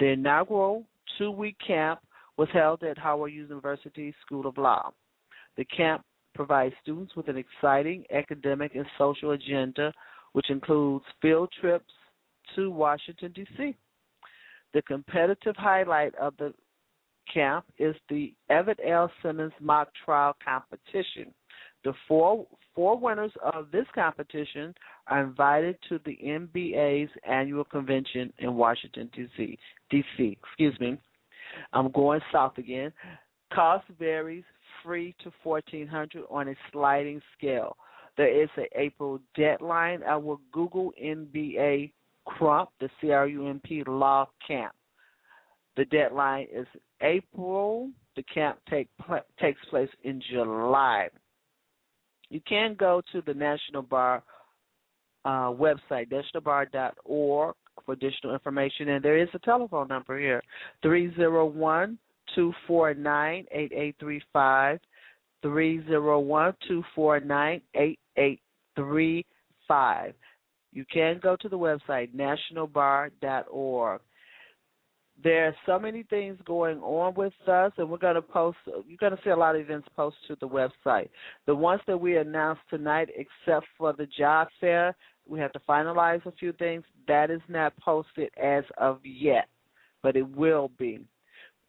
The 0.00 0.08
inaugural 0.08 0.84
two 1.18 1.30
week 1.30 1.56
camp 1.64 2.00
was 2.36 2.48
held 2.52 2.82
at 2.82 2.98
Howard 2.98 3.32
University 3.32 4.14
School 4.24 4.46
of 4.46 4.58
Law. 4.58 4.92
The 5.56 5.64
camp 5.64 6.04
provides 6.34 6.74
students 6.82 7.14
with 7.16 7.28
an 7.28 7.36
exciting 7.36 8.04
academic 8.12 8.74
and 8.74 8.86
social 8.98 9.32
agenda, 9.32 9.92
which 10.32 10.50
includes 10.50 11.04
field 11.22 11.50
trips 11.60 11.92
to 12.54 12.70
Washington, 12.70 13.32
D.C. 13.34 13.76
The 14.72 14.82
competitive 14.82 15.54
highlight 15.56 16.14
of 16.16 16.36
the 16.36 16.52
camp 17.32 17.64
is 17.78 17.94
the 18.08 18.34
Everett 18.50 18.80
L. 18.86 19.10
Simmons 19.22 19.52
mock 19.60 19.88
trial 20.04 20.36
competition. 20.44 21.32
The 21.84 21.92
four 22.08 22.46
four 22.74 22.98
winners 22.98 23.30
of 23.54 23.70
this 23.70 23.86
competition 23.94 24.74
are 25.06 25.22
invited 25.22 25.76
to 25.88 26.00
the 26.04 26.18
NBA's 26.24 27.10
annual 27.28 27.64
convention 27.64 28.32
in 28.38 28.54
Washington 28.54 29.10
D.C. 29.14 29.58
D.C. 29.90 30.38
Excuse 30.42 30.78
me. 30.80 30.98
I'm 31.72 31.90
going 31.92 32.20
south 32.32 32.58
again. 32.58 32.92
Cost 33.52 33.84
varies 33.98 34.44
free 34.84 35.14
to 35.24 35.32
1400 35.42 36.24
on 36.30 36.48
a 36.48 36.54
sliding 36.72 37.20
scale. 37.36 37.76
There 38.16 38.42
is 38.42 38.48
an 38.56 38.66
April 38.76 39.18
deadline. 39.36 40.02
I 40.04 40.16
will 40.16 40.40
Google 40.52 40.92
NBA 41.02 41.92
Crump, 42.26 42.70
the 42.80 42.88
C 43.00 43.10
R 43.10 43.26
U 43.26 43.48
M 43.48 43.60
P 43.64 43.82
Law 43.86 44.28
Camp. 44.46 44.72
The 45.76 45.84
deadline 45.86 46.46
is 46.52 46.66
April. 47.02 47.90
The 48.16 48.22
camp 48.22 48.58
take 48.70 48.88
takes 49.40 49.60
place 49.70 49.88
in 50.04 50.22
July. 50.30 51.08
You 52.30 52.40
can 52.48 52.76
go 52.78 53.02
to 53.12 53.22
the 53.26 53.34
National 53.34 53.82
Bar 53.82 54.22
uh, 55.24 55.50
website, 55.50 56.10
nationalbar.org, 56.10 57.54
for 57.84 57.92
additional 57.92 58.34
information. 58.34 58.90
And 58.90 59.04
there 59.04 59.18
is 59.18 59.28
a 59.34 59.38
telephone 59.40 59.88
number 59.88 60.18
here, 60.18 60.42
301 60.82 61.98
249 62.34 63.46
8835. 63.50 64.80
301 65.42 66.54
249 66.66 67.60
8835. 67.74 70.14
You 70.72 70.84
can 70.92 71.20
go 71.22 71.36
to 71.36 71.48
the 71.48 71.58
website, 71.58 72.12
nationalbar.org 72.14 74.00
there 75.22 75.46
are 75.46 75.54
so 75.64 75.78
many 75.78 76.02
things 76.04 76.38
going 76.44 76.80
on 76.80 77.14
with 77.14 77.32
us, 77.46 77.72
and 77.78 77.88
we're 77.88 77.98
going 77.98 78.16
to 78.16 78.22
post. 78.22 78.58
You're 78.66 78.98
going 78.98 79.16
to 79.16 79.22
see 79.22 79.30
a 79.30 79.36
lot 79.36 79.54
of 79.54 79.60
events 79.60 79.88
posted 79.94 80.26
to 80.28 80.36
the 80.40 80.48
website. 80.48 81.08
The 81.46 81.54
ones 81.54 81.80
that 81.86 81.98
we 81.98 82.16
announced 82.16 82.62
tonight, 82.68 83.10
except 83.16 83.66
for 83.78 83.92
the 83.92 84.06
job 84.06 84.48
fair, 84.60 84.96
we 85.26 85.38
have 85.38 85.52
to 85.52 85.60
finalize 85.68 86.24
a 86.26 86.32
few 86.32 86.52
things. 86.52 86.84
That 87.06 87.30
is 87.30 87.40
not 87.48 87.76
posted 87.78 88.30
as 88.42 88.64
of 88.78 88.98
yet, 89.04 89.48
but 90.02 90.16
it 90.16 90.28
will 90.36 90.70
be. 90.78 91.00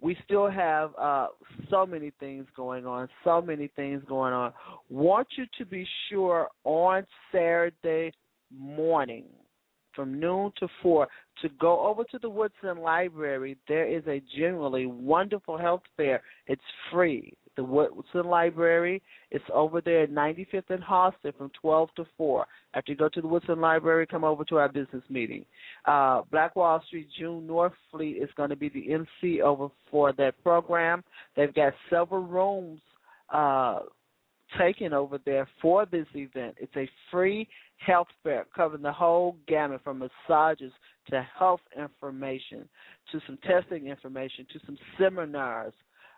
We 0.06 0.16
still 0.24 0.52
have 0.52 0.92
uh, 1.02 1.30
so 1.72 1.84
many 1.84 2.12
things 2.20 2.46
going 2.56 2.86
on, 2.86 3.10
so 3.24 3.42
many 3.42 3.72
things 3.76 4.04
going 4.08 4.34
on. 4.34 4.54
Want 4.88 5.28
you 5.36 5.46
to 5.58 5.66
be 5.66 5.84
sure 6.08 6.48
on 6.64 7.08
Saturday 7.32 8.12
morning 8.56 9.24
from 9.96 10.20
noon 10.20 10.52
to 10.60 10.68
4 10.84 11.08
to 11.42 11.50
go 11.60 11.88
over 11.88 12.04
to 12.04 12.20
the 12.20 12.30
Woodson 12.30 12.84
Library. 12.84 13.58
There 13.68 13.88
is 13.88 14.04
a 14.06 14.22
generally 14.38 14.86
wonderful 14.86 15.58
health 15.58 15.82
fair. 15.98 16.22
It's 16.46 16.62
free. 16.92 17.34
The 17.56 17.64
Woodson 17.64 18.26
Library 18.26 19.02
is 19.32 19.42
over 19.54 19.82
there 19.82 20.04
at 20.04 20.12
95th 20.12 20.70
and 20.70 20.84
Halsted 20.84 21.38
from 21.38 21.52
12 21.62 21.90
to 21.96 22.06
4. 22.18 22.46
After 22.74 22.92
you 22.92 22.98
go 22.98 23.10
to 23.10 23.22
the 23.22 23.28
Woodson 23.28 23.62
Library, 23.62 24.06
come 24.06 24.24
over 24.24 24.44
to 24.46 24.58
our 24.58 24.70
business 24.70 25.04
meeting. 25.10 25.46
Uh, 25.86 26.24
Black 26.32 26.56
Wall 26.56 26.82
Street 26.88 27.08
June 27.18 27.48
Norfleet 27.48 28.22
is 28.22 28.30
going 28.36 28.50
to 28.50 28.56
be 28.56 28.70
the 28.70 28.94
MC 28.94 29.42
over 29.42 29.70
for 29.90 30.12
that 30.14 30.42
program. 30.44 31.04
They've 31.36 31.54
got 31.54 31.74
several 31.90 32.24
rooms 32.24 32.82
uh, 33.34 33.80
taken 34.58 34.94
over 34.94 35.20
there 35.26 35.48
for 35.62 35.86
this 35.86 36.08
event. 36.14 36.56
It's 36.60 36.76
a 36.76 36.90
free 37.12 37.48
health 37.78 38.08
fair 38.24 38.46
covering 38.56 38.82
the 38.82 38.92
whole 38.92 39.36
gamut 39.48 39.82
from 39.84 40.00
massages 40.00 40.72
to 41.10 41.26
health 41.38 41.62
information 41.78 42.68
to 43.12 43.20
some 43.28 43.38
testing 43.46 43.88
information 43.88 44.46
to 44.54 44.60
some 44.66 44.78
seminars 45.00 45.74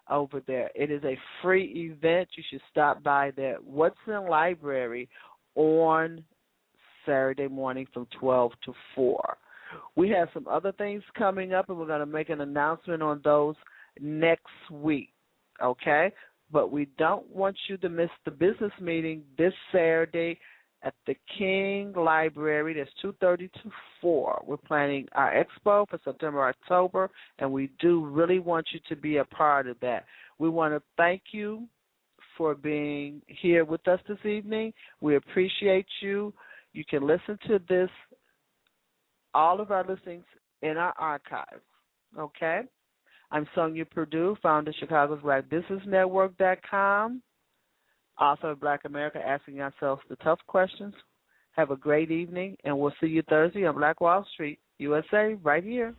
over 0.09 0.41
there. 0.45 0.69
It 0.75 0.91
is 0.91 1.03
a 1.03 1.17
free 1.41 1.91
event. 1.91 2.29
You 2.35 2.43
should 2.49 2.61
stop 2.71 3.03
by 3.03 3.31
there. 3.35 3.57
Woodson 3.63 4.27
Library 4.29 5.09
on 5.55 6.23
Saturday 7.05 7.47
morning 7.47 7.87
from 7.93 8.07
12 8.19 8.51
to 8.65 8.73
4. 8.95 9.37
We 9.95 10.09
have 10.09 10.29
some 10.33 10.47
other 10.47 10.71
things 10.73 11.03
coming 11.17 11.53
up, 11.53 11.69
and 11.69 11.77
we're 11.77 11.87
going 11.87 11.99
to 11.99 12.05
make 12.05 12.29
an 12.29 12.41
announcement 12.41 13.01
on 13.01 13.21
those 13.23 13.55
next 13.99 14.45
week. 14.71 15.09
Okay? 15.61 16.11
But 16.51 16.71
we 16.71 16.87
don't 16.97 17.29
want 17.35 17.57
you 17.67 17.77
to 17.77 17.89
miss 17.89 18.09
the 18.23 18.31
business 18.31 18.71
meeting 18.79 19.23
this 19.37 19.53
Saturday 19.71 20.39
at 20.83 20.93
the 21.05 21.15
King 21.37 21.93
Library. 21.93 22.73
That's 22.73 22.93
2:30 23.01 23.49
to 23.63 23.71
4. 24.01 24.43
We're 24.45 24.57
planning 24.57 25.07
our 25.13 25.33
expo 25.33 25.87
for 25.89 25.99
September, 26.03 26.47
October, 26.47 27.09
and 27.39 27.51
we 27.51 27.67
do 27.79 28.05
really 28.05 28.39
want 28.39 28.67
you 28.71 28.79
to 28.89 28.95
be 28.95 29.17
a 29.17 29.25
part 29.25 29.67
of 29.67 29.79
that. 29.79 30.05
We 30.37 30.49
want 30.49 30.73
to 30.73 30.81
thank 30.95 31.33
you 31.33 31.67
for 32.37 32.53
being 32.53 33.21
here 33.27 33.65
with 33.65 33.87
us 33.87 33.99
this 34.07 34.23
evening. 34.25 34.73
We 35.01 35.15
appreciate 35.15 35.87
you. 36.01 36.33
You 36.73 36.85
can 36.85 37.05
listen 37.05 37.39
to 37.47 37.59
this, 37.67 37.89
all 39.33 39.59
of 39.59 39.71
our 39.71 39.83
listings 39.83 40.25
in 40.61 40.77
our 40.77 40.93
archives. 40.99 41.63
Okay? 42.17 42.61
I'm 43.31 43.47
Sonja 43.55 43.89
Perdue, 43.89 44.37
founder 44.41 44.69
of 44.69 44.75
Chicago's 44.75 45.21
Black 45.21 45.49
Business 45.49 45.81
Network.com 45.85 47.23
author 48.19 48.51
of 48.51 48.59
Black 48.59 48.81
America, 48.85 49.19
asking 49.25 49.61
ourselves 49.61 50.01
the 50.09 50.15
tough 50.17 50.39
questions. 50.47 50.93
Have 51.51 51.71
a 51.71 51.75
great 51.75 52.11
evening, 52.11 52.55
and 52.63 52.77
we'll 52.77 52.93
see 53.01 53.07
you 53.07 53.23
Thursday 53.23 53.65
on 53.65 53.75
Black 53.75 53.99
Wall 53.99 54.25
Street, 54.33 54.59
USA, 54.77 55.35
right 55.43 55.63
here. 55.63 55.95